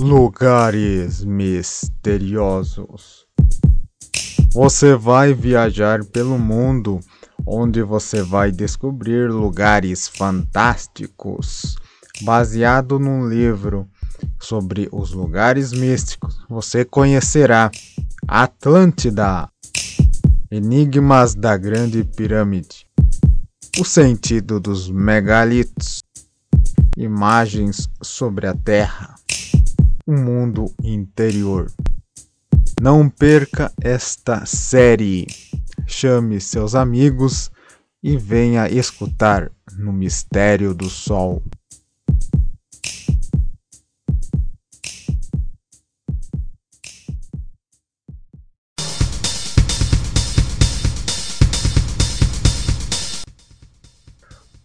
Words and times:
Lugares 0.00 1.22
misteriosos. 1.22 3.26
Você 4.50 4.96
vai 4.96 5.34
viajar 5.34 6.02
pelo 6.06 6.38
mundo, 6.38 7.00
onde 7.46 7.82
você 7.82 8.22
vai 8.22 8.50
descobrir 8.50 9.30
lugares 9.30 10.08
fantásticos. 10.08 11.76
Baseado 12.22 12.98
num 12.98 13.28
livro 13.28 13.86
sobre 14.40 14.88
os 14.90 15.12
lugares 15.12 15.70
místicos, 15.70 16.42
você 16.48 16.82
conhecerá 16.82 17.70
Atlântida, 18.26 19.50
Enigmas 20.50 21.34
da 21.34 21.58
Grande 21.58 22.04
Pirâmide, 22.04 22.86
o 23.78 23.84
sentido 23.84 24.58
dos 24.58 24.90
megalitos, 24.90 26.02
imagens 26.96 27.86
sobre 28.02 28.46
a 28.46 28.54
Terra 28.54 29.19
o 30.10 30.12
mundo 30.12 30.74
interior. 30.82 31.70
Não 32.82 33.08
perca 33.08 33.72
esta 33.80 34.44
série. 34.44 35.24
Chame 35.86 36.40
seus 36.40 36.74
amigos 36.74 37.48
e 38.02 38.16
venha 38.16 38.68
escutar 38.68 39.52
no 39.78 39.92
Mistério 39.92 40.74
do 40.74 40.90
Sol. 40.90 41.40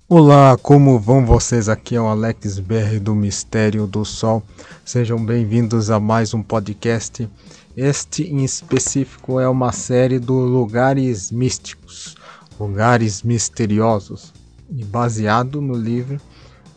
Olá, 0.08 0.55
como 0.55 1.00
vão 1.00 1.26
vocês? 1.26 1.68
Aqui 1.68 1.95
é 1.95 2.00
o 2.00 2.05
Alex 2.05 2.59
BR 2.59 3.00
do 3.02 3.16
Mistério 3.16 3.88
do 3.88 4.05
Sol. 4.05 4.44
Sejam 4.86 5.18
bem-vindos 5.26 5.90
a 5.90 6.00
mais 6.00 6.31
um 6.31 6.44
podcast. 6.44 7.28
Este 7.76 8.22
em 8.22 8.44
específico 8.44 9.39
é 9.39 9.50
uma 9.50 9.72
série 9.72 10.20
do 10.20 10.36
Lugares 10.36 11.31
Místicos, 11.31 12.16
Lugares 12.59 13.23
Misteriosos, 13.23 14.31
e 14.70 14.83
baseado 14.83 15.59
no 15.59 15.73
livro 15.73 16.22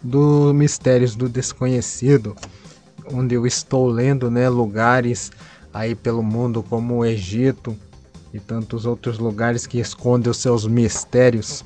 do 0.03 0.55
Mistérios 0.55 1.15
do 1.15 1.29
Desconhecido, 1.29 2.34
onde 3.12 3.34
eu 3.34 3.47
estou 3.47 3.89
lendo, 3.89 4.31
né, 4.31 4.49
lugares 4.49 5.31
aí 5.71 5.95
pelo 5.95 6.23
mundo 6.23 6.62
como 6.62 6.95
o 6.95 7.05
Egito 7.05 7.77
e 8.33 8.41
tantos 8.41 8.87
outros 8.87 9.19
lugares 9.19 9.67
que 9.67 9.79
escondem 9.79 10.31
os 10.31 10.39
seus 10.39 10.67
mistérios 10.67 11.62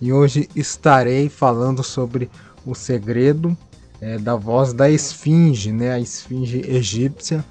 e 0.00 0.12
hoje 0.12 0.48
estarei 0.54 1.28
falando 1.28 1.82
sobre 1.82 2.30
o 2.66 2.74
segredo 2.74 3.56
é, 4.00 4.18
da 4.18 4.36
voz 4.36 4.72
da 4.72 4.90
esfinge, 4.90 5.72
né, 5.72 5.92
a 5.92 6.00
esfinge 6.00 6.60
egípcia, 6.68 7.44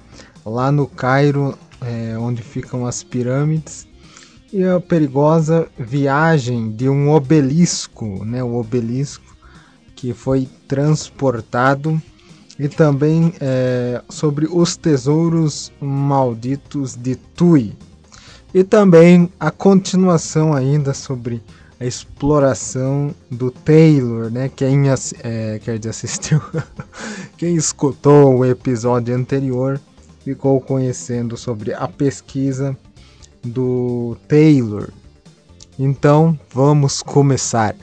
lá 0.44 0.70
no 0.70 0.86
Cairo, 0.86 1.58
é, 1.80 2.16
onde 2.18 2.42
ficam 2.42 2.86
as 2.86 3.02
pirâmides, 3.02 3.86
e 4.52 4.62
a 4.62 4.78
perigosa 4.78 5.66
viagem 5.76 6.70
de 6.70 6.88
um 6.88 7.10
obelisco, 7.10 8.24
né, 8.24 8.42
o 8.42 8.54
obelisco 8.54 9.36
que 9.96 10.12
foi 10.12 10.48
transportado, 10.68 12.00
e 12.56 12.68
também 12.68 13.32
é, 13.40 14.00
sobre 14.08 14.46
os 14.48 14.76
tesouros 14.76 15.72
malditos 15.80 16.94
de 16.94 17.16
Tui, 17.16 17.76
e 18.52 18.62
também 18.62 19.28
a 19.40 19.50
continuação 19.50 20.54
ainda 20.54 20.94
sobre 20.94 21.42
a 21.78 21.84
exploração 21.84 23.14
do 23.30 23.50
Taylor, 23.50 24.30
né? 24.30 24.48
Quem 24.48 24.84
é, 25.22 25.60
quer 25.62 25.78
dizer, 25.78 25.90
assistiu, 25.90 26.40
quem 27.36 27.56
escutou 27.56 28.38
o 28.38 28.44
episódio 28.44 29.14
anterior 29.14 29.80
ficou 30.24 30.60
conhecendo 30.60 31.36
sobre 31.36 31.74
a 31.74 31.86
pesquisa 31.86 32.76
do 33.42 34.16
Taylor. 34.26 34.88
Então 35.78 36.38
vamos 36.52 37.02
começar. 37.02 37.74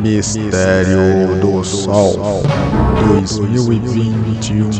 Mistério 0.00 1.40
do 1.40 1.62
Sol 1.62 2.42
2021 3.06 4.70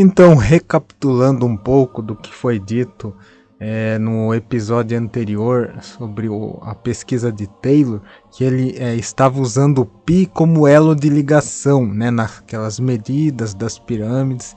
Então, 0.00 0.36
recapitulando 0.36 1.44
um 1.44 1.56
pouco 1.56 2.00
do 2.00 2.14
que 2.14 2.32
foi 2.32 2.60
dito 2.60 3.12
é, 3.58 3.98
no 3.98 4.32
episódio 4.32 4.96
anterior 4.96 5.74
sobre 5.82 6.28
o, 6.28 6.58
a 6.62 6.72
pesquisa 6.74 7.32
de 7.32 7.48
Taylor, 7.60 8.00
que 8.30 8.44
ele 8.44 8.76
é, 8.78 8.94
estava 8.94 9.40
usando 9.40 9.80
o 9.80 9.86
pi 9.86 10.26
como 10.26 10.68
elo 10.68 10.94
de 10.94 11.08
ligação, 11.08 11.84
né, 11.84 12.10
naquelas 12.12 12.78
medidas 12.78 13.54
das 13.54 13.76
pirâmides. 13.78 14.54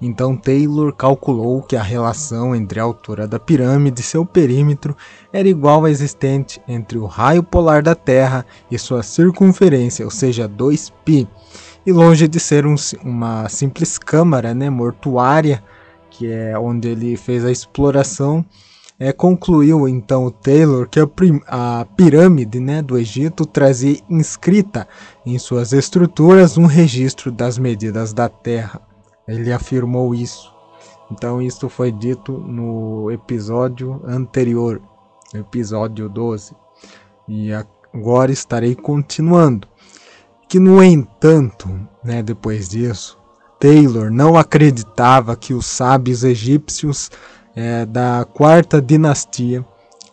Então 0.00 0.36
Taylor 0.36 0.92
calculou 0.92 1.62
que 1.62 1.76
a 1.76 1.82
relação 1.82 2.54
entre 2.54 2.80
a 2.80 2.82
altura 2.82 3.26
da 3.26 3.38
pirâmide 3.38 4.00
e 4.00 4.04
seu 4.04 4.24
perímetro 4.26 4.96
era 5.32 5.48
igual 5.48 5.84
à 5.84 5.90
existente 5.90 6.60
entre 6.66 6.98
o 6.98 7.06
raio 7.06 7.42
polar 7.42 7.82
da 7.82 7.94
Terra 7.94 8.44
e 8.70 8.78
sua 8.78 9.02
circunferência, 9.02 10.04
ou 10.04 10.10
seja, 10.10 10.48
2π. 10.48 11.26
E 11.86 11.92
longe 11.92 12.26
de 12.26 12.40
ser 12.40 12.66
um, 12.66 12.74
uma 13.02 13.48
simples 13.48 13.98
câmara 13.98 14.54
né, 14.54 14.68
mortuária, 14.70 15.62
que 16.10 16.30
é 16.30 16.58
onde 16.58 16.88
ele 16.88 17.16
fez 17.16 17.44
a 17.44 17.50
exploração, 17.50 18.44
é, 18.98 19.12
concluiu 19.12 19.88
então 19.88 20.30
Taylor 20.30 20.88
que 20.88 21.00
a, 21.00 21.08
a, 21.48 21.84
pirâmide 21.96 22.60
né, 22.60 22.80
do 22.80 22.96
Egito 22.96 23.44
trazia 23.44 23.98
inscrita 24.08 24.86
em 25.26 25.38
suas 25.38 25.72
estruturas 25.72 26.56
um 26.56 26.66
registro 26.66 27.32
das 27.32 27.58
medidas 27.58 28.12
da 28.12 28.28
Terra. 28.28 28.93
Ele 29.26 29.52
afirmou 29.52 30.14
isso. 30.14 30.52
Então 31.10 31.40
isso 31.40 31.68
foi 31.68 31.92
dito 31.92 32.32
no 32.32 33.10
episódio 33.10 34.00
anterior, 34.04 34.80
episódio 35.34 36.08
12. 36.08 36.54
E 37.28 37.50
agora 37.52 38.32
estarei 38.32 38.74
continuando. 38.74 39.68
Que 40.48 40.58
no 40.58 40.82
entanto, 40.82 41.68
né, 42.02 42.22
depois 42.22 42.68
disso, 42.68 43.18
Taylor 43.58 44.10
não 44.10 44.36
acreditava 44.36 45.36
que 45.36 45.54
os 45.54 45.66
sábios 45.66 46.22
egípcios 46.22 47.10
é, 47.56 47.86
da 47.86 48.26
quarta 48.30 48.80
dinastia 48.80 49.64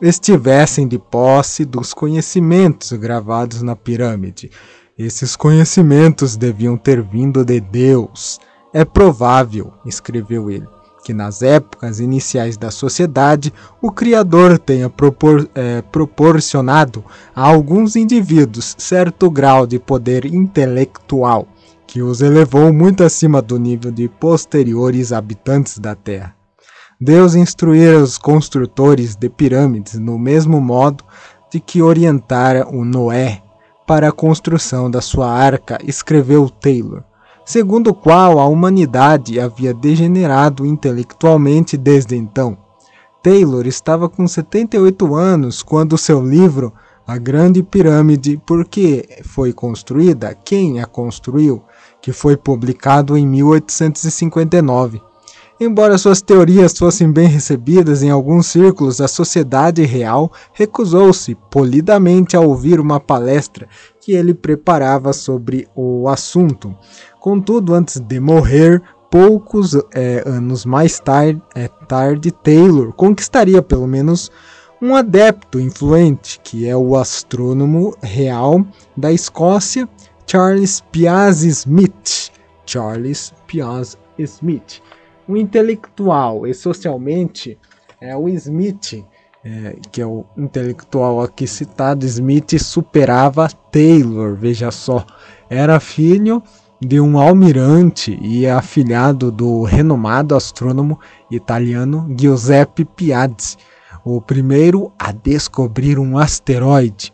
estivessem 0.01 0.87
de 0.87 0.97
posse 0.97 1.65
dos 1.65 1.93
conhecimentos 1.93 2.91
gravados 2.93 3.61
na 3.61 3.75
pirâmide. 3.75 4.49
Esses 4.97 5.35
conhecimentos 5.35 6.35
deviam 6.35 6.77
ter 6.77 7.01
vindo 7.01 7.43
de 7.45 7.59
Deus. 7.59 8.39
É 8.73 8.85
provável, 8.85 9.73
escreveu 9.85 10.49
ele, 10.49 10.67
que 11.03 11.13
nas 11.13 11.41
épocas 11.41 11.99
iniciais 11.99 12.55
da 12.55 12.71
sociedade 12.71 13.53
o 13.81 13.91
Criador 13.91 14.57
tenha 14.57 14.89
propor, 14.89 15.49
é, 15.53 15.81
proporcionado 15.81 17.03
a 17.35 17.45
alguns 17.45 17.95
indivíduos 17.95 18.75
certo 18.77 19.29
grau 19.29 19.67
de 19.67 19.77
poder 19.77 20.25
intelectual 20.25 21.47
que 21.85 22.01
os 22.01 22.21
elevou 22.21 22.71
muito 22.71 23.03
acima 23.03 23.41
do 23.41 23.59
nível 23.59 23.91
de 23.91 24.07
posteriores 24.07 25.11
habitantes 25.11 25.77
da 25.77 25.93
Terra. 25.93 26.33
Deus 26.99 27.35
instruíra 27.35 27.97
os 27.97 28.17
construtores 28.17 29.15
de 29.15 29.27
pirâmides 29.27 29.99
no 29.99 30.17
mesmo 30.17 30.61
modo 30.61 31.03
de 31.51 31.59
que 31.59 31.81
orientara 31.81 32.65
o 32.65 32.85
Noé 32.85 33.41
para 33.85 34.07
a 34.07 34.11
construção 34.13 34.89
da 34.89 35.01
sua 35.01 35.29
arca, 35.29 35.77
escreveu 35.83 36.49
Taylor, 36.49 37.03
segundo 37.45 37.91
o 37.91 37.93
qual 37.93 38.39
a 38.39 38.45
humanidade 38.45 39.39
havia 39.39 39.73
degenerado 39.73 40.65
intelectualmente 40.65 41.77
desde 41.77 42.15
então. 42.15 42.57
Taylor 43.21 43.67
estava 43.67 44.09
com 44.09 44.27
78 44.27 45.15
anos 45.15 45.61
quando 45.61 45.97
seu 45.97 46.21
livro 46.25 46.73
A 47.05 47.17
Grande 47.17 47.61
Pirâmide, 47.61 48.41
por 48.45 48.65
que 48.65 49.07
foi 49.23 49.53
construída, 49.53 50.33
quem 50.33 50.79
a 50.79 50.85
construiu, 50.85 51.61
que 52.01 52.11
foi 52.11 52.35
publicado 52.35 53.15
em 53.15 53.27
1859. 53.27 55.01
Embora 55.63 55.95
suas 55.99 56.23
teorias 56.23 56.75
fossem 56.75 57.11
bem 57.11 57.27
recebidas 57.27 58.01
em 58.01 58.09
alguns 58.09 58.47
círculos, 58.47 58.99
a 58.99 59.07
sociedade 59.07 59.83
real 59.83 60.31
recusou-se 60.53 61.35
polidamente 61.51 62.35
a 62.35 62.39
ouvir 62.39 62.79
uma 62.79 62.99
palestra 62.99 63.69
que 63.99 64.13
ele 64.13 64.33
preparava 64.33 65.13
sobre 65.13 65.67
o 65.75 66.09
assunto. 66.09 66.75
Contudo, 67.21 67.75
antes 67.75 67.99
de 67.99 68.19
morrer, 68.19 68.81
poucos 69.11 69.75
é, 69.93 70.23
anos 70.25 70.65
mais 70.65 70.99
tarde, 70.99 71.39
é, 71.53 71.67
tarde, 71.67 72.31
Taylor 72.31 72.91
conquistaria 72.93 73.61
pelo 73.61 73.85
menos 73.85 74.31
um 74.81 74.95
adepto 74.95 75.59
influente, 75.59 76.39
que 76.43 76.67
é 76.67 76.75
o 76.75 76.95
astrônomo 76.97 77.95
real 78.01 78.65
da 78.97 79.11
Escócia 79.11 79.87
Charles 80.25 80.81
Piaz 80.91 81.43
Smith. 81.43 82.31
Charles 82.65 83.31
Piaz 83.45 83.99
Smith. 84.17 84.81
O 85.27 85.37
intelectual 85.37 86.47
e 86.47 86.55
socialmente 86.55 87.55
é 88.01 88.17
o 88.17 88.27
Smith, 88.29 89.05
é, 89.45 89.75
que 89.91 90.01
é 90.01 90.05
o 90.07 90.25
intelectual 90.35 91.21
aqui 91.21 91.45
citado. 91.45 92.03
Smith 92.03 92.57
superava 92.57 93.47
Taylor, 93.71 94.33
veja 94.33 94.71
só. 94.71 95.05
Era 95.47 95.79
filho 95.79 96.41
de 96.81 96.99
um 96.99 97.19
almirante 97.19 98.17
e 98.19 98.45
é 98.45 98.51
afilhado 98.51 99.31
do 99.31 99.63
renomado 99.63 100.35
astrônomo 100.35 100.99
italiano 101.29 102.13
Giuseppe 102.17 102.83
Piazzi, 102.83 103.55
o 104.03 104.19
primeiro 104.19 104.91
a 104.97 105.11
descobrir 105.11 105.99
um 105.99 106.17
asteroide. 106.17 107.13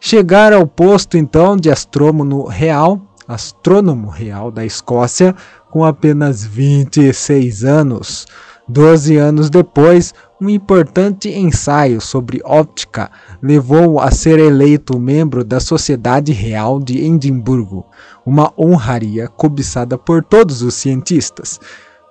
Chegar 0.00 0.52
ao 0.52 0.66
posto 0.66 1.18
então 1.18 1.56
de 1.56 1.70
astrônomo 1.70 2.46
real, 2.46 3.00
astrônomo 3.28 4.08
real 4.08 4.50
da 4.50 4.64
Escócia, 4.64 5.34
com 5.70 5.84
apenas 5.84 6.44
26 6.44 7.64
anos. 7.64 8.26
Doze 8.66 9.16
anos 9.18 9.50
depois, 9.50 10.14
um 10.40 10.48
importante 10.48 11.28
ensaio 11.28 12.00
sobre 12.00 12.40
óptica 12.44 13.10
levou-o 13.42 14.00
a 14.00 14.10
ser 14.10 14.38
eleito 14.38 14.98
membro 14.98 15.44
da 15.44 15.60
Sociedade 15.60 16.32
Real 16.32 16.80
de 16.80 16.98
Edimburgo, 16.98 17.86
uma 18.24 18.52
honraria 18.58 19.28
cobiçada 19.28 19.98
por 19.98 20.22
todos 20.22 20.62
os 20.62 20.74
cientistas. 20.74 21.60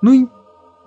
No, 0.01 0.29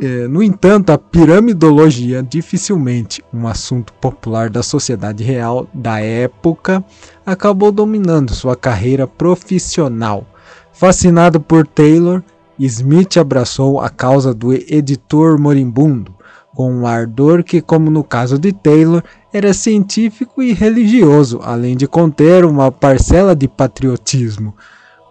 eh, 0.00 0.28
no 0.28 0.42
entanto, 0.42 0.90
a 0.90 0.98
piramidologia, 0.98 2.22
dificilmente 2.22 3.24
um 3.32 3.46
assunto 3.46 3.92
popular 3.94 4.50
da 4.50 4.62
sociedade 4.62 5.22
real 5.22 5.66
da 5.72 6.00
época, 6.00 6.84
acabou 7.24 7.70
dominando 7.72 8.34
sua 8.34 8.56
carreira 8.56 9.06
profissional. 9.06 10.26
Fascinado 10.72 11.40
por 11.40 11.66
Taylor, 11.66 12.22
Smith 12.58 13.16
abraçou 13.16 13.80
a 13.80 13.88
causa 13.88 14.34
do 14.34 14.52
editor 14.52 15.38
moribundo, 15.38 16.14
com 16.54 16.72
um 16.72 16.86
ardor 16.86 17.42
que, 17.42 17.60
como 17.60 17.90
no 17.90 18.04
caso 18.04 18.38
de 18.38 18.52
Taylor, 18.52 19.02
era 19.32 19.52
científico 19.52 20.42
e 20.42 20.52
religioso, 20.52 21.40
além 21.42 21.76
de 21.76 21.88
conter 21.88 22.44
uma 22.44 22.70
parcela 22.70 23.34
de 23.34 23.48
patriotismo. 23.48 24.54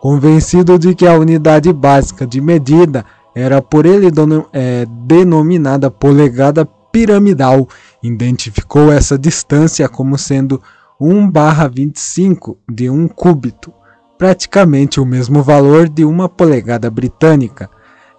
Convencido 0.03 0.77
de 0.77 0.93
que 0.93 1.07
a 1.07 1.17
unidade 1.17 1.71
básica 1.71 2.27
de 2.27 2.41
medida 2.41 3.05
era 3.33 3.61
por 3.61 3.85
ele 3.85 4.07
é, 4.51 4.85
denominada 4.85 5.89
polegada 5.89 6.65
piramidal, 6.91 7.69
identificou 8.03 8.91
essa 8.91 9.17
distância 9.17 9.87
como 9.87 10.17
sendo 10.17 10.61
1/25 10.99 12.57
de 12.69 12.89
um 12.89 13.07
cúbito, 13.07 13.71
praticamente 14.17 14.99
o 14.99 15.05
mesmo 15.05 15.41
valor 15.41 15.87
de 15.87 16.03
uma 16.03 16.27
polegada 16.27 16.91
britânica. 16.91 17.69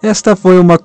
Esta 0.01 0.35
foi 0.35 0.57
uma, 0.57 0.79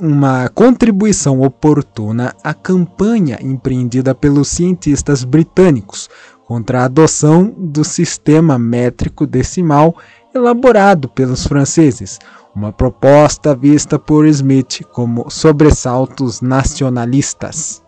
uma 0.00 0.48
contribuição 0.48 1.42
oportuna 1.42 2.34
à 2.42 2.52
campanha 2.52 3.38
empreendida 3.40 4.16
pelos 4.16 4.48
cientistas 4.48 5.22
britânicos 5.22 6.10
contra 6.44 6.80
a 6.80 6.86
adoção 6.86 7.54
do 7.56 7.84
sistema 7.84 8.58
métrico 8.58 9.24
decimal 9.24 9.94
elaborado 10.34 11.08
pelos 11.08 11.46
franceses, 11.46 12.18
uma 12.54 12.72
proposta 12.72 13.54
vista 13.54 13.98
por 13.98 14.26
Smith 14.26 14.82
como 14.92 15.30
sobressaltos 15.30 16.40
nacionalistas. 16.40 17.82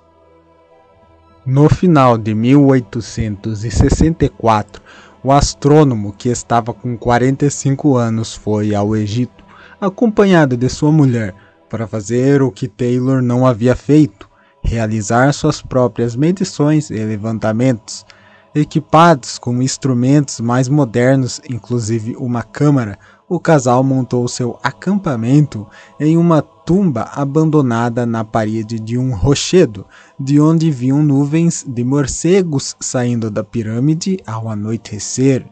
No 1.44 1.68
final 1.68 2.16
de 2.16 2.32
1864, 2.34 4.80
o 5.24 5.32
astrônomo, 5.32 6.12
que 6.12 6.28
estava 6.28 6.72
com 6.72 6.96
45 6.96 7.96
anos, 7.96 8.32
foi 8.34 8.72
ao 8.74 8.96
Egito 8.96 9.42
acompanhado 9.80 10.56
de 10.56 10.68
sua 10.68 10.92
mulher, 10.92 11.34
para 11.68 11.88
fazer 11.88 12.42
o 12.42 12.52
que 12.52 12.68
Taylor 12.68 13.20
não 13.20 13.44
havia 13.46 13.74
feito, 13.74 14.30
realizar 14.62 15.32
suas 15.32 15.60
próprias 15.60 16.14
medições 16.14 16.88
e 16.90 17.04
levantamentos. 17.04 18.06
Equipados 18.54 19.38
com 19.38 19.62
instrumentos 19.62 20.38
mais 20.38 20.69
modernos, 20.69 21.40
inclusive 21.49 22.14
uma 22.16 22.43
câmara, 22.43 22.99
o 23.26 23.40
casal 23.40 23.82
montou 23.82 24.28
seu 24.28 24.58
acampamento 24.62 25.66
em 25.99 26.19
uma 26.19 26.43
tumba 26.43 27.08
abandonada 27.14 28.04
na 28.04 28.22
parede 28.22 28.78
de 28.78 28.99
um 28.99 29.14
rochedo, 29.14 29.87
de 30.20 30.38
onde 30.38 30.70
viam 30.70 31.02
nuvens 31.02 31.64
de 31.66 31.82
morcegos 31.82 32.76
saindo 32.78 33.31
da 33.31 33.43
pirâmide 33.43 34.19
ao 34.26 34.50
anoitecer. 34.50 35.46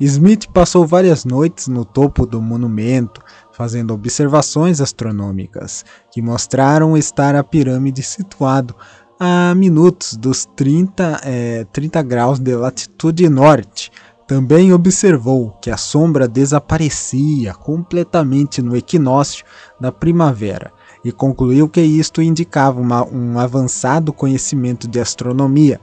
Smith 0.00 0.46
passou 0.50 0.86
várias 0.86 1.26
noites 1.26 1.68
no 1.68 1.84
topo 1.84 2.24
do 2.24 2.40
monumento, 2.40 3.20
fazendo 3.52 3.92
observações 3.92 4.80
astronômicas 4.80 5.84
que 6.10 6.22
mostraram 6.22 6.96
estar 6.96 7.34
a 7.34 7.44
pirâmide 7.44 8.02
situado 8.02 8.74
a 9.18 9.54
minutos 9.54 10.16
dos 10.16 10.44
30, 10.56 11.20
é, 11.24 11.64
30 11.72 12.02
graus 12.02 12.38
de 12.38 12.54
latitude 12.54 13.28
norte. 13.28 13.90
Também 14.26 14.72
observou 14.72 15.56
que 15.62 15.70
a 15.70 15.76
sombra 15.76 16.26
desaparecia 16.26 17.54
completamente 17.54 18.60
no 18.60 18.76
equinócio 18.76 19.44
da 19.80 19.92
primavera 19.92 20.72
e 21.04 21.12
concluiu 21.12 21.68
que 21.68 21.80
isto 21.80 22.20
indicava 22.20 22.80
uma, 22.80 23.06
um 23.06 23.38
avançado 23.38 24.12
conhecimento 24.12 24.88
de 24.88 24.98
astronomia. 24.98 25.80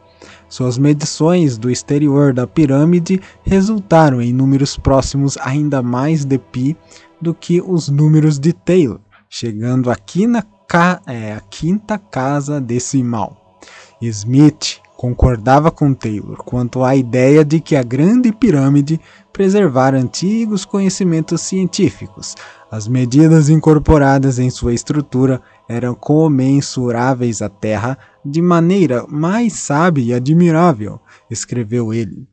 Suas 0.50 0.78
medições 0.78 1.58
do 1.58 1.72
exterior 1.72 2.34
da 2.34 2.46
pirâmide 2.46 3.22
resultaram 3.44 4.22
em 4.22 4.34
números 4.34 4.78
próximos 4.78 5.38
ainda 5.38 5.82
mais 5.82 6.26
de 6.26 6.38
π 6.38 6.76
do 7.22 7.34
que 7.34 7.62
os 7.62 7.88
números 7.88 8.38
de 8.38 8.52
Taylor, 8.52 9.00
chegando 9.30 9.90
aqui 9.90 10.28
na 10.28 10.42
ca 10.68 11.02
é, 11.06 11.34
a 11.34 11.40
quinta 11.40 11.98
casa 11.98 12.60
decimal. 12.60 13.58
Smith 14.02 14.82
concordava 14.98 15.70
com 15.70 15.94
Taylor 15.94 16.38
quanto 16.38 16.84
à 16.84 16.96
ideia 16.96 17.44
de 17.44 17.60
que 17.60 17.76
a 17.76 17.84
Grande 17.84 18.32
Pirâmide 18.32 19.00
preservara 19.34 20.00
antigos 20.00 20.64
conhecimentos 20.64 21.42
científicos. 21.42 22.36
As 22.72 22.88
medidas 22.88 23.50
incorporadas 23.50 24.40
em 24.40 24.50
sua 24.50 24.74
estrutura 24.74 25.42
eram 25.68 25.94
comensuráveis 25.94 27.42
à 27.42 27.50
Terra 27.50 27.98
de 28.24 28.42
maneira 28.42 29.06
mais 29.08 29.54
sábia 29.54 30.04
e 30.04 30.14
admirável, 30.14 31.00
escreveu 31.30 31.94
ele, 31.94 32.28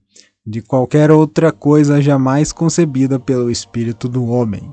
de 0.47 0.63
qualquer 0.63 1.11
outra 1.11 1.51
coisa 1.51 2.01
jamais 2.01 2.53
concebida 2.53 3.19
pelo 3.19 3.51
espírito 3.51 4.09
do 4.09 4.27
homem. 4.27 4.73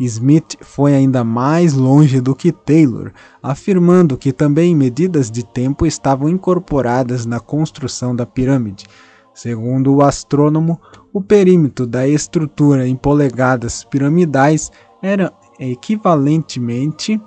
Smith 0.00 0.56
foi 0.60 0.94
ainda 0.94 1.22
mais 1.22 1.74
longe 1.74 2.20
do 2.20 2.34
que 2.34 2.50
Taylor, 2.50 3.12
afirmando 3.42 4.16
que 4.16 4.32
também 4.32 4.74
medidas 4.74 5.30
de 5.30 5.44
tempo 5.44 5.86
estavam 5.86 6.28
incorporadas 6.28 7.24
na 7.24 7.38
construção 7.38 8.16
da 8.16 8.26
pirâmide. 8.26 8.86
Segundo 9.34 9.94
o 9.94 10.02
astrônomo, 10.02 10.80
o 11.12 11.20
perímetro 11.20 11.86
da 11.86 12.06
estrutura 12.06 12.86
em 12.86 12.96
polegadas 12.96 13.84
piramidais 13.84 14.70
era 15.00 15.32
equivalentemente 15.58 17.20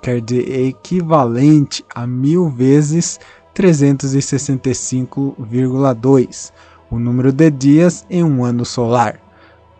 quer 0.00 0.20
dizer 0.20 0.68
equivalente 0.68 1.84
a 1.94 2.04
mil 2.06 2.48
vezes 2.48 3.20
365,2, 3.54 6.52
o 6.90 6.98
número 6.98 7.30
de 7.32 7.50
dias 7.50 8.06
em 8.08 8.24
um 8.24 8.42
ano 8.44 8.64
solar. 8.64 9.20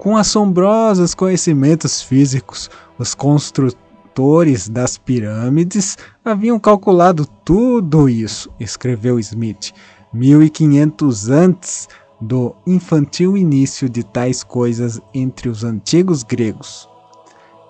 Com 0.00 0.16
assombrosos 0.16 1.14
conhecimentos 1.14 2.00
físicos, 2.00 2.70
os 2.98 3.14
construtores 3.14 4.66
das 4.66 4.96
pirâmides 4.96 5.98
haviam 6.24 6.58
calculado 6.58 7.26
tudo 7.44 8.08
isso, 8.08 8.50
escreveu 8.58 9.18
Smith, 9.18 9.72
1500 10.10 11.28
antes 11.28 11.86
do 12.18 12.56
infantil 12.66 13.36
início 13.36 13.90
de 13.90 14.02
tais 14.02 14.42
coisas 14.42 14.98
entre 15.12 15.50
os 15.50 15.64
antigos 15.64 16.22
gregos. 16.22 16.88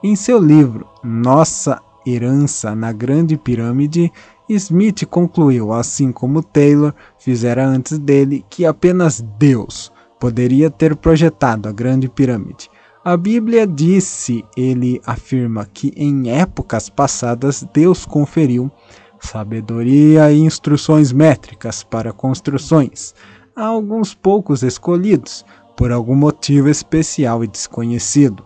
Em 0.00 0.14
seu 0.14 0.38
livro 0.38 0.86
Nossa 1.02 1.82
Herança 2.06 2.76
na 2.76 2.92
Grande 2.92 3.36
Pirâmide, 3.36 4.12
Smith 4.48 5.04
concluiu, 5.06 5.72
assim 5.72 6.12
como 6.12 6.44
Taylor 6.44 6.94
fizera 7.18 7.66
antes 7.66 7.98
dele, 7.98 8.46
que 8.48 8.64
apenas 8.64 9.20
Deus 9.36 9.90
poderia 10.20 10.70
ter 10.70 10.94
projetado 10.94 11.68
a 11.68 11.72
Grande 11.72 12.08
Pirâmide. 12.08 12.70
A 13.02 13.16
Bíblia 13.16 13.66
disse, 13.66 14.44
ele 14.54 15.00
afirma 15.06 15.64
que 15.64 15.90
em 15.96 16.30
épocas 16.30 16.90
passadas 16.90 17.66
Deus 17.72 18.04
conferiu 18.04 18.70
sabedoria 19.18 20.30
e 20.30 20.38
instruções 20.38 21.10
métricas 21.10 21.82
para 21.82 22.12
construções 22.12 23.14
a 23.56 23.64
alguns 23.64 24.14
poucos 24.14 24.62
escolhidos, 24.62 25.44
por 25.76 25.90
algum 25.90 26.14
motivo 26.14 26.68
especial 26.68 27.42
e 27.42 27.46
desconhecido. 27.46 28.44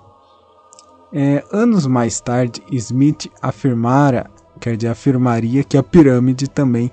É, 1.12 1.45
anos 1.52 1.87
mais 1.87 2.21
tarde, 2.21 2.62
Smith 2.71 3.28
afirmara, 3.43 4.31
quer 4.61 4.76
dizer, 4.76 4.88
afirmaria 4.88 5.64
que 5.64 5.76
a 5.76 5.83
pirâmide 5.83 6.49
também 6.49 6.90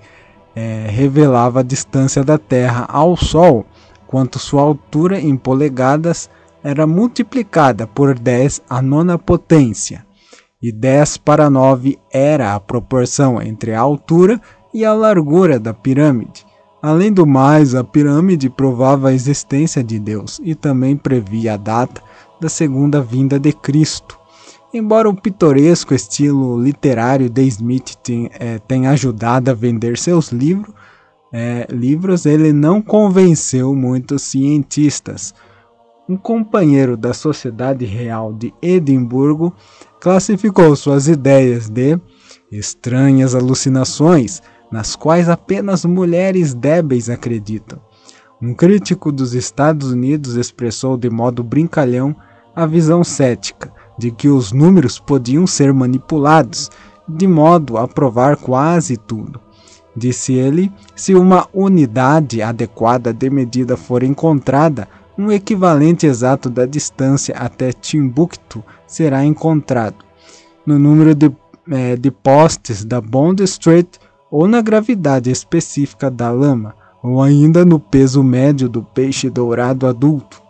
é, 0.55 0.87
revelava 0.89 1.59
a 1.59 1.63
distância 1.63 2.23
da 2.23 2.37
Terra 2.37 2.85
ao 2.89 3.15
Sol 3.15 3.65
quanto 4.11 4.37
sua 4.37 4.61
altura 4.61 5.19
em 5.19 5.37
polegadas 5.37 6.29
era 6.61 6.85
multiplicada 6.85 7.87
por 7.87 8.19
10 8.19 8.61
a 8.69 8.81
nona 8.81 9.17
potência, 9.17 10.05
e 10.61 10.71
10 10.71 11.17
para 11.17 11.49
9 11.49 11.97
era 12.11 12.53
a 12.53 12.59
proporção 12.59 13.41
entre 13.41 13.73
a 13.73 13.79
altura 13.79 14.39
e 14.73 14.85
a 14.85 14.93
largura 14.93 15.57
da 15.57 15.73
pirâmide. 15.73 16.45
Além 16.81 17.11
do 17.11 17.25
mais, 17.25 17.73
a 17.73 17.83
pirâmide 17.83 18.49
provava 18.49 19.09
a 19.09 19.13
existência 19.13 19.83
de 19.83 19.97
Deus 19.97 20.39
e 20.43 20.53
também 20.53 20.97
previa 20.97 21.53
a 21.53 21.57
data 21.57 22.01
da 22.39 22.49
segunda 22.49 23.01
vinda 23.01 23.39
de 23.39 23.53
Cristo. 23.53 24.19
Embora 24.73 25.09
o 25.09 25.15
pitoresco 25.15 25.93
estilo 25.93 26.61
literário 26.61 27.29
de 27.29 27.43
Smith 27.43 27.97
é, 28.31 28.57
tenha 28.59 28.91
ajudado 28.91 29.51
a 29.51 29.53
vender 29.53 29.97
seus 29.97 30.31
livros, 30.31 30.73
é, 31.31 31.65
livros, 31.69 32.25
ele 32.25 32.51
não 32.51 32.81
convenceu 32.81 33.73
muitos 33.73 34.23
cientistas. 34.23 35.33
Um 36.09 36.17
companheiro 36.17 36.97
da 36.97 37.13
Sociedade 37.13 37.85
Real 37.85 38.33
de 38.33 38.53
Edimburgo 38.61 39.53
classificou 39.99 40.75
suas 40.75 41.07
ideias 41.07 41.69
de 41.69 41.97
estranhas 42.51 43.33
alucinações, 43.33 44.41
nas 44.71 44.95
quais 44.95 45.29
apenas 45.29 45.85
mulheres 45.85 46.53
débeis 46.53 47.09
acreditam. 47.09 47.79
Um 48.41 48.53
crítico 48.53 49.11
dos 49.11 49.33
Estados 49.33 49.91
Unidos 49.91 50.35
expressou 50.35 50.97
de 50.97 51.09
modo 51.09 51.43
brincalhão 51.43 52.15
a 52.55 52.65
visão 52.65 53.03
cética 53.03 53.71
de 53.97 54.11
que 54.11 54.27
os 54.27 54.51
números 54.51 54.99
podiam 54.99 55.45
ser 55.45 55.71
manipulados 55.73 56.69
de 57.07 57.27
modo 57.27 57.77
a 57.77 57.87
provar 57.87 58.37
quase 58.37 58.97
tudo. 58.97 59.39
Disse 59.95 60.33
ele: 60.33 60.71
se 60.95 61.13
uma 61.13 61.47
unidade 61.53 62.41
adequada 62.41 63.13
de 63.13 63.29
medida 63.29 63.75
for 63.75 64.03
encontrada, 64.03 64.87
um 65.17 65.31
equivalente 65.31 66.05
exato 66.05 66.49
da 66.49 66.65
distância 66.65 67.35
até 67.35 67.71
Timbuktu 67.73 68.63
será 68.87 69.25
encontrado. 69.25 69.97
No 70.65 70.79
número 70.79 71.13
de, 71.13 71.31
é, 71.69 71.95
de 71.95 72.09
postes 72.09 72.85
da 72.85 73.01
Bond 73.01 73.43
Street 73.43 73.87
ou 74.31 74.47
na 74.47 74.61
gravidade 74.61 75.29
específica 75.29 76.09
da 76.09 76.31
lama, 76.31 76.73
ou 77.03 77.21
ainda 77.21 77.65
no 77.65 77.79
peso 77.79 78.23
médio 78.23 78.69
do 78.69 78.81
peixe 78.81 79.29
dourado 79.29 79.85
adulto. 79.85 80.41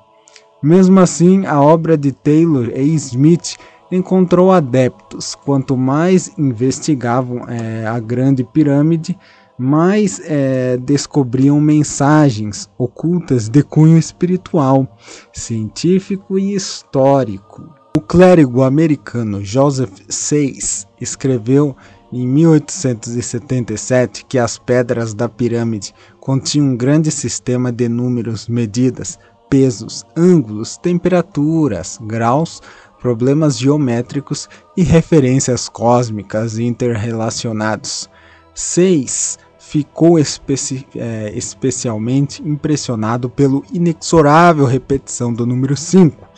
Mesmo 0.62 1.00
assim, 1.00 1.46
a 1.48 1.60
obra 1.60 1.98
de 1.98 2.12
Taylor 2.12 2.70
e 2.76 2.94
Smith 2.94 3.58
encontrou 3.92 4.52
adeptos. 4.52 5.36
Quanto 5.36 5.76
mais 5.76 6.32
investigavam 6.38 7.48
é, 7.48 7.86
a 7.86 8.00
Grande 8.00 8.44
Pirâmide, 8.44 9.18
mais 9.58 10.22
é, 10.26 10.78
descobriam 10.78 11.60
mensagens 11.60 12.70
ocultas 12.78 13.50
de 13.50 13.62
cunho 13.62 13.98
espiritual, 13.98 14.88
científico 15.34 16.40
e 16.40 16.56
histórico. 16.56 17.70
O 17.96 18.02
clérigo 18.02 18.64
americano 18.64 19.44
Joseph 19.44 20.00
Sayce 20.08 20.88
escreveu 21.00 21.76
em 22.12 22.26
1877 22.28 24.26
que 24.26 24.40
as 24.40 24.58
pedras 24.58 25.14
da 25.14 25.30
pirâmide 25.30 25.94
continham 26.20 26.68
um 26.68 26.76
grande 26.76 27.12
sistema 27.12 27.72
de 27.72 27.88
números, 27.88 28.48
medidas, 28.48 29.20
pesos, 29.50 30.06
ângulos, 30.16 30.78
temperaturas, 30.78 32.00
graus, 32.02 32.62
problemas 33.02 33.58
geométricos 33.58 34.48
e 34.78 34.84
referências 34.84 35.68
cósmicas 35.68 36.58
interrelacionados. 36.60 38.10
6. 38.54 39.40
Ficou 39.58 40.20
especi 40.20 40.88
é, 40.96 41.32
especialmente 41.36 42.42
impressionado 42.44 43.30
pelo 43.30 43.66
inexorável 43.74 44.66
repetição 44.66 45.34
do 45.34 45.46
número 45.46 45.76
5. 45.76 46.30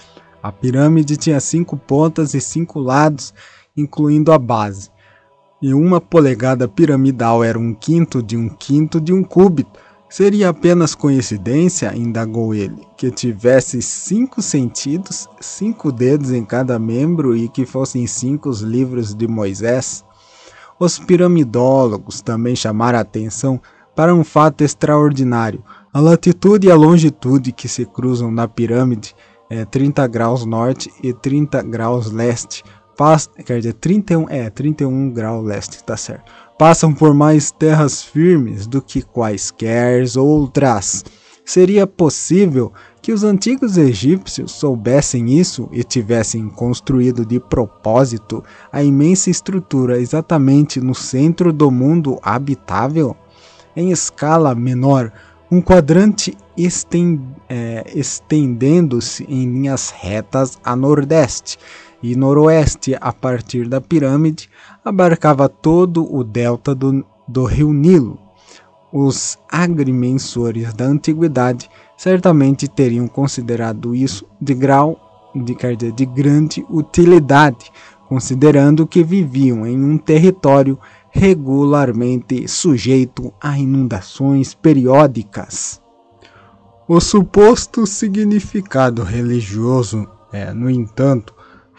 A 0.42 0.52
pirâmide 0.52 1.18
tinha 1.18 1.40
cinco 1.40 1.78
pontas 1.78 2.34
e 2.34 2.42
cinco 2.42 2.80
lados, 2.80 3.34
incluindo 3.76 4.32
a 4.32 4.38
base 4.38 4.94
e 5.64 5.74
uma 5.74 6.02
polegada 6.02 6.68
piramidal 6.68 7.42
era 7.42 7.58
um 7.58 7.74
quinto 7.74 8.22
de 8.22 8.36
um 8.36 8.50
quinto 8.50 9.00
de 9.00 9.14
um 9.14 9.24
cúbito. 9.24 9.80
Seria 10.16 10.50
apenas 10.50 10.94
coincidência, 10.94 11.92
indagou 11.98 12.54
ele, 12.54 12.86
que 12.96 13.10
tivesse 13.10 13.82
cinco 13.82 14.44
sentidos, 14.44 15.28
cinco 15.42 15.92
dedos 15.92 16.32
em 16.32 16.46
cada 16.46 16.78
membro 16.78 17.36
e 17.36 17.50
que 17.50 17.66
fossem 17.66 18.06
cinco 18.06 18.48
os 18.48 18.62
livros 18.62 19.16
de 19.16 19.28
Moisés? 19.28 20.06
Os 20.80 21.00
piramidólogos 21.00 22.22
também 22.22 22.56
chamaram 22.56 23.00
a 23.00 23.02
atenção 23.02 23.60
para 23.96 24.14
um 24.14 24.24
fato 24.24 24.64
extraordinário. 24.64 25.64
A 25.92 26.00
latitude 26.00 26.68
e 26.68 26.72
a 26.72 26.76
longitude 26.76 27.52
que 27.52 27.68
se 27.68 27.84
cruzam 27.84 28.30
na 28.30 28.48
pirâmide 28.48 29.16
é 29.50 29.66
30 29.66 30.06
graus 30.06 30.46
norte 30.46 30.94
e 31.02 31.12
30 31.12 31.64
graus 31.64 32.12
leste, 32.12 32.64
quer 33.44 33.58
dizer, 33.58 33.74
31, 33.74 34.30
é, 34.30 34.48
31 34.52 35.10
graus 35.10 35.44
leste, 35.44 35.84
tá 35.84 35.98
certo. 35.98 36.32
Passam 36.64 36.94
por 36.94 37.14
mais 37.14 37.52
terras 37.52 38.02
firmes 38.02 38.66
do 38.66 38.82
que 38.82 39.02
quaisquer 39.02 40.06
outras. 40.16 41.04
Seria 41.44 41.86
possível 41.86 42.72
que 43.02 43.12
os 43.12 43.22
antigos 43.22 43.76
egípcios 43.76 44.54
soubessem 44.54 45.38
isso 45.38 45.68
e 45.74 45.84
tivessem 45.84 46.48
construído 46.48 47.26
de 47.26 47.38
propósito 47.38 48.42
a 48.72 48.82
imensa 48.82 49.30
estrutura 49.30 50.00
exatamente 50.00 50.80
no 50.80 50.96
centro 50.96 51.52
do 51.52 51.70
mundo 51.70 52.18
habitável? 52.24 53.14
Em 53.76 53.92
escala 53.92 54.56
menor, 54.56 55.12
um 55.52 55.62
quadrante 55.62 56.38
é, 57.50 57.92
estendendo-se 57.94 59.26
em 59.26 59.52
linhas 59.52 59.90
retas 59.90 60.58
a 60.64 60.78
nordeste 60.78 61.58
e 62.04 62.18
noroeste 62.18 62.96
a 63.00 63.14
partir 63.14 63.68
da 63.70 63.80
pirâmide 63.80 64.50
abarcava 64.84 65.48
todo 65.48 66.14
o 66.14 66.22
delta 66.22 66.76
do, 66.76 67.04
do 67.26 67.46
rio 67.46 67.72
Nilo. 67.72 68.20
Os 68.92 69.40
agrimensores 69.50 70.74
da 70.74 70.86
antiguidade 70.86 71.70
certamente 71.98 72.68
teriam 72.68 73.08
considerado 73.08 73.96
isso 73.96 74.26
de 74.40 74.54
grau 74.54 75.00
de, 75.34 75.92
de 75.92 76.06
grande 76.06 76.64
utilidade, 76.70 77.72
considerando 78.08 78.86
que 78.86 79.02
viviam 79.04 79.66
em 79.66 79.82
um 79.82 79.98
território 79.98 80.78
regularmente 81.10 82.48
sujeito 82.48 83.34
a 83.42 83.58
inundações 83.58 84.54
periódicas. 84.54 85.82
O 86.88 87.00
suposto 87.00 87.88
significado 87.88 89.04
religioso 89.04 90.08
é, 90.32 90.52
no 90.54 90.70
entanto, 90.70 91.34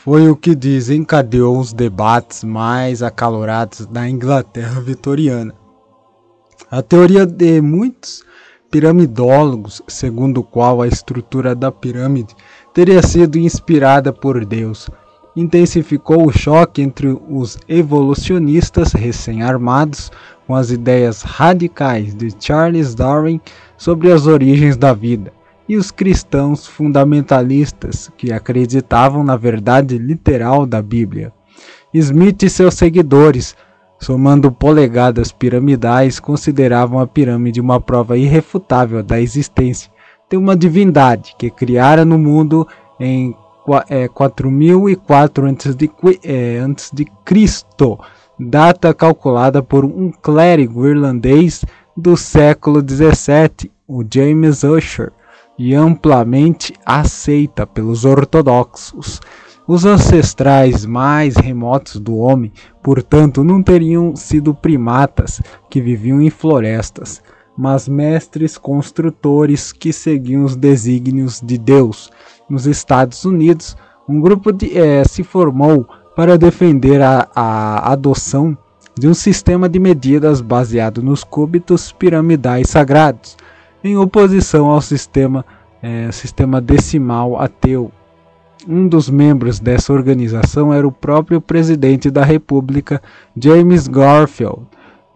foi 0.04 0.28
o 0.28 0.36
que 0.36 0.54
desencadeou 0.54 1.58
os 1.58 1.72
debates 1.72 2.44
mais 2.44 3.02
acalorados 3.02 3.86
da 3.86 4.06
Inglaterra 4.06 4.78
vitoriana. 4.78 5.54
A 6.70 6.82
teoria 6.82 7.24
de 7.24 7.62
muitos 7.62 8.22
piramidólogos, 8.70 9.80
segundo 9.88 10.40
o 10.40 10.44
qual 10.44 10.82
a 10.82 10.86
estrutura 10.86 11.54
da 11.54 11.72
pirâmide 11.72 12.36
teria 12.74 13.02
sido 13.02 13.38
inspirada 13.38 14.12
por 14.12 14.44
Deus, 14.44 14.90
intensificou 15.34 16.26
o 16.26 16.32
choque 16.32 16.82
entre 16.82 17.08
os 17.26 17.56
evolucionistas 17.66 18.92
recém-armados 18.92 20.12
com 20.46 20.54
as 20.54 20.70
ideias 20.70 21.22
radicais 21.22 22.14
de 22.14 22.28
Charles 22.38 22.94
Darwin 22.94 23.40
sobre 23.78 24.12
as 24.12 24.26
origens 24.26 24.76
da 24.76 24.92
vida 24.92 25.32
e 25.68 25.76
os 25.76 25.90
cristãos 25.90 26.66
fundamentalistas 26.66 28.10
que 28.16 28.32
acreditavam 28.32 29.24
na 29.24 29.36
verdade 29.36 29.98
literal 29.98 30.66
da 30.66 30.82
Bíblia. 30.82 31.32
Smith 31.92 32.42
e 32.42 32.50
seus 32.50 32.74
seguidores, 32.74 33.56
somando 33.98 34.50
polegadas 34.50 35.32
piramidais, 35.32 36.20
consideravam 36.20 36.98
a 36.98 37.06
pirâmide 37.06 37.60
uma 37.60 37.80
prova 37.80 38.18
irrefutável 38.18 39.02
da 39.02 39.20
existência 39.20 39.90
de 40.28 40.36
uma 40.36 40.56
divindade 40.56 41.34
que 41.38 41.50
criara 41.50 42.04
no 42.04 42.18
mundo 42.18 42.66
em 42.98 43.34
é, 43.88 44.08
4004 44.08 45.46
antes 45.46 45.74
de, 45.74 45.90
é, 46.22 46.60
de 46.92 47.04
Cristo, 47.24 47.98
data 48.38 48.92
calculada 48.92 49.62
por 49.62 49.84
um 49.84 50.10
clérigo 50.10 50.86
irlandês 50.86 51.64
do 51.96 52.16
século 52.16 52.82
17, 52.82 53.70
o 53.86 54.04
James 54.12 54.64
Usher 54.64 55.12
e 55.58 55.74
amplamente 55.74 56.74
aceita 56.84 57.66
pelos 57.66 58.04
ortodoxos. 58.04 59.20
Os 59.66 59.86
ancestrais 59.86 60.84
mais 60.84 61.36
remotos 61.36 61.98
do 61.98 62.16
homem, 62.16 62.52
portanto, 62.82 63.42
não 63.42 63.62
teriam 63.62 64.14
sido 64.14 64.54
primatas 64.54 65.40
que 65.70 65.80
viviam 65.80 66.20
em 66.20 66.28
florestas, 66.28 67.22
mas 67.56 67.88
mestres 67.88 68.58
construtores 68.58 69.72
que 69.72 69.92
seguiam 69.92 70.44
os 70.44 70.54
desígnios 70.54 71.40
de 71.40 71.56
Deus. 71.56 72.10
Nos 72.48 72.66
Estados 72.66 73.24
Unidos, 73.24 73.76
um 74.08 74.20
grupo 74.20 74.52
de, 74.52 74.76
é, 74.76 75.02
se 75.04 75.22
formou 75.22 75.86
para 76.14 76.36
defender 76.36 77.00
a, 77.00 77.28
a 77.34 77.92
adoção 77.92 78.56
de 78.98 79.08
um 79.08 79.14
sistema 79.14 79.68
de 79.68 79.78
medidas 79.78 80.40
baseado 80.40 81.02
nos 81.02 81.24
cúbitos 81.24 81.90
piramidais 81.90 82.68
sagrados, 82.68 83.36
em 83.84 83.98
oposição 83.98 84.70
ao 84.70 84.80
sistema 84.80 85.44
é, 85.82 86.10
sistema 86.10 86.62
decimal 86.62 87.38
ateu. 87.38 87.92
Um 88.66 88.88
dos 88.88 89.10
membros 89.10 89.60
dessa 89.60 89.92
organização 89.92 90.72
era 90.72 90.88
o 90.88 90.92
próprio 90.92 91.42
presidente 91.42 92.10
da 92.10 92.24
República, 92.24 93.02
James 93.36 93.86
Garfield. 93.86 94.62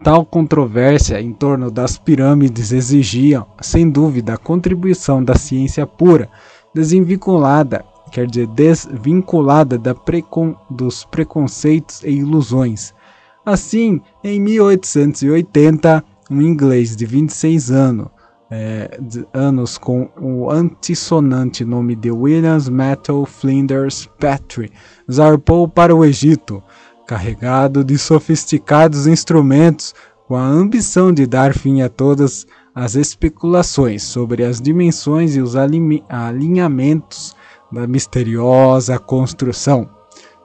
Tal 0.03 0.23
controvérsia 0.23 1.19
em 1.19 1.33
torno 1.33 1.71
das 1.71 1.97
pirâmides 1.97 2.71
exigia, 2.71 3.43
sem 3.59 3.89
dúvida, 3.89 4.35
a 4.35 4.37
contribuição 4.37 5.23
da 5.23 5.33
ciência 5.33 5.87
pura, 5.87 6.29
desvinculada, 6.75 7.83
quer 8.11 8.27
dizer, 8.27 8.47
desvinculada 8.49 9.79
da 9.79 9.95
precon, 9.95 10.55
dos 10.69 11.03
preconceitos 11.03 12.03
e 12.03 12.11
ilusões. 12.11 12.93
Assim, 13.43 13.99
em 14.23 14.39
1880, 14.39 16.03
um 16.29 16.41
inglês 16.43 16.95
de 16.95 17.07
26 17.07 17.71
anos, 17.71 18.07
é, 18.51 18.99
anos 19.33 19.77
com 19.77 20.09
o 20.19 20.49
antissonante 20.49 21.63
nome 21.63 21.95
de 21.95 22.09
Williams 22.09 22.67
Metal 22.67 23.25
Flinders 23.25 24.09
Petrie, 24.19 24.71
zarpou 25.11 25.67
para 25.67 25.95
o 25.95 26.03
Egito, 26.03 26.63
carregado 27.07 27.83
de 27.83 27.97
sofisticados 27.97 29.07
instrumentos, 29.07 29.93
com 30.27 30.35
a 30.35 30.45
ambição 30.45 31.11
de 31.11 31.25
dar 31.25 31.53
fim 31.53 31.81
a 31.81 31.89
todas 31.89 32.45
as 32.73 32.95
especulações 32.95 34.03
sobre 34.03 34.43
as 34.43 34.61
dimensões 34.61 35.35
e 35.35 35.41
os 35.41 35.55
alinhamentos 35.55 37.35
da 37.71 37.87
misteriosa 37.87 38.97
construção. 38.97 39.89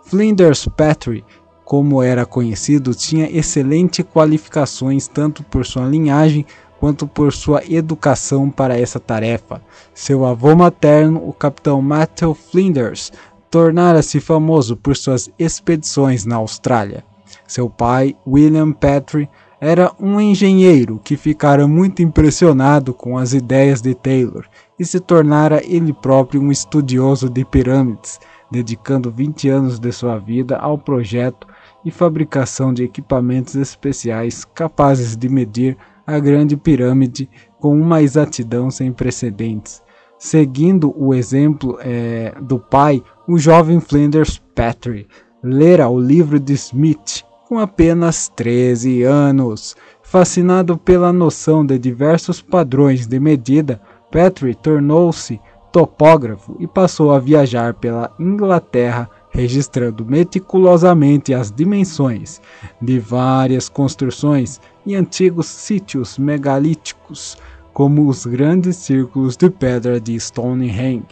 Flinders 0.05 0.67
Petrie, 0.77 1.25
como 1.65 2.03
era 2.03 2.27
conhecido, 2.27 2.95
tinha 2.95 3.31
excelentes 3.31 4.05
qualificações 4.05 5.09
tanto 5.09 5.43
por 5.45 5.65
sua 5.65 5.87
linhagem 5.87 6.45
quanto 6.85 7.07
por 7.07 7.33
sua 7.33 7.63
educação 7.67 8.51
para 8.51 8.79
essa 8.79 9.01
tarefa. 9.01 9.63
Seu 9.95 10.27
avô 10.27 10.55
materno, 10.55 11.27
o 11.27 11.33
capitão 11.33 11.81
Matthew 11.81 12.35
Flinders, 12.35 13.11
tornara-se 13.51 14.21
famoso 14.21 14.77
por 14.77 14.95
suas 14.95 15.31
expedições 15.39 16.27
na 16.27 16.37
Austrália. 16.37 17.03
Seu 17.49 17.71
pai, 17.71 18.15
William 18.27 18.71
Petrie, 18.71 19.31
era 19.59 19.93
um 19.99 20.21
engenheiro 20.21 21.01
que 21.03 21.17
ficara 21.17 21.67
muito 21.67 22.03
impressionado 22.03 22.93
com 22.93 23.17
as 23.17 23.33
ideias 23.33 23.81
de 23.81 23.95
Taylor 23.95 24.45
e 24.79 24.85
se 24.85 25.01
tornara 25.01 25.63
ele 25.65 25.91
próprio 25.91 26.43
um 26.43 26.53
estudioso 26.53 27.31
de 27.31 27.47
pirâmides, 27.47 28.21
dedicando 28.51 29.11
20 29.11 29.49
anos 29.49 29.79
de 29.79 29.91
sua 29.91 30.19
vida 30.19 30.59
ao 30.59 30.77
projeto 30.77 31.47
e 31.83 31.91
fabricação 31.91 32.75
de 32.75 32.85
equipamentos 32.85 33.55
especiais 33.55 34.45
capazes 34.45 35.17
de 35.17 35.31
medir 35.31 35.79
a 36.07 36.19
Grande 36.19 36.57
Pirâmide 36.57 37.29
com 37.59 37.79
uma 37.79 38.03
exatidão 38.03 38.71
sem 38.71 38.93
precedentes. 38.93 39.83
Seguindo 40.19 40.95
o 40.97 41.15
exemplo 41.15 41.79
é, 41.81 42.35
do 42.41 42.59
pai, 42.59 43.03
o 43.27 43.39
jovem 43.39 43.81
Flinders 43.81 44.41
Petrie 44.55 45.07
lera 45.43 45.89
o 45.89 46.01
livro 46.01 46.41
de 46.41 46.55
Smith 46.55 47.25
com 47.49 47.59
apenas 47.59 48.29
13 48.29 49.03
anos. 49.03 49.77
Fascinado 50.03 50.79
pela 50.79 51.13
noção 51.13 51.65
de 51.65 51.79
diversos 51.79 52.41
padrões 52.41 53.07
de 53.07 53.19
medida, 53.19 53.81
Petrie 54.11 54.55
tornou-se 54.55 55.41
topógrafo 55.73 56.57
e 56.61 56.67
passou 56.67 57.11
a 57.11 57.19
viajar 57.19 57.75
pela 57.75 58.13
Inglaterra 58.19 59.11
registrando 59.31 60.07
meticulosamente 60.07 61.35
as 61.35 61.51
dimensões 61.51 62.41
de 62.81 63.01
várias 63.01 63.69
construções 63.69 64.61
e 64.87 64.95
antigos 64.95 65.47
sítios 65.47 66.19
megalíticos, 66.19 67.39
como 67.73 68.09
os 68.09 68.25
grandes 68.27 68.77
círculos 68.77 69.37
de 69.37 69.51
pedra 69.51 70.01
de 70.01 70.19
Stonehenge. 70.19 71.07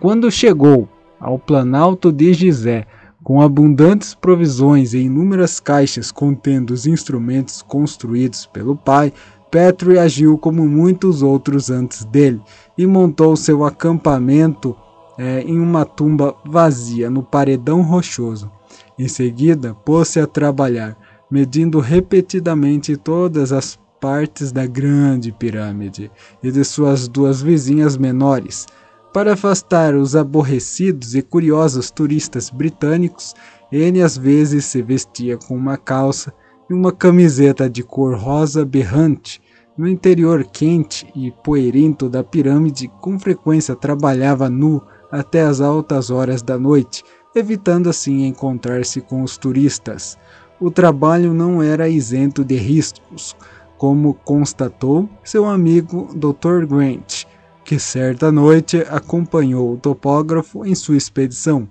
Quando 0.00 0.30
chegou 0.30 0.88
ao 1.18 1.38
Planalto 1.38 2.12
de 2.12 2.34
Gizé, 2.34 2.86
com 3.22 3.40
abundantes 3.40 4.14
provisões 4.14 4.92
e 4.92 4.98
inúmeras 4.98 5.58
caixas 5.58 6.12
contendo 6.12 6.72
os 6.72 6.86
instrumentos 6.86 7.62
construídos 7.62 8.44
pelo 8.44 8.76
pai, 8.76 9.12
Petro 9.50 9.98
agiu 9.98 10.36
como 10.36 10.68
muitos 10.68 11.22
outros 11.22 11.70
antes 11.70 12.04
dele 12.04 12.42
e 12.76 12.86
montou 12.86 13.34
seu 13.36 13.64
acampamento 13.64 14.76
é, 15.16 15.40
em 15.42 15.58
uma 15.58 15.84
tumba 15.84 16.34
vazia 16.44 17.08
no 17.08 17.22
paredão 17.22 17.80
rochoso. 17.80 18.50
Em 18.98 19.08
seguida, 19.08 19.72
pôs-se 19.72 20.20
a 20.20 20.26
trabalhar, 20.26 20.96
medindo 21.34 21.80
repetidamente 21.80 22.96
todas 22.96 23.52
as 23.52 23.76
partes 24.00 24.52
da 24.52 24.66
grande 24.66 25.32
pirâmide 25.32 26.08
e 26.40 26.48
de 26.48 26.62
suas 26.62 27.08
duas 27.08 27.42
vizinhas 27.42 27.96
menores. 27.96 28.68
Para 29.12 29.32
afastar 29.32 29.96
os 29.96 30.14
aborrecidos 30.14 31.16
e 31.16 31.22
curiosos 31.22 31.90
turistas 31.90 32.50
britânicos, 32.50 33.34
ele 33.72 34.00
às 34.00 34.16
vezes 34.16 34.66
se 34.66 34.80
vestia 34.80 35.36
com 35.36 35.56
uma 35.56 35.76
calça 35.76 36.32
e 36.70 36.72
uma 36.72 36.92
camiseta 36.92 37.68
de 37.68 37.82
cor 37.82 38.16
rosa 38.16 38.64
berrante. 38.64 39.42
No 39.76 39.88
interior 39.88 40.44
quente 40.44 41.04
e 41.16 41.32
poeirento 41.42 42.08
da 42.08 42.22
pirâmide, 42.22 42.86
com 43.00 43.18
frequência 43.18 43.74
trabalhava 43.74 44.48
nu 44.48 44.80
até 45.10 45.42
as 45.42 45.60
altas 45.60 46.10
horas 46.10 46.42
da 46.42 46.56
noite, 46.56 47.02
evitando 47.34 47.90
assim 47.90 48.24
encontrar-se 48.24 49.00
com 49.00 49.24
os 49.24 49.36
turistas. 49.36 50.16
O 50.60 50.70
trabalho 50.70 51.34
não 51.34 51.62
era 51.62 51.88
isento 51.88 52.44
de 52.44 52.56
riscos, 52.56 53.36
como 53.76 54.14
constatou 54.14 55.08
seu 55.24 55.46
amigo 55.46 56.08
Dr. 56.14 56.64
Grant, 56.66 57.24
que 57.64 57.78
certa 57.78 58.30
noite 58.30 58.78
acompanhou 58.88 59.72
o 59.72 59.76
topógrafo 59.76 60.64
em 60.64 60.74
sua 60.74 60.96
expedição. 60.96 61.68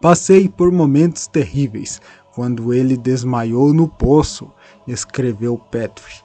Passei 0.00 0.48
por 0.48 0.70
momentos 0.70 1.26
terríveis 1.26 2.00
quando 2.34 2.74
ele 2.74 2.96
desmaiou 2.96 3.72
no 3.72 3.86
poço, 3.86 4.50
escreveu 4.86 5.56
Petrie. 5.56 6.22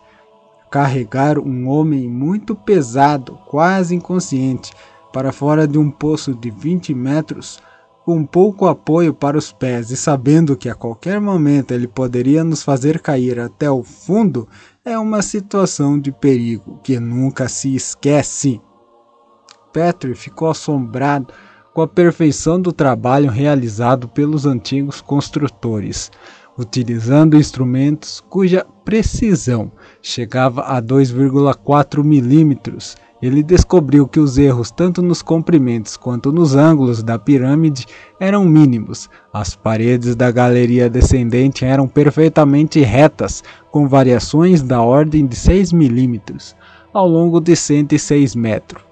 Carregar 0.71 1.37
um 1.37 1.67
homem 1.67 2.09
muito 2.09 2.55
pesado, 2.55 3.37
quase 3.45 3.95
inconsciente, 3.95 4.73
para 5.13 5.31
fora 5.31 5.67
de 5.67 5.77
um 5.77 5.89
poço 5.89 6.33
de 6.33 6.49
20 6.49 6.93
metros, 6.93 7.59
com 8.07 8.25
pouco 8.25 8.67
apoio 8.67 9.13
para 9.13 9.37
os 9.37 9.51
pés 9.51 9.91
e 9.91 9.97
sabendo 9.97 10.55
que 10.55 10.69
a 10.69 10.73
qualquer 10.73 11.19
momento 11.19 11.73
ele 11.73 11.89
poderia 11.89 12.41
nos 12.41 12.63
fazer 12.63 13.01
cair 13.01 13.37
até 13.37 13.69
o 13.69 13.83
fundo, 13.83 14.47
é 14.85 14.97
uma 14.97 15.21
situação 15.21 15.99
de 15.99 16.09
perigo 16.09 16.79
que 16.81 17.01
nunca 17.01 17.49
se 17.49 17.75
esquece. 17.75 18.61
Petri 19.73 20.15
ficou 20.15 20.49
assombrado 20.49 21.33
com 21.73 21.81
a 21.81 21.87
perfeição 21.87 22.61
do 22.61 22.71
trabalho 22.71 23.29
realizado 23.29 24.07
pelos 24.07 24.45
antigos 24.45 25.01
construtores, 25.01 26.09
utilizando 26.57 27.35
instrumentos 27.35 28.23
cuja 28.29 28.65
precisão 28.85 29.69
chegava 30.01 30.61
a 30.61 30.81
2,4 30.81 32.01
milímetros 32.05 32.95
ele 33.21 33.41
descobriu 33.41 34.07
que 34.07 34.19
os 34.19 34.37
erros 34.37 34.69
tanto 34.69 35.01
nos 35.01 35.21
comprimentos 35.21 35.97
quanto 35.97 36.31
nos 36.31 36.55
ângulos 36.55 37.01
da 37.01 37.17
pirâmide 37.17 37.85
eram 38.19 38.45
mínimos. 38.45 39.09
As 39.33 39.55
paredes 39.55 40.15
da 40.15 40.29
galeria 40.29 40.89
descendente 40.89 41.65
eram 41.65 41.87
perfeitamente 41.87 42.79
retas, 42.81 43.43
com 43.71 43.87
variações 43.87 44.61
da 44.61 44.81
ordem 44.81 45.25
de 45.25 45.35
6 45.35 45.73
milímetros, 45.73 46.55
ao 46.93 47.07
longo 47.07 47.39
de 47.39 47.55
106 47.55 48.35
metros. 48.35 48.83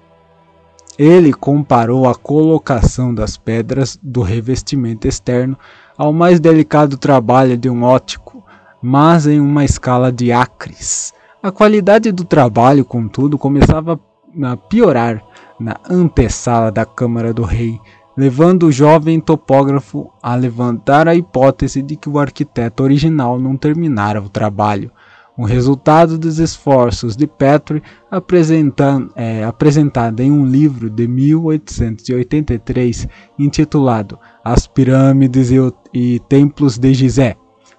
Ele 0.98 1.32
comparou 1.32 2.08
a 2.08 2.14
colocação 2.14 3.14
das 3.14 3.36
pedras 3.36 3.98
do 4.02 4.22
revestimento 4.22 5.06
externo 5.06 5.56
ao 5.96 6.12
mais 6.12 6.40
delicado 6.40 6.96
trabalho 6.96 7.56
de 7.56 7.68
um 7.68 7.82
ótico, 7.82 8.42
mas 8.82 9.26
em 9.26 9.38
uma 9.38 9.64
escala 9.64 10.10
de 10.10 10.32
acres. 10.32 11.12
A 11.42 11.52
qualidade 11.52 12.10
do 12.10 12.24
trabalho, 12.24 12.84
contudo, 12.84 13.38
começava 13.38 14.00
a 14.44 14.56
piorar 14.56 15.22
na 15.58 15.76
antessala 15.88 16.70
da 16.70 16.84
Câmara 16.84 17.32
do 17.32 17.42
Rei, 17.42 17.80
levando 18.16 18.66
o 18.66 18.72
jovem 18.72 19.20
topógrafo 19.20 20.10
a 20.22 20.34
levantar 20.34 21.08
a 21.08 21.14
hipótese 21.14 21.82
de 21.82 21.96
que 21.96 22.08
o 22.08 22.18
arquiteto 22.18 22.82
original 22.82 23.38
não 23.38 23.56
terminara 23.56 24.20
o 24.20 24.28
trabalho. 24.28 24.90
O 25.38 25.44
resultado 25.44 26.18
dos 26.18 26.38
esforços 26.38 27.14
de 27.14 27.26
Petrie, 27.26 27.82
é, 29.14 29.44
apresentado 29.44 30.20
em 30.20 30.30
um 30.30 30.46
livro 30.46 30.88
de 30.88 31.06
1883 31.06 33.06
intitulado 33.38 34.18
As 34.42 34.66
Pirâmides 34.66 35.50
e, 35.50 35.58
e 35.92 36.18
Templos 36.20 36.78
de 36.78 36.94
Gizé, 36.94 37.36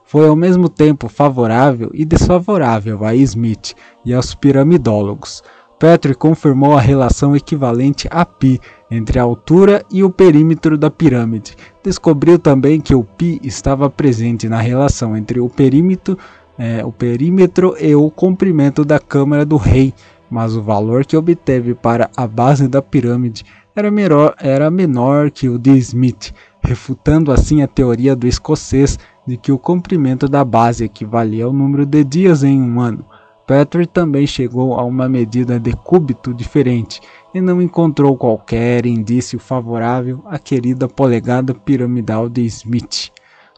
foi 0.07 0.27
ao 0.27 0.35
mesmo 0.35 0.69
tempo 0.69 1.09
favorável 1.09 1.89
e 1.93 2.05
desfavorável 2.05 3.03
a 3.03 3.15
Smith 3.15 3.73
e 4.05 4.13
aos 4.13 4.35
piramidólogos. 4.35 5.41
Petrie 5.79 6.15
confirmou 6.15 6.75
a 6.75 6.81
relação 6.81 7.35
equivalente 7.35 8.07
a 8.09 8.25
π 8.25 8.59
entre 8.89 9.19
a 9.19 9.23
altura 9.23 9.85
e 9.91 10.03
o 10.03 10.09
perímetro 10.09 10.75
da 10.75 10.89
pirâmide. 10.89 11.55
Descobriu 11.83 12.39
também 12.39 12.81
que 12.81 12.95
o 12.95 13.03
π 13.03 13.39
estava 13.43 13.87
presente 13.87 14.49
na 14.49 14.59
relação 14.59 15.15
entre 15.15 15.39
o 15.39 15.47
perímetro, 15.47 16.17
é, 16.57 16.83
o 16.83 16.91
perímetro 16.91 17.75
e 17.79 17.93
o 17.93 18.09
comprimento 18.09 18.83
da 18.83 18.99
câmara 18.99 19.45
do 19.45 19.55
rei, 19.55 19.93
mas 20.31 20.55
o 20.55 20.63
valor 20.63 21.05
que 21.05 21.15
obteve 21.15 21.75
para 21.75 22.09
a 22.17 22.27
base 22.27 22.67
da 22.67 22.81
pirâmide 22.81 23.45
era 23.75 23.91
menor, 23.91 24.33
era 24.39 24.71
menor 24.71 25.29
que 25.29 25.47
o 25.47 25.59
de 25.59 25.77
Smith, 25.77 26.33
refutando 26.59 27.31
assim 27.31 27.61
a 27.61 27.67
teoria 27.67 28.15
do 28.15 28.27
escocês 28.27 28.97
de 29.27 29.37
que 29.37 29.51
o 29.51 29.59
comprimento 29.59 30.27
da 30.27 30.43
base 30.43 30.85
equivalia 30.85 31.45
ao 31.45 31.53
número 31.53 31.85
de 31.85 32.03
dias 32.03 32.43
em 32.43 32.59
um 32.59 32.79
ano. 32.79 33.05
Patrick 33.47 33.93
também 33.93 34.27
chegou 34.27 34.73
a 34.73 34.83
uma 34.83 35.07
medida 35.07 35.57
de 35.57 35.71
cúbito 35.71 36.33
diferente 36.33 36.99
e 37.33 37.39
não 37.39 37.61
encontrou 37.61 38.17
qualquer 38.17 38.85
indício 38.85 39.39
favorável 39.39 40.21
à 40.25 40.37
querida 40.37 40.85
polegada 40.89 41.53
piramidal 41.53 42.27
de 42.27 42.41
Smith. 42.45 43.09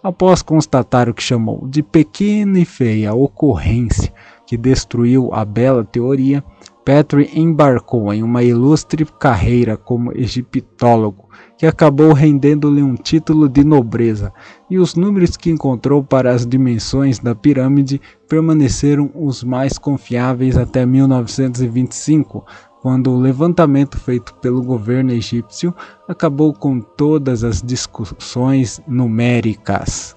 Após 0.04 0.44
constatar 0.44 1.10
o 1.10 1.14
que 1.14 1.24
chamou 1.24 1.68
de 1.68 1.82
pequena 1.82 2.60
e 2.60 2.66
feia 2.66 3.16
ocorrência 3.16 4.14
que 4.46 4.56
destruiu 4.56 5.34
a 5.34 5.44
bela 5.44 5.84
teoria, 5.84 6.44
Petrie 6.86 7.32
embarcou 7.34 8.14
em 8.14 8.22
uma 8.22 8.44
ilustre 8.44 9.06
carreira 9.20 9.76
como 9.76 10.16
egiptólogo, 10.16 11.30
que 11.60 11.68
acabou 11.68 12.14
rendendo-lhe 12.14 12.82
um 12.82 12.96
título 12.96 13.50
de 13.50 13.66
nobreza, 13.66 14.32
e 14.70 14.80
os 14.80 14.96
números 14.96 15.36
que 15.36 15.50
encontrou 15.50 16.02
para 16.02 16.32
as 16.32 16.46
dimensões 16.46 17.20
da 17.20 17.36
pirâmide 17.36 18.00
permaneceram 18.30 19.12
os 19.14 19.44
mais 19.44 19.78
confiáveis 19.78 20.56
até 20.56 20.86
1925, 20.86 22.46
quando 22.82 23.12
o 23.12 23.20
levantamento 23.20 23.98
feito 23.98 24.34
pelo 24.36 24.64
governo 24.64 25.12
egípcio 25.12 25.76
acabou 26.08 26.54
com 26.54 26.80
todas 26.80 27.44
as 27.44 27.62
discussões 27.62 28.82
numéricas. 28.88 30.16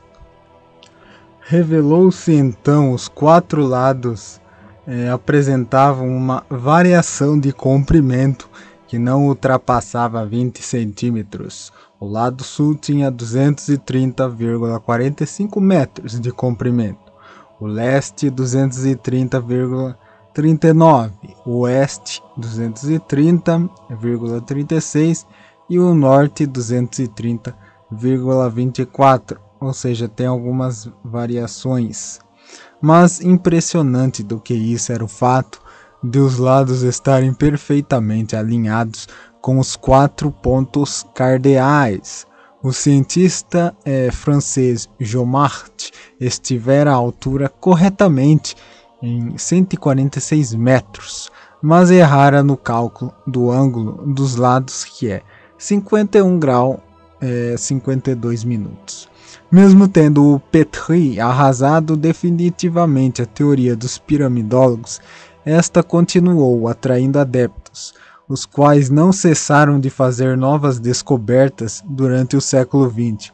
Revelou-se 1.41 2.33
então 2.33 2.93
os 2.93 3.09
quatro 3.09 3.67
lados 3.67 4.41
eh, 4.87 5.11
apresentavam 5.11 6.09
uma 6.09 6.45
variação 6.49 7.37
de 7.37 7.53
comprimento 7.53 8.49
que 8.93 8.99
não 8.99 9.27
ultrapassava 9.27 10.27
20 10.27 10.63
centímetros. 10.63 11.73
O 11.99 12.07
lado 12.07 12.45
sul 12.45 12.75
tinha 12.75 13.11
230,45 13.11 15.59
metros 15.59 16.21
de 16.21 16.31
comprimento, 16.31 17.11
o 17.59 17.67
leste 17.67 18.31
230,39, 18.31 21.15
o 21.47 21.61
oeste 21.61 22.23
230,36 22.39 25.25
e 25.71 25.79
o 25.79 25.95
norte 25.95 26.47
230,24, 26.47 29.39
ou 29.59 29.73
seja, 29.73 30.07
tem 30.07 30.27
algumas 30.27 30.87
variações. 31.03 32.21
Mas 32.79 33.23
impressionante 33.23 34.23
do 34.23 34.39
que 34.39 34.53
isso 34.53 34.93
era 34.93 35.03
o 35.03 35.09
fato 35.09 35.62
de 36.03 36.19
os 36.19 36.39
lados 36.39 36.83
estarem 36.83 37.33
perfeitamente 37.33 38.35
alinhados 38.35 39.09
com 39.41 39.59
os 39.59 39.77
quatro 39.77 40.31
pontos 40.31 41.07
cardeais. 41.15 42.27
O 42.63 42.73
cientista 42.73 43.75
é, 43.85 44.11
francês 44.11 44.89
Jomart 44.99 45.91
estivera 46.21 46.93
à 46.93 46.95
altura 46.95 47.49
corretamente 47.49 48.57
em 49.03 49.37
146 49.37 50.55
metros, 50.55 51.31
mas 51.61 51.91
errara 51.91 52.43
no 52.43 52.57
cálculo 52.57 53.13
do 53.27 53.51
ângulo 53.51 54.07
dos 54.15 54.37
lados 54.37 54.85
que 54.85 55.11
é 55.11 55.23
51 55.59 56.39
graus 56.39 56.79
é, 57.21 57.57
52 57.57 58.45
minutos. 58.45 59.09
Mesmo 59.51 59.87
tendo 59.87 60.35
o 60.35 60.41
Petri 60.41 61.21
arrasado 61.21 61.97
definitivamente 61.97 63.23
a 63.23 63.27
teoria 63.27 63.77
dos 63.77 63.99
piramidólogos, 63.99 65.01
esta 65.45 65.83
continuou 65.83 66.69
atraindo 66.69 67.19
adeptos, 67.19 67.95
os 68.29 68.47
quais 68.47 68.89
não 68.89 69.13
cessaram 69.13 69.79
de 69.79 69.91
fazer 69.91 70.37
novas 70.37 70.79
descobertas 70.79 71.83
durante 71.87 72.37
o 72.37 72.41
século 72.41 72.89
XX. 72.89 73.33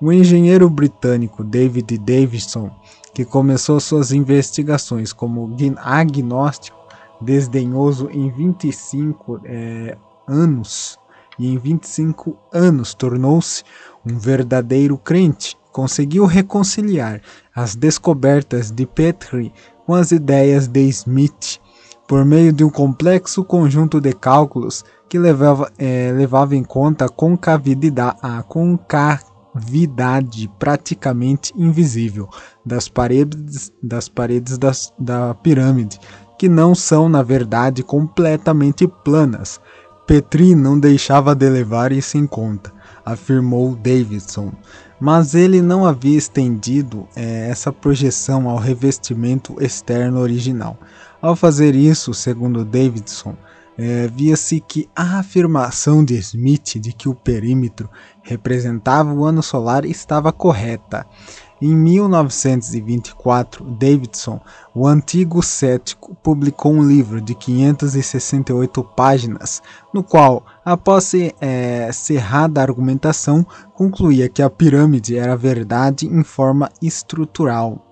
O 0.00 0.12
engenheiro 0.12 0.68
britânico 0.68 1.42
David 1.42 1.96
Davidson, 1.98 2.70
que 3.14 3.24
começou 3.24 3.80
suas 3.80 4.12
investigações 4.12 5.12
como 5.12 5.56
agnóstico 5.78 6.76
desdenhoso 7.20 8.10
em 8.12 8.30
25 8.30 9.40
é, 9.44 9.96
anos, 10.28 10.98
e 11.38 11.52
em 11.52 11.58
25 11.58 12.36
anos 12.52 12.94
tornou-se 12.94 13.62
um 14.04 14.18
verdadeiro 14.18 14.96
crente, 14.98 15.56
conseguiu 15.72 16.24
reconciliar 16.24 17.20
as 17.54 17.74
descobertas 17.74 18.70
de 18.70 18.86
Petrie 18.86 19.52
com 19.86 19.94
as 19.94 20.10
ideias 20.10 20.66
de 20.66 20.80
Smith 20.88 21.60
por 22.08 22.24
meio 22.24 22.52
de 22.52 22.64
um 22.64 22.70
complexo 22.70 23.44
conjunto 23.44 24.00
de 24.00 24.12
cálculos 24.12 24.84
que 25.08 25.18
levava, 25.18 25.70
é, 25.78 26.12
levava 26.12 26.56
em 26.56 26.64
conta 26.64 27.04
a 27.04 27.08
concavidade, 27.08 28.16
a 28.20 28.42
concavidade 28.42 30.50
praticamente 30.58 31.52
invisível 31.56 32.28
das 32.64 32.88
paredes, 32.88 33.72
das 33.82 34.08
paredes 34.08 34.58
das, 34.58 34.92
da 34.98 35.34
pirâmide, 35.34 36.00
que 36.38 36.48
não 36.48 36.74
são, 36.74 37.08
na 37.08 37.22
verdade, 37.22 37.82
completamente 37.82 38.86
planas. 38.86 39.60
Petri 40.06 40.54
não 40.54 40.78
deixava 40.78 41.34
de 41.34 41.48
levar 41.48 41.92
isso 41.92 42.18
em 42.18 42.26
conta, 42.26 42.72
afirmou 43.04 43.74
Davidson 43.74 44.52
mas 45.00 45.34
ele 45.34 45.60
não 45.60 45.84
havia 45.84 46.16
estendido 46.16 47.06
é, 47.14 47.48
essa 47.48 47.72
projeção 47.72 48.48
ao 48.48 48.56
revestimento 48.56 49.56
externo 49.62 50.20
original. 50.20 50.78
Ao 51.20 51.36
fazer 51.36 51.74
isso, 51.74 52.14
segundo 52.14 52.64
Davidson, 52.64 53.34
é, 53.78 54.08
via-se 54.08 54.60
que 54.60 54.88
a 54.96 55.18
afirmação 55.18 56.04
de 56.04 56.14
Smith 56.16 56.78
de 56.80 56.92
que 56.92 57.08
o 57.08 57.14
perímetro 57.14 57.90
representava 58.22 59.12
o 59.12 59.24
ano 59.24 59.42
solar 59.42 59.84
estava 59.84 60.32
correta. 60.32 61.06
Em 61.60 61.74
1924, 61.74 63.64
Davidson, 63.64 64.38
o 64.74 64.86
antigo 64.86 65.42
cético, 65.42 66.14
publicou 66.22 66.70
um 66.70 66.86
livro 66.86 67.18
de 67.18 67.34
568 67.34 68.84
páginas, 68.84 69.62
no 69.92 70.02
qual, 70.02 70.44
após 70.62 71.14
é, 71.40 71.90
cerrada 71.94 72.60
a 72.60 72.62
argumentação, 72.62 73.46
concluía 73.72 74.28
que 74.28 74.42
a 74.42 74.50
pirâmide 74.50 75.16
era 75.16 75.34
verdade 75.34 76.06
em 76.06 76.22
forma 76.22 76.68
estrutural. 76.82 77.82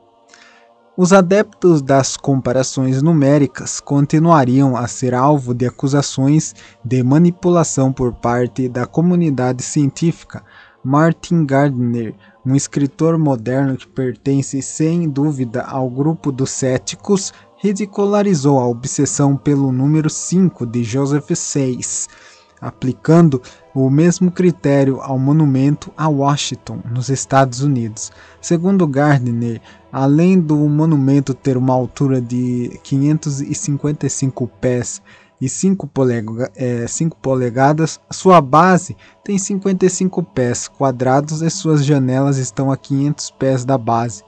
Os 0.95 1.15
adeptos 1.15 1.81
das 1.81 2.19
comparações 2.19 3.01
numéricas 3.03 3.81
continuariam 3.81 4.77
a 4.77 4.87
ser 4.87 5.15
alvo 5.15 5.55
de 5.55 5.67
acusações 5.67 6.55
de 6.85 7.03
manipulação 7.03 7.91
por 7.91 8.13
parte 8.13 8.69
da 8.69 8.85
comunidade 8.85 9.63
científica. 9.63 10.45
Martin 10.85 11.47
Gardner, 11.47 12.15
um 12.45 12.55
escritor 12.55 13.19
moderno 13.19 13.77
que 13.77 13.87
pertence 13.87 14.61
sem 14.61 15.09
dúvida 15.09 15.63
ao 15.63 15.89
grupo 15.89 16.31
dos 16.31 16.51
céticos, 16.51 17.33
ridicularizou 17.57 18.59
a 18.59 18.67
obsessão 18.67 19.37
pelo 19.37 19.73
número 19.73 20.11
5 20.11 20.67
de 20.67 20.85
Joseph 20.85 21.31
Sayce 21.35 22.09
aplicando 22.65 23.43
o 23.75 23.91
mesmo 23.91 24.31
critério 24.31 25.01
ao 25.03 25.19
monumento 25.19 25.93
a 25.97 26.09
Washington, 26.09 26.81
nos 26.91 27.11
Estados 27.11 27.61
Unidos. 27.61 28.11
Segundo 28.41 28.87
Gardner, 28.87 29.61
além 29.93 30.41
do 30.41 30.57
monumento 30.57 31.35
ter 31.35 31.59
uma 31.59 31.75
altura 31.75 32.23
de 32.23 32.81
555 32.83 34.49
pés 34.61 35.03
e 35.45 35.49
5, 35.49 35.87
polega, 35.89 36.51
é, 36.57 36.87
5 36.87 37.19
polegadas, 37.19 38.01
sua 38.11 38.41
base 38.41 38.97
tem 39.23 39.37
55 39.37 40.23
pés 40.23 40.69
quadrados 40.69 41.43
e 41.43 41.51
suas 41.51 41.85
janelas 41.85 42.39
estão 42.39 42.73
a 42.73 42.79
500 42.79 43.31
pés 43.33 43.63
da 43.63 43.77
base. 43.77 44.25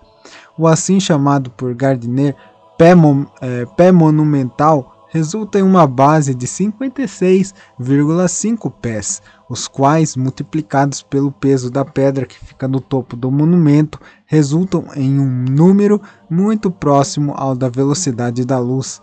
O 0.59 0.67
assim 0.67 1.01
chamado 1.01 1.51
por 1.51 1.75
Gardner 1.75 2.37
pé, 2.77 2.93
é, 3.41 3.65
pé 3.65 3.91
monumental 3.91 5.07
resulta 5.09 5.59
em 5.59 5.63
uma 5.63 5.87
base 5.87 6.35
de 6.35 6.47
56,5 6.47 8.71
pés, 8.71 9.23
os 9.49 9.67
quais, 9.67 10.17
multiplicados 10.17 11.03
pelo 11.03 11.33
peso 11.33 11.71
da 11.71 11.83
pedra 11.83 12.27
que 12.27 12.39
fica 12.39 12.69
no 12.69 12.79
topo 12.79 13.17
do 13.17 13.31
monumento, 13.31 13.99
resultam 14.27 14.85
em 14.95 15.19
um 15.19 15.47
número 15.49 15.99
muito 16.29 16.71
próximo 16.71 17.33
ao 17.35 17.55
da 17.55 17.71
velocidade 17.71 18.45
da 18.45 18.59
luz. 18.59 19.01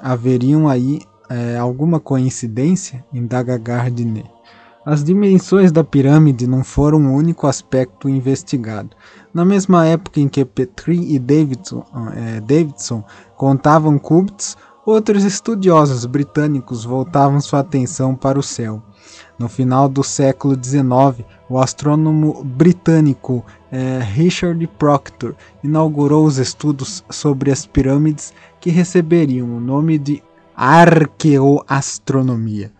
Haveriam 0.00 0.66
aí 0.66 1.02
é, 1.28 1.56
alguma 1.56 2.00
coincidência? 2.00 3.04
indaga 3.12 3.56
Gardiner. 3.56 4.24
As 4.84 5.04
dimensões 5.04 5.70
da 5.70 5.84
pirâmide 5.84 6.46
não 6.46 6.64
foram 6.64 7.06
o 7.06 7.16
único 7.16 7.46
aspecto 7.46 8.08
investigado. 8.08 8.90
Na 9.32 9.44
mesma 9.44 9.86
época 9.86 10.20
em 10.20 10.28
que 10.28 10.44
Petrie 10.44 11.14
e 11.14 11.18
Davidson, 11.18 11.84
é, 12.16 12.40
Davidson 12.40 13.04
contavam 13.36 13.98
cúbitos, 13.98 14.56
Outros 14.84 15.22
estudiosos 15.22 16.04
britânicos 16.06 16.84
voltavam 16.84 17.40
sua 17.40 17.60
atenção 17.60 18.16
para 18.16 18.36
o 18.36 18.42
céu. 18.42 18.82
No 19.38 19.48
final 19.48 19.88
do 19.88 20.02
século 20.02 20.56
XIX, 20.56 21.24
o 21.48 21.56
astrônomo 21.60 22.42
britânico 22.42 23.44
eh, 23.70 24.00
Richard 24.02 24.66
Proctor 24.76 25.36
inaugurou 25.62 26.24
os 26.26 26.38
estudos 26.38 27.04
sobre 27.08 27.52
as 27.52 27.64
pirâmides 27.64 28.34
que 28.60 28.70
receberiam 28.70 29.56
o 29.56 29.60
nome 29.60 29.98
de 29.98 30.20
arqueoastronomia. 30.64 32.70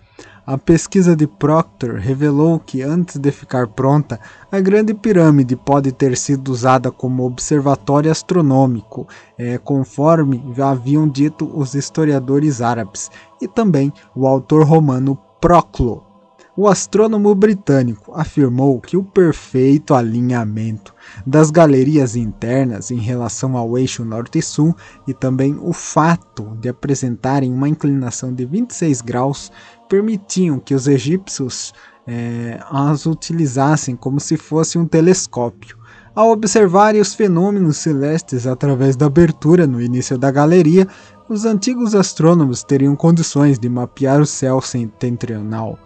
A 0.46 0.56
pesquisa 0.56 1.16
de 1.16 1.26
Proctor 1.26 1.96
revelou 1.96 2.60
que, 2.60 2.80
antes 2.80 3.18
de 3.18 3.32
ficar 3.32 3.66
pronta, 3.66 4.20
a 4.52 4.60
Grande 4.60 4.94
Pirâmide 4.94 5.56
pode 5.56 5.90
ter 5.90 6.16
sido 6.16 6.52
usada 6.52 6.92
como 6.92 7.24
observatório 7.24 8.08
astronômico, 8.08 9.08
é, 9.36 9.58
conforme 9.58 10.40
haviam 10.62 11.08
dito 11.08 11.50
os 11.52 11.74
historiadores 11.74 12.62
árabes, 12.62 13.10
e 13.40 13.48
também 13.48 13.92
o 14.14 14.28
autor 14.28 14.64
romano 14.64 15.18
Proclo. 15.40 16.11
O 16.54 16.68
astrônomo 16.68 17.34
britânico 17.34 18.12
afirmou 18.14 18.78
que 18.78 18.94
o 18.94 19.02
perfeito 19.02 19.94
alinhamento 19.94 20.94
das 21.26 21.50
galerias 21.50 22.14
internas 22.14 22.90
em 22.90 22.98
relação 22.98 23.56
ao 23.56 23.78
eixo 23.78 24.04
norte-sul 24.04 24.76
e 25.08 25.14
também 25.14 25.58
o 25.58 25.72
fato 25.72 26.54
de 26.60 26.68
apresentarem 26.68 27.50
uma 27.50 27.70
inclinação 27.70 28.34
de 28.34 28.44
26 28.44 29.00
graus 29.00 29.50
permitiam 29.88 30.58
que 30.58 30.74
os 30.74 30.86
egípcios 30.86 31.72
é, 32.06 32.60
as 32.70 33.06
utilizassem 33.06 33.96
como 33.96 34.20
se 34.20 34.36
fosse 34.36 34.76
um 34.76 34.86
telescópio. 34.86 35.78
Ao 36.14 36.30
observarem 36.30 37.00
os 37.00 37.14
fenômenos 37.14 37.78
celestes 37.78 38.46
através 38.46 38.94
da 38.94 39.06
abertura 39.06 39.66
no 39.66 39.80
início 39.80 40.18
da 40.18 40.30
galeria, 40.30 40.86
os 41.30 41.46
antigos 41.46 41.94
astrônomos 41.94 42.62
teriam 42.62 42.94
condições 42.94 43.58
de 43.58 43.70
mapear 43.70 44.20
o 44.20 44.26
céu 44.26 44.60
setentrional. 44.60 45.78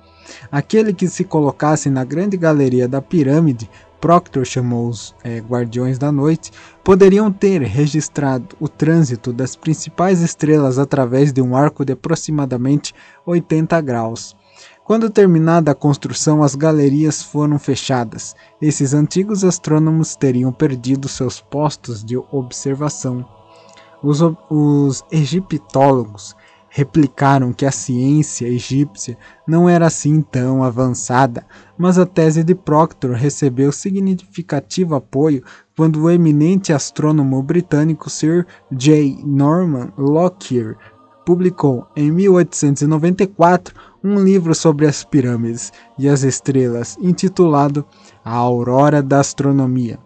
Aquele 0.51 0.93
que 0.93 1.09
se 1.09 1.25
colocasse 1.25 1.91
na 1.91 2.05
grande 2.05 2.37
galeria 2.37 2.89
da 2.89 3.03
pirâmide, 3.03 3.69
Proctor 4.01 4.45
chamou 4.45 4.89
os 4.89 5.15
é, 5.25 5.39
Guardiões 5.41 5.99
da 5.99 6.13
Noite, 6.13 6.53
poderiam 6.85 7.33
ter 7.33 7.63
registrado 7.63 8.55
o 8.61 8.69
trânsito 8.69 9.33
das 9.33 9.57
principais 9.57 10.21
estrelas 10.21 10.79
através 10.79 11.33
de 11.33 11.41
um 11.41 11.57
arco 11.57 11.85
de 11.85 11.95
aproximadamente 11.95 12.95
80 13.25 13.81
graus. 13.81 14.37
Quando 14.85 15.11
terminada 15.11 15.73
a 15.73 15.75
construção, 15.75 16.43
as 16.43 16.55
galerias 16.55 17.21
foram 17.21 17.59
fechadas. 17.59 18.37
Esses 18.63 18.95
antigos 18.95 19.43
astrônomos 19.43 20.15
teriam 20.15 20.53
perdido 20.53 21.09
seus 21.09 21.41
postos 21.41 22.05
de 22.05 22.17
observação. 22.31 23.29
Os, 24.01 24.21
os 24.49 25.05
egiptólogos 25.11 26.37
replicaram 26.77 27.55
que 27.55 27.65
a 27.65 27.73
ciência 27.73 28.47
egípcia 28.47 29.17
não 29.49 29.67
era 29.67 29.87
assim 29.87 30.21
tão 30.21 30.63
avançada, 30.63 31.43
mas 31.79 31.99
a 31.99 32.05
tese 32.05 32.45
de 32.45 32.55
Proctor 32.55 33.13
recebeu 33.13 33.73
significativo 33.73 34.95
apoio 34.95 35.43
quando 35.75 36.03
o 36.03 36.11
eminente 36.11 36.75
astrônomo 36.75 37.43
britânico 37.43 38.11
Sir 38.11 38.47
J. 38.71 39.23
Norman 39.25 39.91
Lockyer 39.97 40.77
publicou 41.25 41.87
em 41.97 42.13
1894 42.13 43.75
um 44.05 44.23
livro 44.23 44.55
sobre 44.55 44.87
as 44.87 45.03
pirâmides 45.03 45.73
e 45.99 46.07
as 46.07 46.25
estrelas, 46.25 46.99
intitulado 47.01 47.87
A 48.23 48.35
Aurora 48.35 49.03
da 49.03 49.21
Astronomia. 49.21 49.99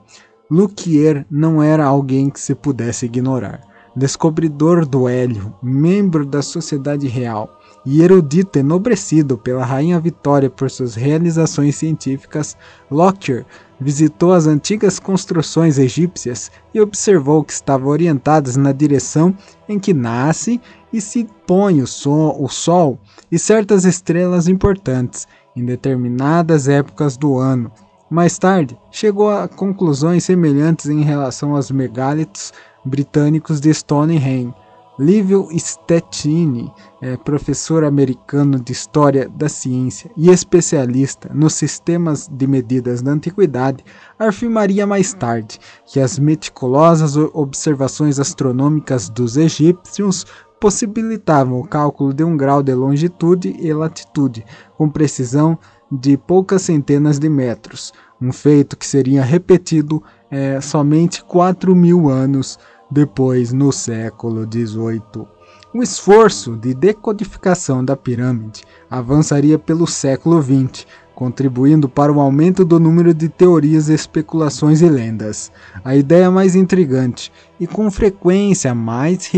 Lockyer 0.48 1.26
não 1.28 1.60
era 1.60 1.84
alguém 1.84 2.30
que 2.30 2.38
se 2.38 2.54
pudesse 2.54 3.06
ignorar 3.06 3.69
descobridor 3.94 4.86
do 4.86 5.08
hélio, 5.08 5.54
membro 5.62 6.24
da 6.24 6.42
Sociedade 6.42 7.06
Real 7.08 7.60
e 7.84 8.02
erudito 8.02 8.58
enobrecido 8.58 9.38
pela 9.38 9.64
Rainha 9.64 9.98
Vitória 9.98 10.50
por 10.50 10.70
suas 10.70 10.94
realizações 10.94 11.76
científicas, 11.76 12.56
Lockyer 12.90 13.46
visitou 13.80 14.32
as 14.32 14.46
antigas 14.46 14.98
construções 14.98 15.78
egípcias 15.78 16.50
e 16.74 16.80
observou 16.80 17.42
que 17.42 17.52
estavam 17.52 17.88
orientadas 17.88 18.56
na 18.56 18.72
direção 18.72 19.34
em 19.68 19.78
que 19.78 19.94
nasce 19.94 20.60
e 20.92 21.00
se 21.00 21.26
põe 21.46 21.80
o 21.80 21.86
sol, 21.86 22.36
o 22.42 22.48
sol 22.48 22.98
e 23.32 23.38
certas 23.38 23.84
estrelas 23.84 24.48
importantes 24.48 25.26
em 25.56 25.64
determinadas 25.64 26.68
épocas 26.68 27.16
do 27.16 27.38
ano. 27.38 27.72
Mais 28.10 28.38
tarde, 28.38 28.76
chegou 28.90 29.30
a 29.30 29.46
conclusões 29.46 30.24
semelhantes 30.24 30.86
em 30.86 31.02
relação 31.02 31.54
aos 31.54 31.70
megálitos 31.70 32.52
britânicos 32.84 33.60
de 33.60 33.72
Stonehenge. 33.72 34.54
Livio 34.98 35.48
Stettini, 35.56 36.70
é 37.00 37.16
professor 37.16 37.84
americano 37.84 38.60
de 38.60 38.72
História 38.72 39.30
da 39.30 39.48
Ciência 39.48 40.10
e 40.14 40.28
especialista 40.28 41.30
nos 41.32 41.54
sistemas 41.54 42.28
de 42.28 42.46
medidas 42.46 43.00
da 43.00 43.10
Antiguidade, 43.10 43.82
afirmaria 44.18 44.86
mais 44.86 45.14
tarde 45.14 45.58
que 45.86 46.00
as 46.00 46.18
meticulosas 46.18 47.16
observações 47.16 48.20
astronômicas 48.20 49.08
dos 49.08 49.38
egípcios 49.38 50.26
possibilitavam 50.60 51.58
o 51.58 51.66
cálculo 51.66 52.12
de 52.12 52.22
um 52.22 52.36
grau 52.36 52.62
de 52.62 52.74
longitude 52.74 53.56
e 53.58 53.72
latitude, 53.72 54.44
com 54.76 54.90
precisão 54.90 55.58
de 55.90 56.18
poucas 56.18 56.60
centenas 56.60 57.18
de 57.18 57.30
metros, 57.30 57.90
um 58.20 58.32
feito 58.32 58.76
que 58.76 58.86
seria 58.86 59.22
repetido 59.22 60.02
é, 60.30 60.60
somente 60.60 61.22
4 61.24 61.74
mil 61.74 62.08
anos 62.08 62.58
depois, 62.90 63.52
no 63.52 63.72
século 63.72 64.44
XVIII. 64.44 65.26
O 65.72 65.82
esforço 65.82 66.56
de 66.56 66.74
decodificação 66.74 67.84
da 67.84 67.96
pirâmide 67.96 68.64
avançaria 68.90 69.56
pelo 69.58 69.86
século 69.86 70.42
XX, 70.42 70.84
contribuindo 71.14 71.88
para 71.88 72.12
o 72.12 72.20
aumento 72.20 72.64
do 72.64 72.80
número 72.80 73.14
de 73.14 73.28
teorias, 73.28 73.88
especulações 73.88 74.82
e 74.82 74.88
lendas. 74.88 75.52
A 75.84 75.94
ideia 75.94 76.30
mais 76.30 76.56
intrigante 76.56 77.30
e 77.60 77.66
com 77.66 77.88
frequência 77.90 78.74
mais 78.74 79.30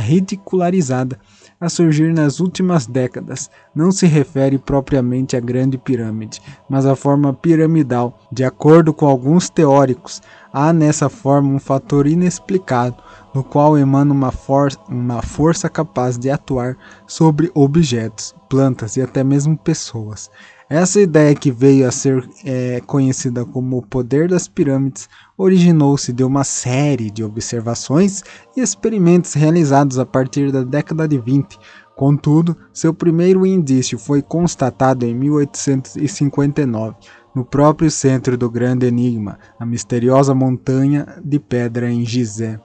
ridicularizada 0.00 1.18
a 1.62 1.68
surgir 1.68 2.12
nas 2.12 2.40
últimas 2.40 2.88
décadas 2.88 3.48
não 3.72 3.92
se 3.92 4.04
refere 4.04 4.58
propriamente 4.58 5.36
à 5.36 5.40
Grande 5.40 5.78
Pirâmide, 5.78 6.42
mas 6.68 6.84
à 6.84 6.96
forma 6.96 7.32
piramidal. 7.32 8.18
De 8.32 8.42
acordo 8.42 8.92
com 8.92 9.06
alguns 9.06 9.48
teóricos, 9.48 10.20
há 10.52 10.72
nessa 10.72 11.08
forma 11.08 11.54
um 11.54 11.60
fator 11.60 12.08
inexplicado, 12.08 12.96
no 13.32 13.44
qual 13.44 13.78
emana 13.78 14.12
uma, 14.12 14.32
for 14.32 14.72
uma 14.88 15.22
força 15.22 15.68
capaz 15.68 16.18
de 16.18 16.30
atuar 16.30 16.76
sobre 17.06 17.48
objetos, 17.54 18.34
plantas 18.48 18.96
e 18.96 19.00
até 19.00 19.22
mesmo 19.22 19.56
pessoas. 19.56 20.32
Essa 20.68 21.00
ideia, 21.00 21.34
que 21.34 21.50
veio 21.50 21.86
a 21.86 21.90
ser 21.90 22.26
é, 22.44 22.80
conhecida 22.86 23.44
como 23.44 23.78
o 23.78 23.82
poder 23.82 24.28
das 24.28 24.48
pirâmides, 24.48 25.08
originou-se 25.36 26.12
de 26.12 26.24
uma 26.24 26.44
série 26.44 27.10
de 27.10 27.22
observações 27.22 28.22
e 28.56 28.60
experimentos 28.60 29.34
realizados 29.34 29.98
a 29.98 30.06
partir 30.06 30.50
da 30.50 30.62
década 30.62 31.06
de 31.06 31.18
20. 31.18 31.58
Contudo, 31.96 32.56
seu 32.72 32.94
primeiro 32.94 33.44
indício 33.44 33.98
foi 33.98 34.22
constatado 34.22 35.04
em 35.04 35.14
1859, 35.14 36.96
no 37.34 37.44
próprio 37.44 37.90
centro 37.90 38.36
do 38.36 38.50
Grande 38.50 38.86
Enigma, 38.86 39.38
a 39.58 39.66
misteriosa 39.66 40.34
montanha 40.34 41.06
de 41.22 41.38
pedra 41.38 41.90
em 41.90 42.04
Gizé 42.04 42.58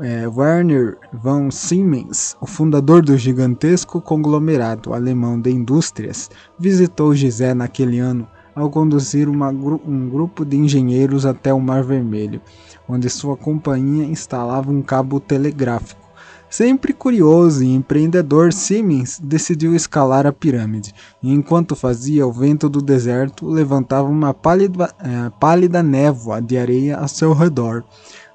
é, 0.00 0.26
Werner 0.26 0.96
von 1.12 1.50
Siemens, 1.50 2.36
o 2.40 2.46
fundador 2.46 3.02
do 3.02 3.16
gigantesco 3.16 4.00
conglomerado 4.00 4.92
alemão 4.92 5.40
de 5.40 5.50
indústrias, 5.50 6.30
visitou 6.58 7.14
Gizé 7.14 7.54
naquele 7.54 7.98
ano 7.98 8.26
ao 8.54 8.70
conduzir 8.70 9.28
uma, 9.28 9.48
um 9.50 10.08
grupo 10.08 10.44
de 10.44 10.56
engenheiros 10.56 11.26
até 11.26 11.52
o 11.52 11.60
Mar 11.60 11.82
Vermelho, 11.82 12.40
onde 12.88 13.10
sua 13.10 13.36
companhia 13.36 14.04
instalava 14.04 14.70
um 14.70 14.80
cabo 14.80 15.18
telegráfico. 15.18 16.02
Sempre 16.48 16.92
curioso 16.92 17.64
e 17.64 17.74
empreendedor, 17.74 18.52
Siemens 18.52 19.18
decidiu 19.20 19.74
escalar 19.74 20.24
a 20.24 20.32
pirâmide, 20.32 20.94
e 21.20 21.32
enquanto 21.32 21.74
fazia, 21.74 22.24
o 22.24 22.32
vento 22.32 22.68
do 22.68 22.80
deserto 22.80 23.48
levantava 23.48 24.08
uma 24.08 24.32
pálida, 24.32 24.94
é, 25.00 25.30
pálida 25.40 25.82
névoa 25.82 26.40
de 26.40 26.56
areia 26.56 26.96
ao 26.96 27.08
seu 27.08 27.32
redor. 27.32 27.82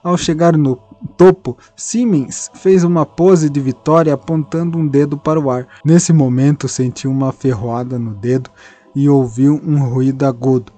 Ao 0.04 0.17
chegar 0.17 0.58
no 0.58 0.78
topo, 1.17 1.57
Siemens 1.75 2.49
fez 2.55 2.83
uma 2.83 3.05
pose 3.05 3.49
de 3.49 3.59
vitória 3.59 4.13
apontando 4.13 4.77
um 4.77 4.88
dedo 4.88 5.17
para 5.17 5.39
o 5.39 5.49
ar. 5.49 5.67
Nesse 5.83 6.12
momento, 6.13 6.67
sentiu 6.67 7.12
uma 7.12 7.31
ferroada 7.31 7.97
no 7.97 8.13
dedo 8.13 8.49
e 8.95 9.07
ouviu 9.09 9.59
um 9.63 9.83
ruído 9.83 10.25
agudo. 10.25 10.71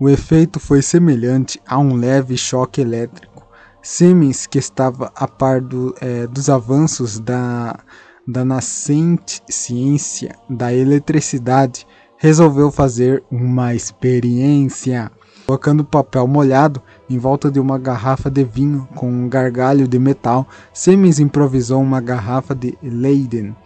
O 0.00 0.08
efeito 0.08 0.60
foi 0.60 0.80
semelhante 0.80 1.60
a 1.66 1.78
um 1.78 1.94
leve 1.94 2.36
choque 2.36 2.80
elétrico. 2.80 3.46
Siemens, 3.82 4.46
que 4.46 4.58
estava 4.58 5.12
a 5.14 5.26
par 5.26 5.60
do, 5.60 5.94
é, 6.00 6.26
dos 6.26 6.48
avanços 6.48 7.18
da, 7.18 7.78
da 8.26 8.44
nascente 8.44 9.42
ciência 9.48 10.36
da 10.48 10.72
eletricidade, 10.72 11.86
resolveu 12.16 12.70
fazer 12.70 13.24
uma 13.30 13.74
experiência. 13.74 15.10
Colocando 15.48 15.82
papel 15.82 16.28
molhado 16.28 16.82
em 17.08 17.16
volta 17.16 17.50
de 17.50 17.58
uma 17.58 17.78
garrafa 17.78 18.30
de 18.30 18.44
vinho 18.44 18.86
com 18.94 19.10
um 19.10 19.26
gargalho 19.30 19.88
de 19.88 19.98
metal, 19.98 20.46
Siemens 20.74 21.18
improvisou 21.18 21.80
uma 21.80 22.02
garrafa 22.02 22.54
de 22.54 22.76
Leyden, 22.82 23.56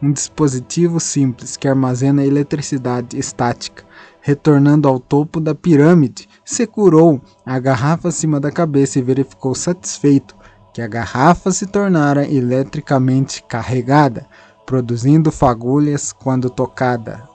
um 0.00 0.12
dispositivo 0.12 1.00
simples 1.00 1.56
que 1.56 1.66
armazena 1.66 2.24
eletricidade 2.24 3.18
estática. 3.18 3.82
Retornando 4.20 4.86
ao 4.86 5.00
topo 5.00 5.40
da 5.40 5.52
pirâmide, 5.52 6.28
segurou 6.44 7.20
a 7.44 7.58
garrafa 7.58 8.10
acima 8.10 8.38
da 8.38 8.52
cabeça 8.52 9.00
e 9.00 9.02
verificou 9.02 9.52
satisfeito 9.52 10.36
que 10.72 10.80
a 10.80 10.86
garrafa 10.86 11.50
se 11.50 11.66
tornara 11.66 12.24
eletricamente 12.24 13.42
carregada. 13.42 14.28
produzindo 14.64 15.32
fagulhas 15.32 16.12
quando 16.12 16.48
tocada. 16.48 17.31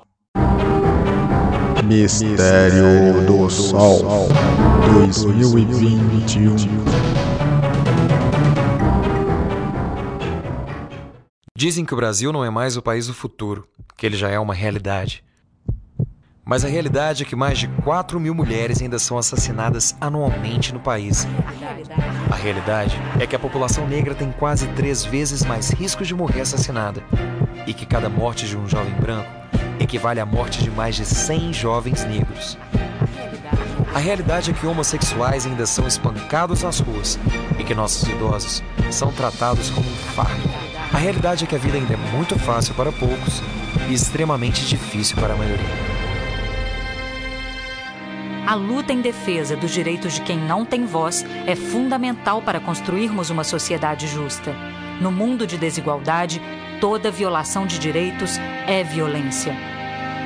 Mistério 1.87 3.25
do 3.25 3.49
Sol 3.49 4.27
2021 4.91 6.55
Dizem 11.55 11.85
que 11.85 11.93
o 11.93 11.95
Brasil 11.95 12.33
não 12.33 12.43
é 12.43 12.49
mais 12.49 12.75
o 12.75 12.81
país 12.81 13.07
do 13.07 13.13
futuro, 13.13 13.65
que 13.95 14.05
ele 14.05 14.17
já 14.17 14.29
é 14.29 14.37
uma 14.37 14.53
realidade. 14.53 15.23
Mas 16.47 16.63
a 16.63 16.69
realidade 16.69 17.23
é 17.23 17.25
que 17.25 17.35
mais 17.35 17.59
de 17.59 17.67
4 17.67 18.17
mil 18.21 18.33
mulheres 18.33 18.81
ainda 18.81 18.97
são 18.97 19.17
assassinadas 19.17 19.93
anualmente 19.99 20.73
no 20.73 20.79
país. 20.79 21.27
A 22.31 22.35
realidade 22.35 22.97
é 23.19 23.27
que 23.27 23.35
a 23.35 23.39
população 23.39 23.85
negra 23.85 24.15
tem 24.15 24.31
quase 24.31 24.65
três 24.69 25.03
vezes 25.03 25.43
mais 25.43 25.71
risco 25.71 26.05
de 26.05 26.15
morrer 26.15 26.41
assassinada 26.41 27.03
e 27.67 27.73
que 27.73 27.85
cada 27.85 28.07
morte 28.07 28.47
de 28.47 28.55
um 28.55 28.65
jovem 28.65 28.93
branco 28.93 29.29
equivale 29.77 30.21
à 30.21 30.25
morte 30.25 30.63
de 30.63 30.71
mais 30.71 30.95
de 30.95 31.05
100 31.05 31.51
jovens 31.51 32.05
negros. 32.05 32.57
A 33.93 33.99
realidade 33.99 34.51
é 34.51 34.53
que 34.53 34.65
homossexuais 34.65 35.45
ainda 35.45 35.65
são 35.65 35.85
espancados 35.85 36.63
nas 36.63 36.79
ruas 36.79 37.19
e 37.59 37.63
que 37.63 37.75
nossos 37.75 38.07
idosos 38.07 38.63
são 38.89 39.11
tratados 39.11 39.69
como 39.69 39.89
um 39.89 39.95
fardo. 40.15 40.49
A 40.93 40.97
realidade 40.97 41.43
é 41.43 41.47
que 41.47 41.55
a 41.55 41.59
vida 41.59 41.77
ainda 41.77 41.93
é 41.93 41.97
muito 42.15 42.39
fácil 42.39 42.73
para 42.73 42.91
poucos 42.91 43.41
e 43.89 43.93
extremamente 43.93 44.65
difícil 44.65 45.17
para 45.17 45.33
a 45.33 45.37
maioria. 45.37 45.96
A 48.47 48.55
luta 48.55 48.93
em 48.93 49.01
defesa 49.01 49.57
dos 49.57 49.71
direitos 49.71 50.13
de 50.13 50.21
quem 50.21 50.37
não 50.37 50.63
tem 50.63 50.85
voz 50.85 51.25
é 51.45 51.53
fundamental 51.53 52.41
para 52.41 52.61
construirmos 52.61 53.29
uma 53.29 53.43
sociedade 53.43 54.07
justa. 54.07 54.55
No 55.01 55.11
mundo 55.11 55.45
de 55.45 55.57
desigualdade, 55.57 56.41
toda 56.79 57.11
violação 57.11 57.67
de 57.67 57.77
direitos 57.77 58.39
é 58.65 58.85
violência. 58.85 59.53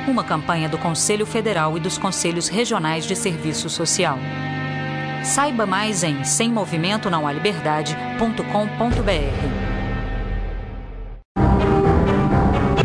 Uma 0.06 0.22
campanha 0.22 0.68
do 0.68 0.78
Conselho 0.78 1.26
Federal 1.26 1.76
e 1.76 1.80
dos 1.80 1.98
Conselhos 1.98 2.46
Regionais 2.46 3.06
de 3.06 3.16
Serviço 3.16 3.68
Social. 3.68 4.16
Saiba 5.24 5.66
mais 5.66 6.04
em 6.04 6.22
semmovimento 6.22 7.10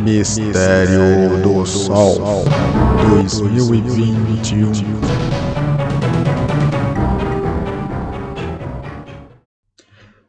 Mistério 0.02 1.38
do 1.44 1.64
Sol 1.64 2.44
2021 3.26 5.27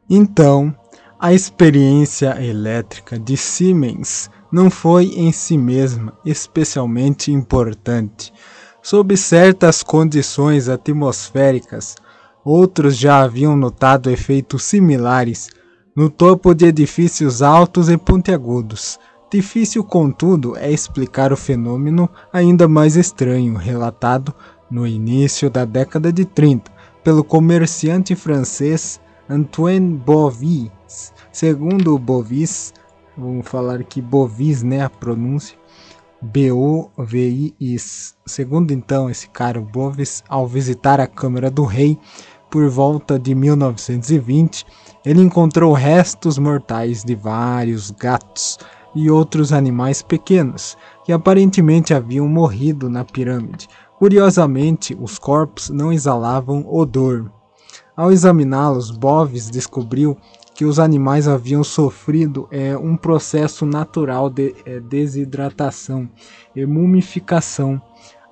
Então, 0.09 0.73
a 1.19 1.33
experiência 1.33 2.43
elétrica 2.43 3.19
de 3.19 3.37
Siemens 3.37 4.27
não 4.51 4.71
foi 4.71 5.05
em 5.05 5.31
si 5.31 5.55
mesma 5.55 6.13
especialmente 6.25 7.31
importante. 7.31 8.33
Sob 8.81 9.15
certas 9.15 9.83
condições 9.83 10.67
atmosféricas, 10.67 11.95
outros 12.43 12.97
já 12.97 13.21
haviam 13.21 13.55
notado 13.55 14.09
efeitos 14.09 14.63
similares 14.63 15.49
no 15.95 16.09
topo 16.09 16.55
de 16.55 16.65
edifícios 16.65 17.43
altos 17.43 17.87
e 17.87 17.97
pontiagudos. 17.97 18.97
Difícil, 19.31 19.83
contudo, 19.83 20.57
é 20.57 20.71
explicar 20.71 21.31
o 21.31 21.37
fenômeno 21.37 22.09
ainda 22.33 22.67
mais 22.67 22.95
estranho 22.95 23.53
relatado 23.53 24.33
no 24.71 24.87
início 24.87 25.51
da 25.51 25.65
década 25.65 26.11
de 26.11 26.25
30 26.25 26.71
pelo 27.03 27.23
comerciante 27.23 28.15
francês 28.15 28.99
Antoine 29.31 29.95
Bovis. 29.95 31.13
Segundo 31.31 31.99
Bovis, 31.99 32.73
vamos 33.15 33.47
falar 33.47 33.83
que 33.83 34.01
Bovis, 34.01 34.63
né, 34.63 34.81
a 34.81 34.89
pronúncia, 34.89 35.55
B-O-V-I-S. 36.19 38.15
Segundo 38.25 38.71
então 38.71 39.07
esse 39.07 39.29
cara, 39.29 39.61
Bovis, 39.61 40.23
ao 40.27 40.47
visitar 40.47 40.99
a 40.99 41.05
Câmara 41.05 41.51
do 41.51 41.63
Rei 41.63 41.95
por 42.49 42.67
volta 42.69 43.19
de 43.19 43.35
1920, 43.35 44.65
ele 45.05 45.21
encontrou 45.21 45.73
restos 45.73 46.39
mortais 46.39 47.03
de 47.03 47.13
vários 47.13 47.91
gatos 47.91 48.57
e 48.95 49.11
outros 49.11 49.53
animais 49.53 50.01
pequenos 50.01 50.75
que 51.05 51.13
aparentemente 51.13 51.93
haviam 51.93 52.27
morrido 52.27 52.89
na 52.89 53.05
pirâmide. 53.05 53.67
Curiosamente, 53.99 54.97
os 54.99 55.19
corpos 55.19 55.69
não 55.69 55.93
exalavam 55.93 56.65
odor, 56.67 57.31
ao 57.99 58.13
examiná-los, 58.13 58.91
Boves 58.91 59.49
descobriu 59.49 60.15
que 60.55 60.63
os 60.63 60.79
animais 60.79 61.27
haviam 61.27 61.65
sofrido 61.65 62.47
é, 62.49 62.77
um 62.77 62.95
processo 62.95 63.65
natural 63.65 64.29
de 64.29 64.55
é, 64.65 64.79
desidratação 64.79 66.09
e 66.55 66.65
mumificação, 66.65 67.81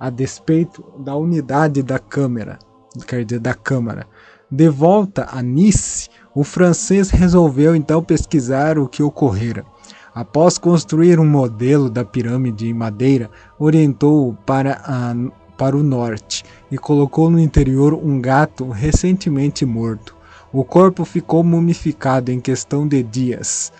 a 0.00 0.08
despeito 0.08 0.82
da 0.98 1.14
unidade 1.14 1.82
da 1.82 1.98
câmara, 1.98 2.58
quer 3.06 3.26
dizer, 3.26 3.40
da 3.40 3.52
câmara. 3.52 4.06
De 4.50 4.70
volta 4.70 5.28
a 5.30 5.42
Nice, 5.42 6.08
o 6.34 6.44
francês 6.44 7.10
resolveu 7.10 7.76
então 7.76 8.02
pesquisar 8.02 8.78
o 8.78 8.88
que 8.88 9.02
ocorrera. 9.02 9.66
Após 10.14 10.56
construir 10.56 11.20
um 11.20 11.28
modelo 11.28 11.90
da 11.90 12.06
pirâmide 12.06 12.66
em 12.66 12.72
madeira, 12.72 13.30
orientou-o 13.58 14.32
para 14.46 14.80
a 14.82 15.14
para 15.58 15.76
o 15.76 15.82
norte 15.82 16.44
e 16.70 16.78
colocou 16.78 17.28
no 17.28 17.38
interior 17.38 17.92
um 17.92 18.20
gato 18.20 18.70
recentemente 18.70 19.66
morto. 19.66 20.16
O 20.52 20.64
corpo 20.64 21.04
ficou 21.04 21.44
mumificado 21.44 22.30
em 22.30 22.40
questão 22.40 22.88
de 22.88 23.02
dias. 23.02 23.70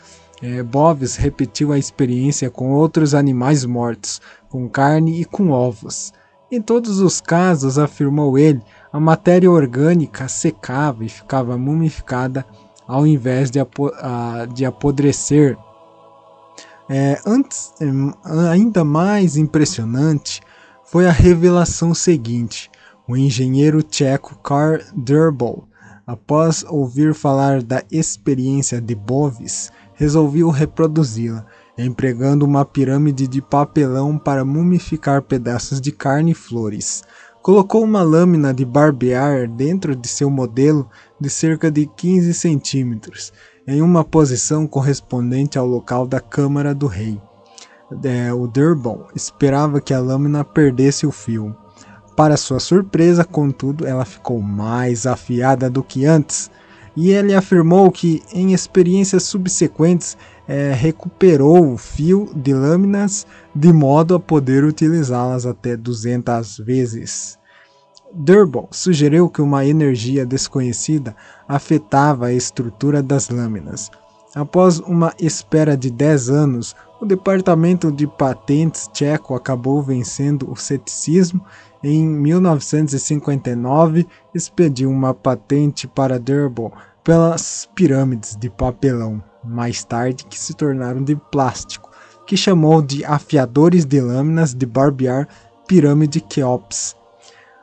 É, 0.42 0.62
Boves 0.62 1.16
repetiu 1.16 1.72
a 1.72 1.78
experiência 1.78 2.50
com 2.50 2.72
outros 2.72 3.14
animais 3.14 3.64
mortos, 3.64 4.20
com 4.50 4.68
carne 4.68 5.20
e 5.20 5.24
com 5.24 5.50
ovos. 5.50 6.12
Em 6.50 6.60
todos 6.60 7.00
os 7.00 7.20
casos, 7.20 7.78
afirmou 7.78 8.36
ele, 8.36 8.60
a 8.92 8.98
matéria 8.98 9.50
orgânica 9.50 10.28
secava 10.28 11.04
e 11.04 11.08
ficava 11.08 11.56
mumificada 11.56 12.44
ao 12.86 13.06
invés 13.06 13.50
de, 13.50 13.60
apo 13.60 13.90
de 14.52 14.64
apodrecer. 14.64 15.56
É, 16.88 17.20
antes, 17.26 17.74
ainda 18.50 18.82
mais 18.82 19.36
impressionante, 19.36 20.40
foi 20.90 21.06
a 21.06 21.12
revelação 21.12 21.92
seguinte. 21.92 22.70
O 23.06 23.14
engenheiro 23.14 23.82
tcheco 23.82 24.38
Karl 24.38 24.80
Durbel, 24.96 25.64
após 26.06 26.64
ouvir 26.66 27.14
falar 27.14 27.62
da 27.62 27.82
experiência 27.90 28.80
de 28.80 28.94
Bovis, 28.94 29.70
resolveu 29.92 30.48
reproduzi-la, 30.48 31.44
empregando 31.76 32.46
uma 32.46 32.64
pirâmide 32.64 33.28
de 33.28 33.42
papelão 33.42 34.16
para 34.16 34.46
mumificar 34.46 35.20
pedaços 35.20 35.78
de 35.78 35.92
carne 35.92 36.30
e 36.30 36.34
flores. 36.34 37.04
Colocou 37.42 37.84
uma 37.84 38.02
lâmina 38.02 38.54
de 38.54 38.64
barbear 38.64 39.46
dentro 39.46 39.94
de 39.94 40.08
seu 40.08 40.30
modelo 40.30 40.88
de 41.20 41.28
cerca 41.28 41.70
de 41.70 41.86
15 41.86 42.32
centímetros, 42.32 43.30
em 43.66 43.82
uma 43.82 44.02
posição 44.02 44.66
correspondente 44.66 45.58
ao 45.58 45.66
local 45.66 46.06
da 46.06 46.18
Câmara 46.18 46.74
do 46.74 46.86
Rei 46.86 47.20
é, 48.04 48.32
o 48.32 48.46
Durban 48.46 49.06
esperava 49.14 49.80
que 49.80 49.94
a 49.94 50.00
lâmina 50.00 50.44
perdesse 50.44 51.06
o 51.06 51.12
fio. 51.12 51.54
Para 52.16 52.36
sua 52.36 52.58
surpresa, 52.58 53.24
contudo, 53.24 53.86
ela 53.86 54.04
ficou 54.04 54.42
mais 54.42 55.06
afiada 55.06 55.70
do 55.70 55.82
que 55.82 56.04
antes, 56.04 56.50
e 56.96 57.10
ele 57.10 57.34
afirmou 57.34 57.92
que, 57.92 58.22
em 58.32 58.52
experiências 58.52 59.22
subsequentes, 59.22 60.16
é, 60.48 60.72
recuperou 60.72 61.72
o 61.72 61.78
fio 61.78 62.28
de 62.34 62.52
lâminas 62.52 63.26
de 63.54 63.72
modo 63.72 64.14
a 64.14 64.20
poder 64.20 64.64
utilizá-las 64.64 65.46
até 65.46 65.76
200 65.76 66.58
vezes. 66.58 67.38
Durban 68.12 68.66
sugeriu 68.70 69.28
que 69.28 69.42
uma 69.42 69.64
energia 69.64 70.24
desconhecida 70.26 71.14
afetava 71.46 72.26
a 72.26 72.32
estrutura 72.32 73.02
das 73.02 73.28
lâminas. 73.28 73.90
Após 74.38 74.78
uma 74.78 75.12
espera 75.18 75.76
de 75.76 75.90
10 75.90 76.30
anos, 76.30 76.76
o 77.00 77.04
Departamento 77.04 77.90
de 77.90 78.06
Patentes 78.06 78.88
tcheco 78.92 79.34
acabou 79.34 79.82
vencendo 79.82 80.48
o 80.48 80.54
ceticismo 80.54 81.44
e 81.82 81.88
em 81.88 82.06
1959 82.06 84.06
expediu 84.32 84.90
uma 84.90 85.12
patente 85.12 85.88
para 85.88 86.20
Durban 86.20 86.70
pelas 87.02 87.68
pirâmides 87.74 88.36
de 88.36 88.48
papelão, 88.48 89.20
mais 89.42 89.82
tarde 89.82 90.24
que 90.24 90.38
se 90.38 90.54
tornaram 90.54 91.02
de 91.02 91.16
plástico, 91.16 91.90
que 92.24 92.36
chamou 92.36 92.80
de 92.80 93.04
afiadores 93.04 93.84
de 93.84 94.00
lâminas 94.00 94.54
de 94.54 94.66
barbear 94.66 95.26
pirâmide 95.66 96.20
Keops. 96.20 96.94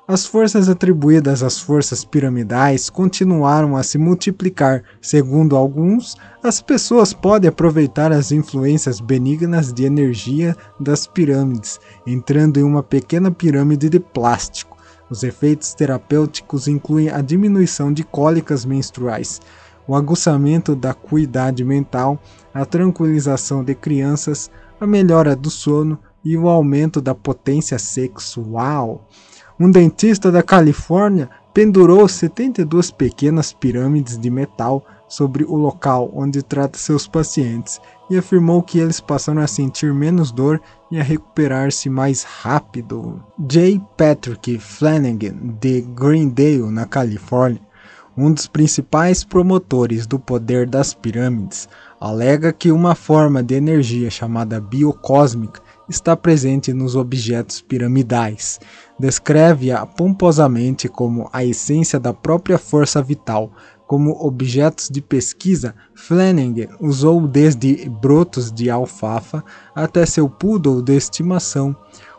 As 0.08 0.24
forças 0.24 0.70
atribuídas 0.70 1.42
às 1.42 1.60
forças 1.60 2.06
piramidais 2.06 2.92
continuaram 2.92 3.76
a 3.76 3.82
se 3.82 3.98
multiplicar. 3.98 4.84
Segundo 5.02 5.56
alguns, 5.56 6.16
as 6.44 6.62
pessoas 6.62 7.12
podem 7.12 7.50
aproveitar 7.50 8.12
as 8.12 8.32
influências 8.32 9.00
benignas 9.00 9.74
de 9.74 9.84
energia 9.84 10.56
das 10.80 11.08
pirâmides, 11.08 11.80
entrando 12.06 12.60
em 12.60 12.64
uma 12.64 12.84
pequena 12.84 13.32
pirâmide 13.32 13.90
de 13.90 14.00
plástico. 14.00 14.78
Os 15.10 15.24
efeitos 15.24 15.74
terapêuticos 15.74 16.68
incluem 16.68 17.10
a 17.10 17.20
diminuição 17.20 17.92
de 17.92 18.04
cólicas 18.04 18.64
menstruais, 18.64 19.42
o 19.88 19.96
aguçamento 19.96 20.76
da 20.76 20.94
cuidade 20.94 21.64
mental, 21.64 22.22
a 22.54 22.64
tranquilização 22.64 23.64
de 23.64 23.74
crianças, 23.74 24.52
a 24.80 24.86
melhora 24.86 25.36
do 25.36 25.50
sono 25.50 25.98
e 26.24 26.38
o 26.38 26.48
aumento 26.48 27.02
da 27.02 27.16
potência 27.16 27.80
sexual. 27.80 29.08
Um 29.58 29.72
dentista 29.72 30.30
da 30.30 30.44
Califórnia 30.44 31.30
pendurou 31.54 32.06
72 32.10 32.92
pequenas 32.92 33.54
pirâmides 33.54 34.18
de 34.18 34.30
metal 34.30 34.86
sobre 35.08 35.46
o 35.46 35.56
local 35.56 36.12
onde 36.14 36.44
trata 36.44 36.78
seus 36.78 37.08
pacientes 37.08 37.80
e 38.10 38.18
afirmou 38.18 38.62
que 38.62 38.80
eles 38.80 39.00
passaram 39.00 39.42
a 39.42 39.48
sentir 39.48 39.94
menos 39.94 40.30
dor 40.30 40.60
e 40.92 41.00
a 41.00 41.04
recuperar-se 41.04 41.90
mais 41.90 42.24
rápido. 42.24 43.24
J. 43.48 43.80
Patrick 43.96 44.60
Flanagan, 44.60 45.56
de 45.62 45.82
Greendale, 45.82 46.70
na 46.70 46.86
Califórnia, 46.86 47.62
um 48.18 48.34
dos 48.34 48.48
principais 48.48 49.24
promotores 49.24 50.06
do 50.06 50.20
poder 50.20 50.68
das 50.68 50.94
pirâmides, 50.94 51.70
alega 52.00 52.54
que 52.54 52.72
uma 52.72 52.96
forma 52.96 53.42
de 53.42 53.56
energia 53.56 54.10
chamada 54.10 54.60
biocósmica 54.60 55.62
está 55.90 56.16
presente 56.16 56.74
nos 56.74 56.96
objetos 56.96 57.62
piramidais. 57.62 58.60
Descreve-a 58.98 59.86
pomposamente 59.86 60.88
como 60.88 61.30
a 61.34 61.44
essência 61.44 62.00
da 62.00 62.14
própria 62.14 62.58
força 62.58 63.02
vital. 63.02 63.52
Como 63.86 64.26
objetos 64.26 64.90
de 64.90 65.02
pesquisa, 65.02 65.76
Flanagan 65.94 66.70
usou 66.80 67.28
desde 67.28 67.88
brotos 67.90 68.52
de 68.52 68.70
alfafa 68.70 69.44
até 69.76 70.06
seu 70.06 70.30
poodle 70.30 70.82
de 70.82 70.96
estimação. 70.96 71.76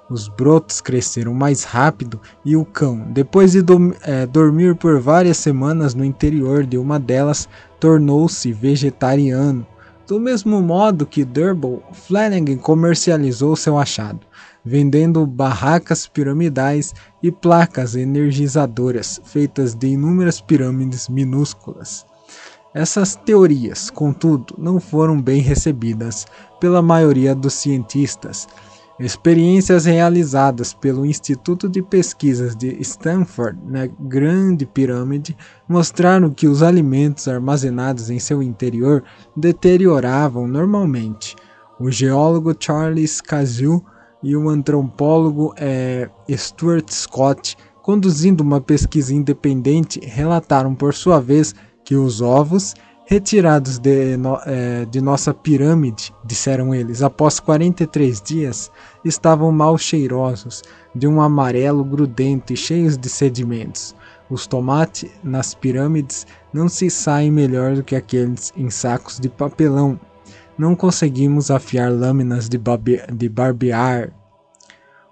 Os 0.09 0.29
brotos 0.29 0.81
cresceram 0.81 1.35
mais 1.35 1.65
rápido 1.65 2.21
e 2.45 2.57
o 2.57 2.65
cão, 2.65 3.07
depois 3.11 3.53
de 3.53 3.63
do, 3.63 3.93
é, 4.03 4.25
dormir 4.25 4.77
por 4.77 5.01
várias 5.01 5.37
semanas 5.37 5.95
no 5.95 6.05
interior 6.05 6.65
de 6.65 6.79
uma 6.79 7.01
delas, 7.01 7.49
tornou-se 7.81 8.53
vegetariano. 8.53 9.67
Do 10.07 10.21
mesmo 10.21 10.63
modo 10.63 11.05
que 11.05 11.25
Durble, 11.25 11.81
Flanagan 11.93 12.59
comercializou 12.59 13.57
seu 13.57 13.77
achado, 13.77 14.21
vendendo 14.67 15.25
barracas 15.25 16.09
piramidais 16.09 16.93
e 17.23 17.31
placas 17.31 17.95
energizadoras 17.95 19.21
feitas 19.25 19.75
de 19.75 19.87
inúmeras 19.87 20.41
pirâmides 20.41 21.09
minúsculas. 21.09 22.05
Essas 22.75 23.15
teorias, 23.15 23.89
contudo, 23.89 24.55
não 24.59 24.81
foram 24.81 25.23
bem 25.23 25.41
recebidas 25.41 26.27
pela 26.61 26.83
maioria 26.83 27.35
dos 27.35 27.55
cientistas, 27.55 28.49
Experiências 28.99 29.85
realizadas 29.85 30.73
pelo 30.73 31.05
Instituto 31.05 31.69
de 31.69 31.83
Pesquisas 31.83 32.57
de 32.57 32.81
Stanford 32.81 33.59
na 33.67 33.87
Grande 33.87 34.65
Pirâmide 34.65 35.37
mostraram 35.69 36.31
que 36.31 36.49
os 36.49 36.63
alimentos 36.63 37.29
armazenados 37.29 38.09
em 38.09 38.19
seu 38.19 38.43
interior 38.43 39.05
deterioravam 39.37 40.49
normalmente. 40.49 41.37
O 41.79 41.91
geólogo 41.91 42.57
Charles 42.59 43.21
Cazu 43.21 43.85
e 44.27 44.37
o 44.37 44.49
antropólogo 44.49 45.55
é, 45.57 46.11
Stuart 46.31 46.91
Scott, 46.91 47.57
conduzindo 47.83 48.43
uma 48.43 48.61
pesquisa 48.61 49.15
independente, 49.15 50.01
relataram 50.03 50.75
por 50.75 50.95
sua 50.95 51.21
vez 51.21 51.55
que 51.85 51.95
os 51.95 52.21
ovos 52.21 52.75
Retirados 53.09 53.79
de, 53.79 54.17
no, 54.17 54.37
é, 54.45 54.85
de, 54.85 55.01
nossa 55.01 55.33
pirâmide, 55.33 56.13
disseram 56.25 56.75
eles, 56.75 57.03
após 57.03 57.39
43 57.39 58.21
dias, 58.21 58.69
estavam 59.05 59.53
mal 59.53 59.79
cheirosos, 59.79 60.65
de 60.93 61.07
um 61.07 61.21
amarelo 61.21 61.85
grudento 61.85 62.53
e 62.53 62.57
cheios 62.57 62.99
de 62.99 63.09
sedimentos. 63.09 63.95
Os 64.29 64.49
tomates 64.49 65.09
nas 65.23 65.55
pirâmides 65.55 66.27
não 66.53 66.69
se 66.69 66.91
saem 66.91 67.31
melhor 67.31 67.77
do 67.77 67.85
que 67.85 67.95
aqueles 67.95 68.53
em 68.57 68.71
sacos 68.71 69.21
de 69.21 69.29
papelão. 69.29 70.01
Não 70.59 70.75
conseguimos 70.75 71.49
afiar 71.49 71.93
lâminas 71.93 72.49
de, 72.49 72.59
de 73.15 73.29
barbear. 73.29 74.11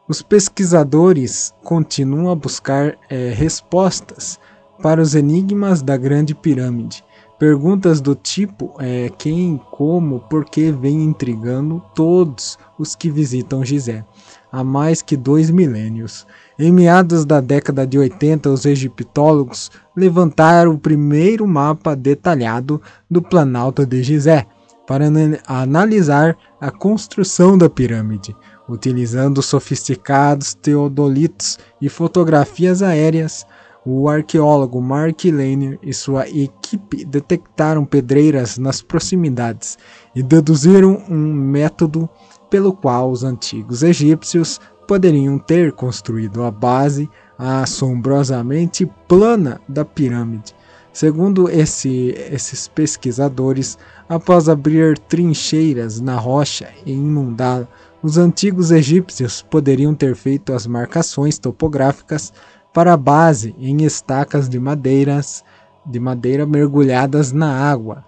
Os 0.08 0.20
pesquisadores 0.22 1.54
continuam 1.62 2.30
a 2.30 2.34
buscar 2.34 2.96
é, 3.08 3.30
respostas 3.30 4.38
para 4.82 5.00
os 5.00 5.14
enigmas 5.14 5.82
da 5.82 5.96
Grande 5.96 6.34
Pirâmide 6.34 7.04
Perguntas 7.38 8.00
do 8.00 8.14
tipo 8.14 8.74
é, 8.78 9.10
quem, 9.18 9.60
como, 9.72 10.20
por 10.20 10.44
que 10.44 10.70
vem 10.70 11.02
intrigando 11.02 11.82
todos 11.92 12.56
os 12.78 12.94
que 12.94 13.10
visitam 13.10 13.64
Gizé 13.64 14.04
há 14.52 14.62
mais 14.62 15.02
que 15.02 15.16
dois 15.16 15.50
milênios. 15.50 16.24
Em 16.56 16.72
meados 16.72 17.24
da 17.24 17.40
década 17.40 17.84
de 17.84 17.98
80, 17.98 18.48
os 18.48 18.64
egiptólogos 18.64 19.68
levantaram 19.96 20.74
o 20.74 20.78
primeiro 20.78 21.44
mapa 21.46 21.96
detalhado 21.96 22.80
do 23.10 23.20
Planalto 23.20 23.84
de 23.84 24.00
Gizé 24.00 24.46
para 24.86 25.06
analisar 25.46 26.36
a 26.60 26.70
construção 26.70 27.58
da 27.58 27.68
pirâmide, 27.68 28.34
utilizando 28.68 29.42
sofisticados 29.42 30.54
teodolitos 30.54 31.58
e 31.80 31.88
fotografias 31.88 32.82
aéreas 32.82 33.46
o 33.86 34.08
arqueólogo 34.08 34.80
Mark 34.80 35.24
Lanier 35.26 35.78
e 35.82 35.92
sua 35.92 36.26
equipe 36.28 37.04
detectaram 37.04 37.84
pedreiras 37.84 38.56
nas 38.56 38.80
proximidades 38.80 39.76
e 40.14 40.22
deduziram 40.22 41.02
um 41.08 41.32
método 41.34 42.08
pelo 42.48 42.72
qual 42.72 43.10
os 43.10 43.22
antigos 43.22 43.82
egípcios 43.82 44.58
poderiam 44.88 45.38
ter 45.38 45.72
construído 45.72 46.42
a 46.42 46.50
base 46.50 47.10
assombrosamente 47.38 48.90
plana 49.08 49.60
da 49.68 49.84
pirâmide. 49.84 50.54
Segundo 50.92 51.50
esse, 51.50 52.14
esses 52.30 52.68
pesquisadores, 52.68 53.76
após 54.08 54.48
abrir 54.48 54.96
trincheiras 54.96 56.00
na 56.00 56.16
rocha 56.16 56.68
e 56.86 56.92
inundá-la, 56.92 57.66
os 58.04 58.16
antigos 58.18 58.70
egípcios 58.70 59.40
poderiam 59.40 59.94
ter 59.94 60.14
feito 60.14 60.52
as 60.52 60.66
marcações 60.66 61.38
topográficas 61.38 62.34
para 62.70 62.92
a 62.92 62.98
base 62.98 63.54
em 63.58 63.82
estacas 63.82 64.46
de 64.46 64.60
madeiras 64.60 65.42
de 65.86 65.98
madeira 65.98 66.44
mergulhadas 66.44 67.32
na 67.32 67.50
água. 67.50 68.04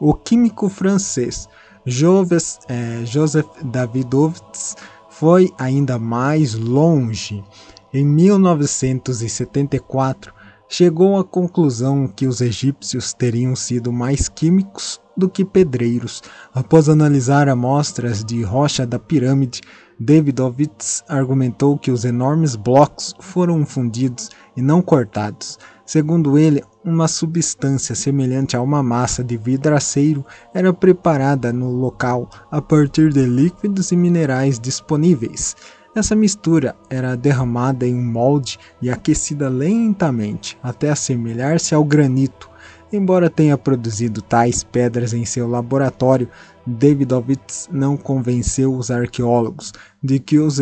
O 0.00 0.14
químico 0.14 0.70
francês 0.70 1.46
Joves, 1.84 2.58
eh, 2.70 3.02
Joseph 3.04 3.50
Davidovits 3.62 4.76
foi 5.10 5.52
ainda 5.58 5.98
mais 5.98 6.54
longe. 6.54 7.44
Em 7.92 8.06
1974, 8.06 10.32
chegou 10.66 11.18
à 11.18 11.24
conclusão 11.24 12.08
que 12.08 12.26
os 12.26 12.40
egípcios 12.40 13.12
teriam 13.12 13.54
sido 13.54 13.92
mais 13.92 14.30
químicos 14.30 15.01
do 15.16 15.28
que 15.28 15.44
pedreiros. 15.44 16.22
Após 16.54 16.88
analisar 16.88 17.48
amostras 17.48 18.24
de 18.24 18.42
rocha 18.42 18.86
da 18.86 18.98
pirâmide, 18.98 19.60
Davidovitz 19.98 21.04
argumentou 21.08 21.78
que 21.78 21.90
os 21.90 22.04
enormes 22.04 22.56
blocos 22.56 23.14
foram 23.20 23.64
fundidos 23.64 24.30
e 24.56 24.62
não 24.62 24.82
cortados. 24.82 25.58
Segundo 25.86 26.38
ele, 26.38 26.62
uma 26.84 27.06
substância 27.06 27.94
semelhante 27.94 28.56
a 28.56 28.62
uma 28.62 28.82
massa 28.82 29.22
de 29.22 29.36
vidraceiro 29.36 30.24
era 30.54 30.72
preparada 30.72 31.52
no 31.52 31.70
local 31.70 32.28
a 32.50 32.60
partir 32.60 33.12
de 33.12 33.24
líquidos 33.24 33.92
e 33.92 33.96
minerais 33.96 34.58
disponíveis. 34.58 35.54
Essa 35.94 36.16
mistura 36.16 36.74
era 36.88 37.14
derramada 37.14 37.86
em 37.86 37.94
um 37.94 38.04
molde 38.04 38.58
e 38.80 38.90
aquecida 38.90 39.48
lentamente 39.50 40.58
até 40.62 40.90
assemelhar-se 40.90 41.74
ao 41.74 41.84
granito. 41.84 42.48
Embora 42.92 43.30
tenha 43.30 43.56
produzido 43.56 44.20
tais 44.20 44.62
pedras 44.62 45.14
em 45.14 45.24
seu 45.24 45.48
laboratório, 45.48 46.28
Davidovitz 46.66 47.66
não 47.72 47.96
convenceu 47.96 48.76
os 48.76 48.90
arqueólogos 48.90 49.72
de 50.02 50.18
que 50.18 50.38
os, 50.38 50.58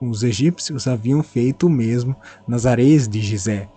os 0.00 0.22
egípcios 0.22 0.86
haviam 0.86 1.24
feito 1.24 1.66
o 1.66 1.70
mesmo 1.70 2.14
nas 2.46 2.66
areias 2.66 3.08
de 3.08 3.20
Gizé. 3.20 3.68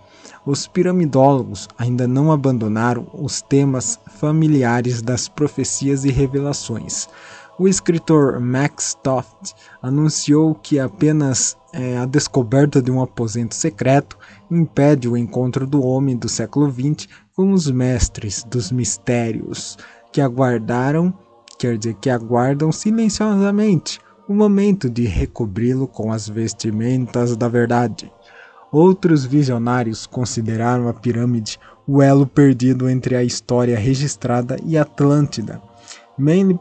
Os 0.46 0.68
piramidólogos 0.68 1.68
ainda 1.78 2.08
não 2.08 2.32
abandonaram 2.32 3.08
os 3.14 3.42
temas 3.42 4.00
familiares 4.18 5.02
das 5.02 5.28
profecias 5.28 6.06
e 6.06 6.12
revelações. 6.12 7.10
O 7.60 7.68
escritor 7.68 8.40
Max 8.40 8.98
Toft 9.04 9.54
anunciou 9.82 10.56
que 10.56 10.80
apenas 10.80 11.56
é, 11.72 11.98
a 11.98 12.06
descoberta 12.06 12.82
de 12.82 12.92
um 12.92 13.02
aposento 13.02 13.54
secreto 13.54 14.18
impede 14.50 15.08
o 15.08 15.16
encontro 15.16 15.68
do 15.68 15.84
homem 15.84 16.18
do 16.18 16.28
século 16.28 16.72
XX 16.72 17.08
com 17.36 17.52
os 17.52 17.70
mestres 17.70 18.44
dos 18.44 18.72
mistérios 18.72 19.78
que 20.12 20.20
aguardaram 20.20 21.14
quer 21.58 21.78
dizer 21.78 21.96
que 21.96 22.10
aguardam 22.10 22.72
silenciosamente 22.72 24.00
o 24.28 24.34
momento 24.34 24.90
de 24.90 25.06
recobri-lo 25.06 25.88
com 25.88 26.12
as 26.12 26.28
vestimentas 26.28 27.38
da 27.38 27.48
verdade. 27.48 28.12
Outros 28.72 29.26
visionários 29.26 30.06
consideraram 30.06 30.88
a 30.88 30.94
pirâmide 30.94 31.60
o 31.88 32.02
elo 32.02 32.26
perdido 32.26 32.90
entre 32.90 33.16
a 33.16 33.24
história 33.24 33.78
registrada 33.78 34.58
e 34.66 34.78
Atlântida. 34.78 35.62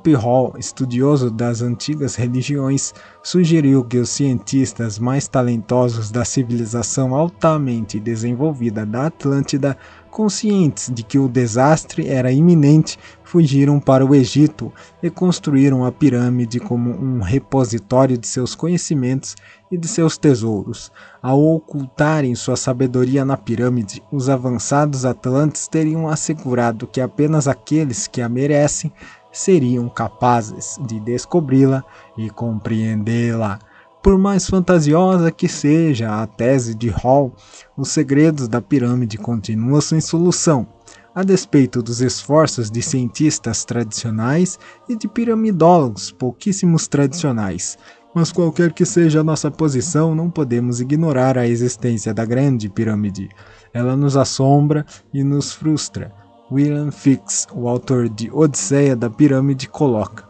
P. 0.02 0.14
Hall, 0.14 0.54
estudioso 0.58 1.30
das 1.30 1.60
antigas 1.60 2.14
religiões, 2.14 2.94
sugeriu 3.22 3.84
que 3.84 3.98
os 3.98 4.08
cientistas 4.08 4.98
mais 4.98 5.28
talentosos 5.28 6.10
da 6.10 6.24
civilização 6.24 7.14
altamente 7.14 8.00
desenvolvida 8.00 8.86
da 8.86 9.08
Atlântida, 9.08 9.76
conscientes 10.10 10.90
de 10.90 11.02
que 11.02 11.18
o 11.18 11.28
desastre 11.28 12.08
era 12.08 12.32
iminente, 12.32 12.98
fugiram 13.22 13.78
para 13.78 14.04
o 14.04 14.14
Egito 14.14 14.72
e 15.02 15.10
construíram 15.10 15.84
a 15.84 15.92
pirâmide 15.92 16.58
como 16.58 16.90
um 16.90 17.20
repositório 17.20 18.16
de 18.16 18.26
seus 18.26 18.54
conhecimentos 18.54 19.36
e 19.70 19.76
de 19.76 19.86
seus 19.88 20.16
tesouros. 20.16 20.90
Ao 21.22 21.40
ocultarem 21.42 22.34
sua 22.34 22.56
sabedoria 22.56 23.24
na 23.24 23.36
pirâmide, 23.36 24.02
os 24.10 24.28
avançados 24.28 25.04
atlantes 25.04 25.68
teriam 25.68 26.08
assegurado 26.08 26.86
que 26.86 27.00
apenas 27.00 27.48
aqueles 27.48 28.06
que 28.06 28.20
a 28.20 28.28
merecem 28.28 28.92
seriam 29.32 29.88
capazes 29.88 30.78
de 30.86 31.00
descobri-la 31.00 31.82
e 32.16 32.28
compreendê-la. 32.28 33.58
Por 34.02 34.18
mais 34.18 34.46
fantasiosa 34.46 35.30
que 35.30 35.48
seja 35.48 36.22
a 36.22 36.26
tese 36.26 36.74
de 36.74 36.88
Hall, 36.88 37.32
os 37.76 37.88
segredos 37.88 38.48
da 38.48 38.60
pirâmide 38.60 39.16
continuam 39.16 39.80
sem 39.80 40.00
solução, 40.00 40.66
a 41.14 41.22
despeito 41.22 41.80
dos 41.82 42.00
esforços 42.00 42.70
de 42.70 42.82
cientistas 42.82 43.64
tradicionais 43.64 44.58
e 44.88 44.96
de 44.96 45.06
piramidólogos 45.06 46.10
pouquíssimos 46.10 46.88
tradicionais. 46.88 47.78
Mas 48.14 48.30
qualquer 48.30 48.72
que 48.72 48.84
seja 48.84 49.20
a 49.20 49.24
nossa 49.24 49.50
posição, 49.50 50.14
não 50.14 50.28
podemos 50.28 50.80
ignorar 50.80 51.38
a 51.38 51.46
existência 51.46 52.12
da 52.12 52.26
Grande 52.26 52.68
Pirâmide. 52.68 53.30
Ela 53.72 53.96
nos 53.96 54.16
assombra 54.16 54.84
e 55.14 55.24
nos 55.24 55.52
frustra 55.52 56.21
William 56.52 56.90
Fix, 56.90 57.46
o 57.50 57.66
autor 57.66 58.10
de 58.10 58.30
Odisseia 58.30 58.94
da 58.94 59.08
Pirâmide, 59.08 59.66
coloca: 59.66 60.24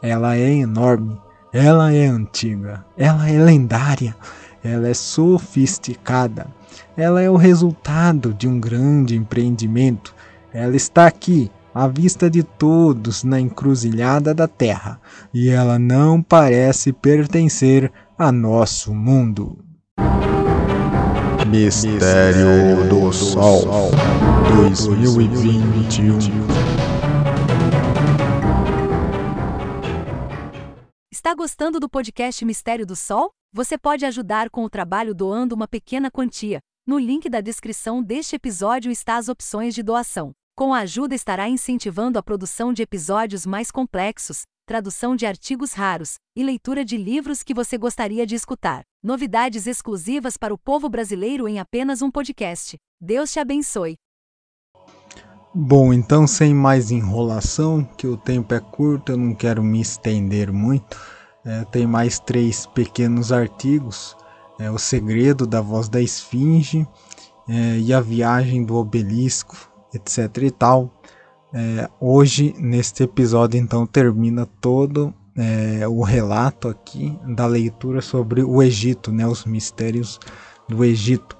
Ela 0.00 0.34
é 0.34 0.50
enorme, 0.50 1.20
ela 1.52 1.92
é 1.92 2.06
antiga, 2.06 2.86
ela 2.96 3.28
é 3.28 3.38
lendária, 3.38 4.16
ela 4.64 4.88
é 4.88 4.94
sofisticada, 4.94 6.46
ela 6.96 7.20
é 7.20 7.28
o 7.28 7.36
resultado 7.36 8.32
de 8.32 8.48
um 8.48 8.58
grande 8.58 9.14
empreendimento. 9.14 10.14
Ela 10.54 10.74
está 10.74 11.06
aqui, 11.06 11.50
à 11.74 11.86
vista 11.86 12.30
de 12.30 12.42
todos, 12.42 13.22
na 13.22 13.38
encruzilhada 13.38 14.32
da 14.32 14.48
Terra, 14.48 14.98
e 15.34 15.50
ela 15.50 15.78
não 15.78 16.22
parece 16.22 16.94
pertencer 16.94 17.92
a 18.16 18.32
nosso 18.32 18.94
mundo. 18.94 19.67
Mistério 21.48 22.86
do 22.90 23.10
Sol 23.10 23.62
2021. 24.54 26.18
Está 31.10 31.34
gostando 31.34 31.80
do 31.80 31.88
podcast 31.88 32.44
Mistério 32.44 32.84
do 32.84 32.94
Sol? 32.94 33.30
Você 33.50 33.78
pode 33.78 34.04
ajudar 34.04 34.50
com 34.50 34.62
o 34.62 34.68
trabalho 34.68 35.14
doando 35.14 35.54
uma 35.54 35.66
pequena 35.66 36.10
quantia. 36.10 36.60
No 36.86 36.98
link 36.98 37.30
da 37.30 37.40
descrição 37.40 38.02
deste 38.02 38.36
episódio 38.36 38.92
está 38.92 39.16
as 39.16 39.30
opções 39.30 39.74
de 39.74 39.82
doação. 39.82 40.32
Com 40.54 40.74
a 40.74 40.80
ajuda 40.80 41.14
estará 41.14 41.48
incentivando 41.48 42.18
a 42.18 42.22
produção 42.22 42.74
de 42.74 42.82
episódios 42.82 43.46
mais 43.46 43.70
complexos, 43.70 44.42
tradução 44.66 45.16
de 45.16 45.24
artigos 45.24 45.72
raros 45.72 46.16
e 46.36 46.44
leitura 46.44 46.84
de 46.84 46.98
livros 46.98 47.42
que 47.42 47.54
você 47.54 47.78
gostaria 47.78 48.26
de 48.26 48.34
escutar. 48.34 48.82
Novidades 49.02 49.68
exclusivas 49.68 50.36
para 50.36 50.52
o 50.52 50.58
povo 50.58 50.88
brasileiro 50.88 51.46
em 51.46 51.60
apenas 51.60 52.02
um 52.02 52.10
podcast. 52.10 52.76
Deus 53.00 53.30
te 53.30 53.38
abençoe. 53.38 53.94
Bom, 55.54 55.92
então 55.92 56.26
sem 56.26 56.52
mais 56.52 56.90
enrolação, 56.90 57.84
que 57.96 58.08
o 58.08 58.16
tempo 58.16 58.52
é 58.54 58.58
curto, 58.58 59.12
eu 59.12 59.16
não 59.16 59.36
quero 59.36 59.62
me 59.62 59.80
estender 59.80 60.52
muito. 60.52 61.00
É, 61.44 61.64
tem 61.66 61.86
mais 61.86 62.18
três 62.18 62.66
pequenos 62.66 63.30
artigos: 63.30 64.16
é, 64.58 64.68
O 64.68 64.78
Segredo 64.78 65.46
da 65.46 65.60
Voz 65.60 65.88
da 65.88 66.02
Esfinge 66.02 66.84
é, 67.48 67.78
e 67.78 67.94
A 67.94 68.00
Viagem 68.00 68.64
do 68.64 68.74
Obelisco, 68.74 69.56
etc. 69.94 70.42
e 70.42 70.50
tal. 70.50 70.90
É, 71.54 71.88
hoje, 72.00 72.52
neste 72.58 73.04
episódio, 73.04 73.60
então, 73.60 73.86
termina 73.86 74.44
todo 74.60 75.14
é, 75.38 75.86
o 75.86 76.02
relato 76.02 76.66
aqui 76.66 77.16
da 77.24 77.46
leitura 77.46 78.02
sobre 78.02 78.42
o 78.42 78.60
Egito, 78.60 79.12
né, 79.12 79.24
os 79.24 79.44
mistérios 79.44 80.18
do 80.68 80.84
Egito. 80.84 81.38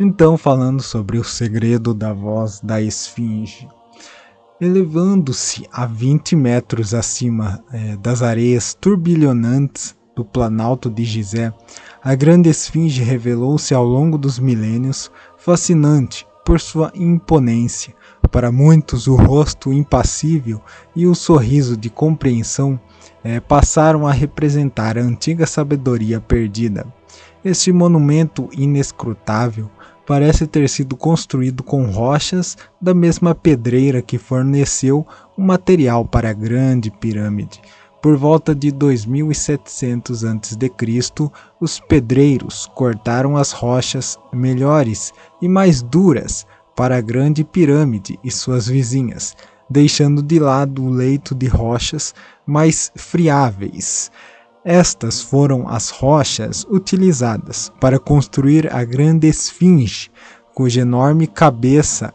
Então, 0.00 0.38
falando 0.38 0.82
sobre 0.82 1.18
o 1.18 1.24
segredo 1.24 1.92
da 1.92 2.12
voz 2.12 2.60
da 2.60 2.80
esfinge. 2.80 3.68
Elevando-se 4.60 5.68
a 5.70 5.86
20 5.86 6.34
metros 6.34 6.94
acima 6.94 7.62
é, 7.70 7.96
das 7.96 8.22
areias 8.22 8.74
turbilhonantes 8.74 9.96
do 10.16 10.24
planalto 10.24 10.90
de 10.90 11.04
Gizé, 11.04 11.52
a 12.02 12.14
grande 12.14 12.48
esfinge 12.48 13.02
revelou-se 13.02 13.74
ao 13.74 13.84
longo 13.84 14.16
dos 14.16 14.38
milênios 14.38 15.10
fascinante 15.36 16.26
por 16.44 16.58
sua 16.60 16.90
imponência, 16.94 17.94
para 18.32 18.50
muitos, 18.50 19.06
o 19.06 19.14
rosto 19.14 19.72
impassível 19.72 20.62
e 20.96 21.06
o 21.06 21.14
sorriso 21.14 21.76
de 21.76 21.90
compreensão 21.90 22.80
é, 23.28 23.40
passaram 23.40 24.06
a 24.06 24.10
representar 24.10 24.96
a 24.96 25.02
antiga 25.02 25.46
sabedoria 25.46 26.18
perdida. 26.18 26.86
Este 27.44 27.70
monumento 27.70 28.48
inescrutável 28.56 29.70
parece 30.06 30.46
ter 30.46 30.66
sido 30.66 30.96
construído 30.96 31.62
com 31.62 31.84
rochas 31.84 32.56
da 32.80 32.94
mesma 32.94 33.34
pedreira 33.34 34.00
que 34.00 34.16
forneceu 34.16 35.06
o 35.36 35.42
material 35.42 36.06
para 36.06 36.30
a 36.30 36.32
grande 36.32 36.90
pirâmide. 36.90 37.60
Por 38.00 38.16
volta 38.16 38.54
de 38.54 38.70
2700 38.70 40.24
a.C., 40.24 40.72
os 41.60 41.80
pedreiros 41.80 42.66
cortaram 42.74 43.36
as 43.36 43.52
rochas 43.52 44.18
melhores 44.32 45.12
e 45.42 45.48
mais 45.48 45.82
duras 45.82 46.46
para 46.74 46.96
a 46.96 47.00
Grande 47.00 47.42
Pirâmide 47.44 48.18
e 48.22 48.30
suas 48.30 48.68
vizinhas, 48.68 49.36
deixando 49.68 50.22
de 50.22 50.38
lado 50.38 50.84
o 50.84 50.90
leito 50.90 51.34
de 51.34 51.48
rochas 51.48 52.14
mais 52.48 52.90
friáveis. 52.96 54.10
Estas 54.64 55.20
foram 55.20 55.68
as 55.68 55.90
rochas 55.90 56.66
utilizadas 56.70 57.70
para 57.78 57.98
construir 57.98 58.74
a 58.74 58.82
Grande 58.84 59.28
Esfinge, 59.28 60.10
cuja 60.54 60.80
enorme 60.80 61.26
cabeça 61.26 62.12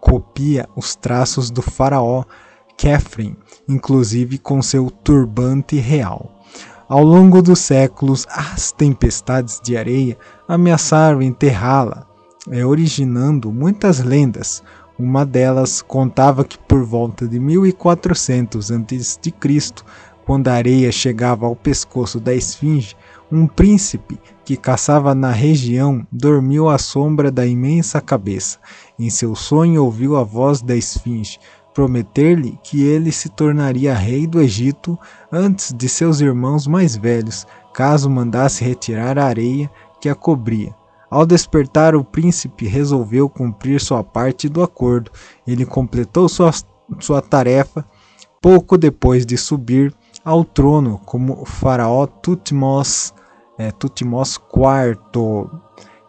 copia 0.00 0.68
os 0.74 0.96
traços 0.96 1.50
do 1.50 1.62
faraó 1.62 2.24
Khafre, 2.76 3.36
inclusive 3.68 4.38
com 4.38 4.60
seu 4.60 4.90
turbante 4.90 5.76
real. 5.76 6.42
Ao 6.88 7.04
longo 7.04 7.40
dos 7.40 7.60
séculos, 7.60 8.26
as 8.28 8.72
tempestades 8.72 9.60
de 9.62 9.76
areia 9.76 10.18
ameaçaram 10.48 11.22
enterrá-la, 11.22 12.06
é, 12.50 12.66
originando 12.66 13.52
muitas 13.52 14.00
lendas. 14.00 14.62
Uma 15.04 15.26
delas 15.26 15.82
contava 15.82 16.44
que 16.44 16.56
por 16.56 16.84
volta 16.84 17.26
de 17.26 17.40
1400 17.40 18.70
a.C., 18.70 19.32
quando 20.24 20.46
a 20.46 20.52
areia 20.52 20.92
chegava 20.92 21.44
ao 21.44 21.56
pescoço 21.56 22.20
da 22.20 22.32
esfinge, 22.32 22.94
um 23.28 23.48
príncipe 23.48 24.16
que 24.44 24.56
caçava 24.56 25.12
na 25.12 25.32
região 25.32 26.06
dormiu 26.12 26.68
à 26.68 26.78
sombra 26.78 27.32
da 27.32 27.44
imensa 27.44 28.00
cabeça. 28.00 28.60
Em 28.96 29.10
seu 29.10 29.34
sonho 29.34 29.84
ouviu 29.84 30.16
a 30.16 30.22
voz 30.22 30.62
da 30.62 30.76
esfinge 30.76 31.40
prometer-lhe 31.74 32.56
que 32.62 32.84
ele 32.84 33.10
se 33.10 33.28
tornaria 33.28 33.94
rei 33.94 34.24
do 34.24 34.40
Egito 34.40 34.96
antes 35.32 35.72
de 35.72 35.88
seus 35.88 36.20
irmãos 36.20 36.68
mais 36.68 36.96
velhos, 36.96 37.44
caso 37.74 38.08
mandasse 38.08 38.62
retirar 38.62 39.18
a 39.18 39.24
areia 39.24 39.68
que 40.00 40.08
a 40.08 40.14
cobria. 40.14 40.72
Ao 41.12 41.26
despertar, 41.26 41.94
o 41.94 42.02
príncipe 42.02 42.66
resolveu 42.66 43.28
cumprir 43.28 43.78
sua 43.78 44.02
parte 44.02 44.48
do 44.48 44.62
acordo. 44.62 45.10
Ele 45.46 45.66
completou 45.66 46.26
sua, 46.26 46.50
sua 47.00 47.20
tarefa 47.20 47.84
pouco 48.40 48.78
depois 48.78 49.26
de 49.26 49.36
subir 49.36 49.94
ao 50.24 50.42
trono 50.42 50.98
como 51.04 51.44
faraó 51.44 52.06
Tutmos, 52.06 53.12
é, 53.58 53.68
IV. 53.68 55.50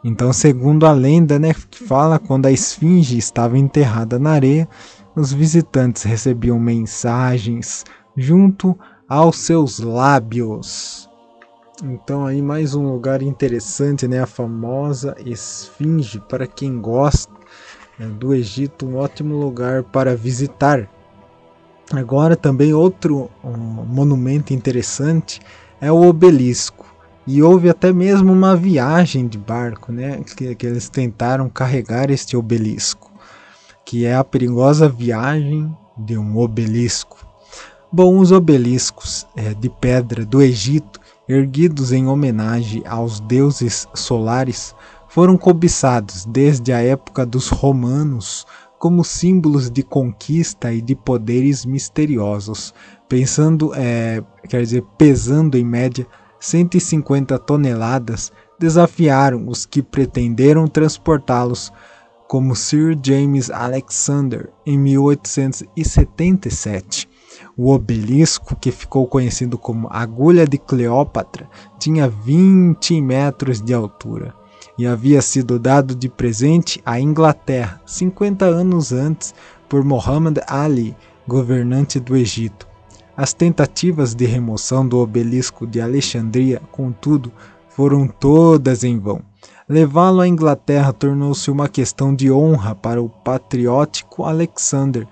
Então, 0.05 0.31
segundo 0.31 0.85
a 0.85 0.93
lenda, 0.93 1.37
né, 1.37 1.53
que 1.53 1.83
fala 1.83 2.17
quando 2.17 2.45
a 2.45 2.51
esfinge 2.51 3.17
estava 3.17 3.57
enterrada 3.57 4.17
na 4.17 4.31
areia, 4.31 4.69
os 5.17 5.33
visitantes 5.33 6.03
recebiam 6.03 6.57
mensagens 6.57 7.83
junto 8.15 8.73
aos 9.09 9.35
seus 9.35 9.79
lábios. 9.79 11.09
Então 11.85 12.25
aí 12.25 12.41
mais 12.41 12.73
um 12.73 12.89
lugar 12.89 13.21
interessante, 13.21 14.07
né? 14.07 14.21
A 14.21 14.25
famosa 14.25 15.17
Esfinge 15.25 16.17
para 16.17 16.47
quem 16.47 16.79
gosta 16.79 17.33
né, 17.99 18.07
do 18.07 18.33
Egito, 18.33 18.85
um 18.85 18.95
ótimo 18.95 19.35
lugar 19.35 19.83
para 19.83 20.15
visitar. 20.15 20.89
Agora 21.91 22.37
também 22.37 22.73
outro 22.73 23.29
um 23.43 23.57
monumento 23.57 24.53
interessante 24.53 25.41
é 25.81 25.91
o 25.91 26.07
obelisco. 26.07 26.85
E 27.27 27.43
houve 27.43 27.69
até 27.69 27.91
mesmo 27.91 28.31
uma 28.31 28.55
viagem 28.55 29.27
de 29.27 29.37
barco, 29.37 29.91
né? 29.91 30.21
Que, 30.23 30.55
que 30.55 30.65
eles 30.65 30.87
tentaram 30.87 31.49
carregar 31.49 32.09
este 32.09 32.37
obelisco, 32.37 33.11
que 33.83 34.05
é 34.05 34.15
a 34.15 34.23
perigosa 34.23 34.87
viagem 34.87 35.69
de 35.97 36.17
um 36.17 36.37
obelisco. 36.37 37.27
Bom, 37.91 38.19
os 38.19 38.31
obeliscos 38.31 39.27
é, 39.35 39.53
de 39.53 39.69
pedra 39.69 40.25
do 40.25 40.41
Egito, 40.41 41.02
erguidos 41.27 41.91
em 41.91 42.07
homenagem 42.07 42.83
aos 42.85 43.19
deuses 43.19 43.87
solares, 43.93 44.73
foram 45.07 45.37
cobiçados 45.37 46.25
desde 46.25 46.73
a 46.73 46.81
época 46.81 47.23
dos 47.25 47.49
romanos 47.49 48.45
como 48.79 49.03
símbolos 49.03 49.69
de 49.71 49.81
conquista 49.81 50.71
e 50.73 50.81
de 50.81 50.93
poderes 50.95 51.65
misteriosos, 51.65 52.73
pensando, 53.07 53.73
é, 53.75 54.21
quer 54.49 54.61
dizer, 54.61 54.83
pesando 54.97 55.57
em 55.57 55.63
média 55.63 56.05
150 56.39 57.39
toneladas, 57.39 58.29
desafiaram 58.59 59.47
os 59.47 59.65
que 59.65 59.81
pretenderam 59.81 60.67
transportá-los, 60.67 61.71
como 62.27 62.53
Sir 62.55 62.99
James 63.01 63.49
Alexander 63.49 64.51
em 64.65 64.77
1877. 64.77 67.12
O 67.55 67.71
obelisco, 67.71 68.55
que 68.55 68.71
ficou 68.71 69.05
conhecido 69.05 69.59
como 69.59 69.87
Agulha 69.91 70.47
de 70.47 70.57
Cleópatra, 70.57 71.47
tinha 71.77 72.09
20 72.09 72.99
metros 72.99 73.61
de 73.61 73.73
altura 73.73 74.33
e 74.75 74.87
havia 74.87 75.21
sido 75.21 75.59
dado 75.59 75.93
de 75.93 76.09
presente 76.09 76.81
à 76.83 76.99
Inglaterra 76.99 77.79
50 77.85 78.43
anos 78.45 78.91
antes 78.91 79.35
por 79.69 79.83
Muhammad 79.83 80.39
Ali, 80.47 80.95
governante 81.27 81.99
do 81.99 82.15
Egito. 82.15 82.67
As 83.15 83.33
tentativas 83.33 84.15
de 84.15 84.25
remoção 84.25 84.87
do 84.87 84.97
obelisco 84.97 85.67
de 85.67 85.79
Alexandria, 85.79 86.59
contudo, 86.71 87.31
foram 87.69 88.07
todas 88.07 88.83
em 88.83 88.97
vão. 88.97 89.21
Levá-lo 89.69 90.21
à 90.21 90.27
Inglaterra 90.27 90.91
tornou-se 90.91 91.51
uma 91.51 91.69
questão 91.69 92.15
de 92.15 92.31
honra 92.31 92.73
para 92.73 92.99
o 92.99 93.09
patriótico 93.09 94.23
Alexander. 94.23 95.07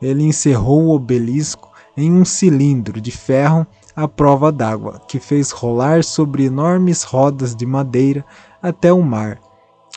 Ele 0.00 0.24
encerrou 0.24 0.84
o 0.84 0.94
obelisco 0.94 1.70
em 1.96 2.12
um 2.12 2.24
cilindro 2.24 3.00
de 3.00 3.10
ferro 3.10 3.66
à 3.94 4.06
prova 4.06 4.52
d'água, 4.52 5.00
que 5.08 5.18
fez 5.18 5.50
rolar 5.50 6.04
sobre 6.04 6.44
enormes 6.44 7.02
rodas 7.02 7.56
de 7.56 7.64
madeira 7.64 8.24
até 8.62 8.92
o 8.92 9.02
mar. 9.02 9.40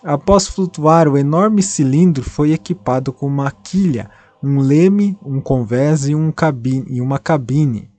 Após 0.03 0.47
flutuar, 0.47 1.07
o 1.09 1.17
enorme 1.17 1.61
cilindro 1.61 2.23
foi 2.23 2.53
equipado 2.53 3.11
com 3.11 3.27
uma 3.27 3.51
quilha, 3.51 4.09
um 4.41 4.59
leme, 4.59 5.17
um 5.23 5.41
convés 5.41 6.07
e, 6.07 6.15
um 6.15 6.31
cabine, 6.31 6.85
e 6.87 7.01
uma 7.01 7.19
cabine. 7.19 7.89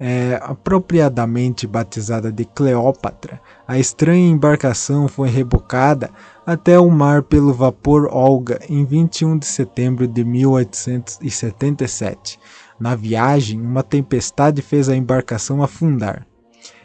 É, 0.00 0.40
apropriadamente 0.42 1.68
batizada 1.68 2.32
de 2.32 2.44
Cleópatra, 2.44 3.40
a 3.66 3.78
estranha 3.78 4.28
embarcação 4.28 5.06
foi 5.06 5.28
rebocada 5.28 6.10
até 6.44 6.76
o 6.78 6.90
mar 6.90 7.22
pelo 7.22 7.52
vapor 7.52 8.08
Olga 8.10 8.58
em 8.68 8.84
21 8.84 9.38
de 9.38 9.46
setembro 9.46 10.08
de 10.08 10.24
1877. 10.24 12.40
Na 12.78 12.94
viagem, 12.94 13.60
uma 13.60 13.82
tempestade 13.82 14.60
fez 14.60 14.88
a 14.88 14.96
embarcação 14.96 15.62
afundar. 15.62 16.26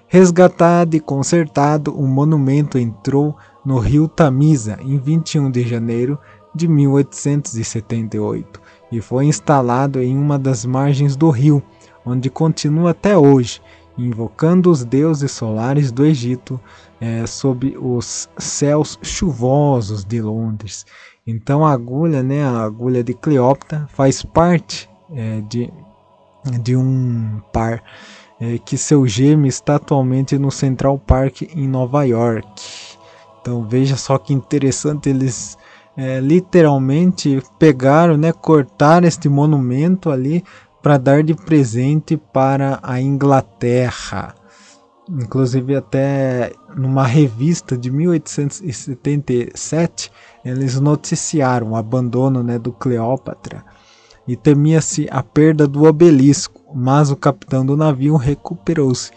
Resgatado 0.07 0.95
e 0.95 0.99
consertado, 0.99 1.95
o 1.95 2.07
monumento 2.07 2.77
entrou 2.77 3.35
no 3.65 3.77
rio 3.77 4.07
Tamisa 4.07 4.79
em 4.81 4.97
21 4.97 5.51
de 5.51 5.67
janeiro 5.67 6.17
de 6.53 6.67
1878 6.67 8.59
e 8.91 9.01
foi 9.01 9.25
instalado 9.25 10.01
em 10.01 10.17
uma 10.17 10.39
das 10.39 10.65
margens 10.65 11.15
do 11.15 11.29
rio, 11.29 11.61
onde 12.03 12.29
continua 12.29 12.91
até 12.91 13.15
hoje, 13.17 13.61
invocando 13.97 14.71
os 14.71 14.83
deuses 14.83 15.31
solares 15.31 15.91
do 15.91 16.05
Egito 16.05 16.59
é, 16.99 17.25
sob 17.27 17.77
os 17.77 18.27
céus 18.37 18.97
chuvosos 19.03 20.03
de 20.03 20.21
Londres. 20.21 20.85
Então 21.25 21.65
a 21.65 21.71
agulha, 21.71 22.23
né, 22.23 22.43
a 22.43 22.61
agulha 22.61 23.03
de 23.03 23.13
Cleópatra, 23.13 23.85
faz 23.93 24.23
parte 24.23 24.89
é, 25.14 25.41
de, 25.41 25.72
de 26.62 26.76
um 26.76 27.41
par 27.51 27.84
é, 28.39 28.57
que 28.57 28.78
seu 28.78 29.05
gêmeo 29.05 29.47
está 29.47 29.76
atualmente 29.76 30.38
no 30.38 30.49
Central 30.49 30.97
Park 30.97 31.41
em 31.41 31.68
Nova 31.68 32.03
York. 32.03 32.47
Então 33.41 33.68
veja 33.68 33.97
só 33.97 34.18
que 34.18 34.34
interessante 34.34 35.10
eles 35.10 35.57
é, 35.97 36.20
literalmente 36.20 37.41
pegaram, 37.57 38.18
né, 38.18 38.32
cortaram 38.32 39.07
este 39.07 39.28
monumento 39.28 40.10
ali 40.10 40.43
para 40.82 40.97
dar 40.97 41.22
de 41.24 41.34
presente 41.34 42.16
para 42.16 42.80
a 42.82 43.01
Inglaterra. 43.01 44.34
Inclusive 45.10 45.76
até 45.76 46.53
numa 46.76 47.05
revista 47.05 47.78
de 47.78 47.91
1877 47.91 50.12
eles 50.45 50.80
noticiaram 50.80 51.72
o 51.72 51.76
abandono 51.76 52.43
né, 52.43 52.60
do 52.60 52.72
Cleópatra 52.72 53.66
e 54.30 54.36
temia-se 54.36 55.07
a 55.09 55.23
perda 55.23 55.67
do 55.67 55.86
obelisco, 55.86 56.61
mas 56.71 57.09
o 57.09 57.15
capitão 57.15 57.65
do 57.65 57.75
navio 57.75 58.15
recuperou-se 58.15 59.09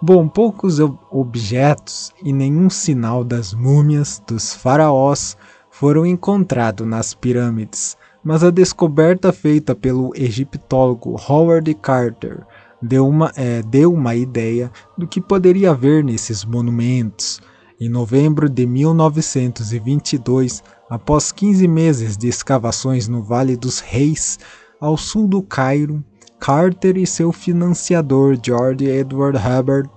Bom, 0.00 0.26
poucos 0.26 0.78
objetos 1.10 2.12
e 2.22 2.32
nenhum 2.32 2.68
sinal 2.68 3.22
das 3.22 3.54
múmias 3.54 4.20
dos 4.26 4.52
faraós 4.52 5.36
foram 5.70 6.04
encontrados 6.04 6.86
nas 6.86 7.14
pirâmides, 7.14 7.96
mas 8.22 8.42
a 8.42 8.50
descoberta 8.50 9.32
feita 9.32 9.74
pelo 9.74 10.12
egiptólogo 10.16 11.16
Howard 11.28 11.72
Carter 11.74 12.44
deu 12.82 13.06
uma, 13.08 13.32
é, 13.36 13.62
deu 13.62 13.92
uma 13.92 14.14
ideia 14.14 14.70
do 14.98 15.06
que 15.06 15.20
poderia 15.20 15.70
haver 15.70 16.02
nesses 16.02 16.44
monumentos. 16.44 17.40
Em 17.80 17.88
novembro 17.88 18.48
de 18.48 18.66
1922, 18.66 20.62
após 20.90 21.32
15 21.32 21.66
meses 21.68 22.16
de 22.16 22.28
escavações 22.28 23.08
no 23.08 23.22
Vale 23.22 23.56
dos 23.56 23.80
Reis, 23.80 24.38
ao 24.80 24.96
sul 24.96 25.28
do 25.28 25.42
Cairo, 25.42 26.04
Carter 26.38 26.96
e 26.96 27.06
seu 27.06 27.30
financiador 27.30 28.36
George 28.42 28.84
Edward 28.84 29.38
Hubbard, 29.38 29.88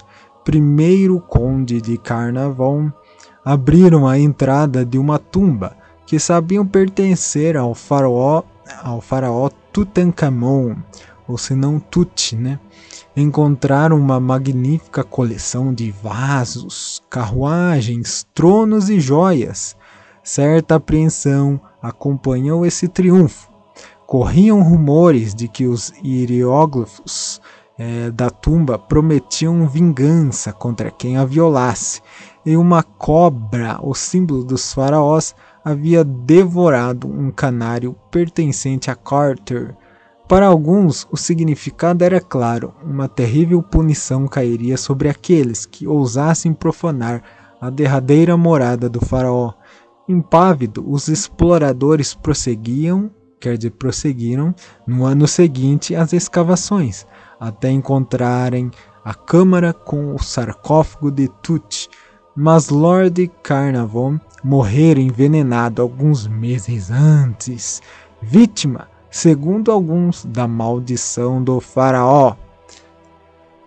primeiro 0.43 1.19
conde 1.19 1.81
de 1.81 1.97
Carnarvon, 1.97 2.91
abriram 3.43 4.07
a 4.07 4.17
entrada 4.17 4.85
de 4.85 4.97
uma 4.97 5.17
tumba 5.17 5.75
que 6.05 6.19
sabiam 6.19 6.65
pertencer 6.65 7.57
ao 7.57 7.73
faraó, 7.73 8.43
ao 8.83 9.01
faraó 9.01 9.49
Tutankhamon, 9.73 10.75
ou 11.27 11.37
se 11.37 11.55
não 11.55 11.79
Tut, 11.79 12.35
né? 12.35 12.59
encontraram 13.15 13.97
uma 13.97 14.19
magnífica 14.19 15.03
coleção 15.03 15.73
de 15.73 15.91
vasos, 15.91 17.01
carruagens, 17.09 18.27
tronos 18.33 18.89
e 18.89 18.99
joias. 18.99 19.75
Certa 20.23 20.75
apreensão 20.75 21.59
acompanhou 21.81 22.65
esse 22.65 22.87
triunfo. 22.87 23.49
Corriam 24.05 24.61
rumores 24.61 25.33
de 25.33 25.47
que 25.47 25.65
os 25.65 25.93
hieróglifos 26.03 27.41
é, 27.77 28.11
da 28.11 28.29
tumba 28.29 28.77
prometiam 28.77 29.67
vingança 29.67 30.51
contra 30.53 30.91
quem 30.91 31.17
a 31.17 31.25
violasse, 31.25 32.01
e 32.45 32.55
uma 32.55 32.83
cobra, 32.83 33.79
o 33.81 33.95
símbolo 33.95 34.43
dos 34.43 34.71
faraós, 34.71 35.33
havia 35.63 36.03
devorado 36.03 37.07
um 37.07 37.31
canário 37.31 37.95
pertencente 38.11 38.91
a 38.91 38.95
Carter, 38.95 39.75
para 40.27 40.47
alguns, 40.47 41.07
o 41.11 41.17
significado 41.17 42.03
era 42.03 42.19
claro: 42.19 42.73
uma 42.83 43.07
terrível 43.07 43.61
punição 43.61 44.27
cairia 44.27 44.75
sobre 44.75 45.07
aqueles 45.07 45.65
que 45.65 45.87
ousassem 45.87 46.53
profanar 46.53 47.21
a 47.61 47.69
derradeira 47.69 48.35
morada 48.35 48.89
do 48.89 48.99
Faraó. 48.99 49.53
Impávido, 50.07 50.83
os 50.87 51.07
exploradores 51.07 52.13
prosseguiam, 52.13 53.11
quer 53.39 53.57
dizer, 53.57 53.71
prosseguiram 53.71 54.53
no 54.85 55.05
ano 55.05 55.27
seguinte 55.27 55.95
as 55.95 56.13
escavações, 56.13 57.05
até 57.39 57.69
encontrarem 57.69 58.71
a 59.03 59.13
câmara 59.13 59.73
com 59.73 60.15
o 60.15 60.19
sarcófago 60.19 61.11
de 61.11 61.27
Tut. 61.41 61.87
Mas 62.35 62.69
Lord 62.69 63.31
Carnarvon 63.41 64.19
morrera 64.43 64.99
envenenado 64.99 65.81
alguns 65.81 66.27
meses 66.27 66.91
antes, 66.91 67.81
vítima 68.21 68.94
segundo 69.15 69.71
alguns, 69.71 70.25
da 70.25 70.45
maldição 70.45 71.41
do 71.41 71.61
faraó. 71.61 72.35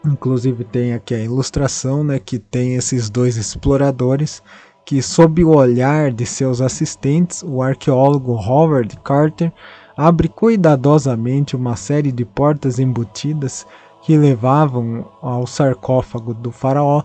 Inclusive 0.05 0.63
tem 0.63 0.93
aqui 0.93 1.15
a 1.15 1.25
ilustração, 1.25 2.05
né, 2.05 2.19
que 2.19 2.39
tem 2.39 2.75
esses 2.75 3.09
dois 3.09 3.39
exploradores 3.39 4.43
que, 4.85 5.01
sob 5.01 5.43
o 5.43 5.57
olhar 5.57 6.13
de 6.13 6.27
seus 6.27 6.61
assistentes, 6.61 7.43
o 7.43 7.63
arqueólogo 7.63 8.33
Howard 8.33 8.95
Carter 9.03 9.51
abre 9.97 10.29
cuidadosamente 10.29 11.57
uma 11.57 11.77
série 11.77 12.13
de 12.13 12.27
portas 12.27 12.79
embutidas 12.79 13.67
que 14.03 14.19
levavam 14.19 15.07
ao 15.23 15.47
sarcófago 15.47 16.35
do 16.35 16.53
faraó 16.53 17.03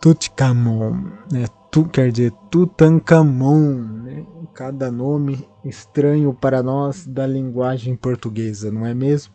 Tutankhamon, 0.00 1.06
né? 1.30 1.46
Tu, 1.72 1.84
quer 1.86 2.12
dizer 2.12 2.32
Tutankhamon, 2.50 3.74
né? 4.04 4.24
cada 4.54 4.92
nome 4.92 5.49
estranho 5.64 6.32
para 6.32 6.62
nós 6.62 7.04
da 7.06 7.26
linguagem 7.26 7.96
portuguesa, 7.96 8.70
não 8.70 8.86
é 8.86 8.94
mesmo? 8.94 9.34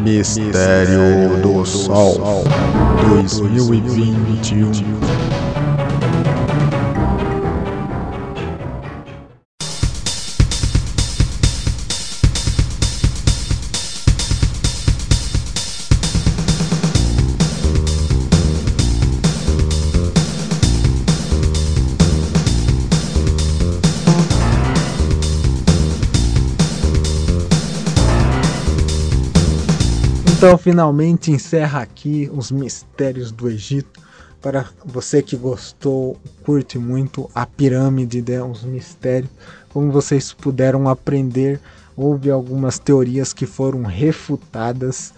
Mistério 0.00 1.40
do 1.42 1.64
Sol 1.64 2.44
2021 3.08 5.45
Então, 30.46 30.56
finalmente 30.56 31.32
encerra 31.32 31.80
aqui 31.80 32.30
os 32.32 32.52
mistérios 32.52 33.32
do 33.32 33.50
Egito. 33.50 34.00
Para 34.40 34.64
você 34.84 35.20
que 35.20 35.36
gostou, 35.36 36.16
curte 36.44 36.78
muito 36.78 37.28
a 37.34 37.44
pirâmide, 37.44 38.22
né, 38.22 38.40
os 38.40 38.62
mistérios. 38.62 39.28
Como 39.70 39.90
vocês 39.90 40.32
puderam 40.32 40.88
aprender, 40.88 41.60
houve 41.96 42.30
algumas 42.30 42.78
teorias 42.78 43.32
que 43.32 43.44
foram 43.44 43.82
refutadas 43.82 45.12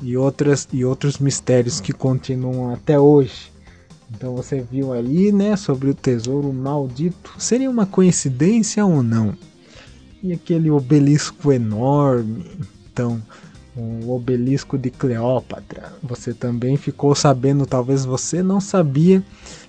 e 0.00 0.16
outras 0.16 0.68
e 0.72 0.84
outros 0.84 1.18
mistérios 1.18 1.80
que 1.80 1.92
continuam 1.92 2.72
até 2.72 3.00
hoje. 3.00 3.50
Então 4.14 4.36
você 4.36 4.60
viu 4.60 4.92
ali, 4.92 5.32
né, 5.32 5.56
sobre 5.56 5.90
o 5.90 5.94
tesouro 5.94 6.52
maldito. 6.52 7.32
Seria 7.36 7.68
uma 7.68 7.84
coincidência 7.84 8.86
ou 8.86 9.02
não? 9.02 9.34
E 10.22 10.32
aquele 10.32 10.70
obelisco 10.70 11.52
enorme. 11.52 12.46
Então, 12.92 13.20
o 13.78 14.12
obelisco 14.12 14.76
de 14.76 14.90
Cleópatra. 14.90 15.92
Você 16.02 16.34
também 16.34 16.76
ficou 16.76 17.14
sabendo, 17.14 17.64
talvez 17.64 18.04
você 18.04 18.42
não 18.42 18.60
sabia 18.60 19.22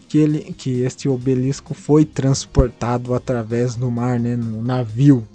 que 0.08 0.18
ele, 0.18 0.40
que 0.54 0.82
este 0.82 1.08
obelisco 1.08 1.76
foi 1.76 2.04
transportado 2.04 3.14
através 3.14 3.76
do 3.76 3.92
mar, 3.92 4.20
né, 4.20 4.36
no 4.36 4.64
navio. 4.64 5.26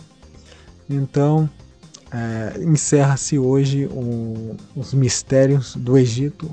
Então 0.90 1.48
é, 2.10 2.60
encerra-se 2.62 3.38
hoje 3.38 3.86
o, 3.86 4.56
os 4.74 4.92
mistérios 4.92 5.76
do 5.76 5.96
Egito. 5.96 6.50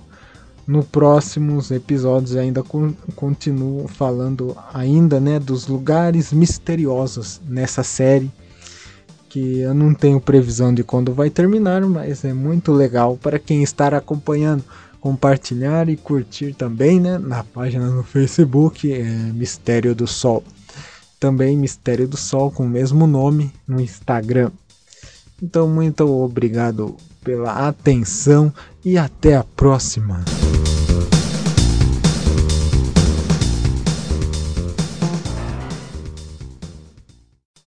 No 0.68 0.84
próximos 0.84 1.72
episódios 1.72 2.36
ainda 2.36 2.62
con, 2.62 2.94
continuo 3.16 3.88
falando 3.88 4.56
ainda, 4.72 5.20
né, 5.20 5.40
dos 5.40 5.68
lugares 5.68 6.32
misteriosos 6.32 7.42
nessa 7.48 7.84
série 7.84 8.32
que 9.32 9.60
eu 9.60 9.74
não 9.74 9.94
tenho 9.94 10.20
previsão 10.20 10.74
de 10.74 10.84
quando 10.84 11.14
vai 11.14 11.30
terminar, 11.30 11.82
mas 11.86 12.26
é 12.26 12.34
muito 12.34 12.74
legal 12.74 13.16
para 13.16 13.40
quem 13.40 13.64
está 13.64 13.88
acompanhando. 13.88 14.62
Compartilhar 15.00 15.90
e 15.90 15.96
curtir 15.96 16.54
também 16.54 17.00
né, 17.00 17.18
na 17.18 17.44
página 17.44 17.90
no 17.90 18.04
Facebook, 18.04 18.92
é 18.92 19.04
Mistério 19.04 19.96
do 19.96 20.06
Sol. 20.06 20.44
Também 21.18 21.58
Mistério 21.58 22.08
do 22.08 22.18
Sol 22.18 22.52
com 22.52 22.66
o 22.66 22.70
mesmo 22.70 23.08
nome 23.08 23.52
no 23.66 23.80
Instagram. 23.80 24.52
Então, 25.42 25.68
muito 25.68 26.06
obrigado 26.08 26.98
pela 27.24 27.68
atenção 27.68 28.54
e 28.84 28.98
até 28.98 29.36
a 29.38 29.44
próxima. 29.44 30.24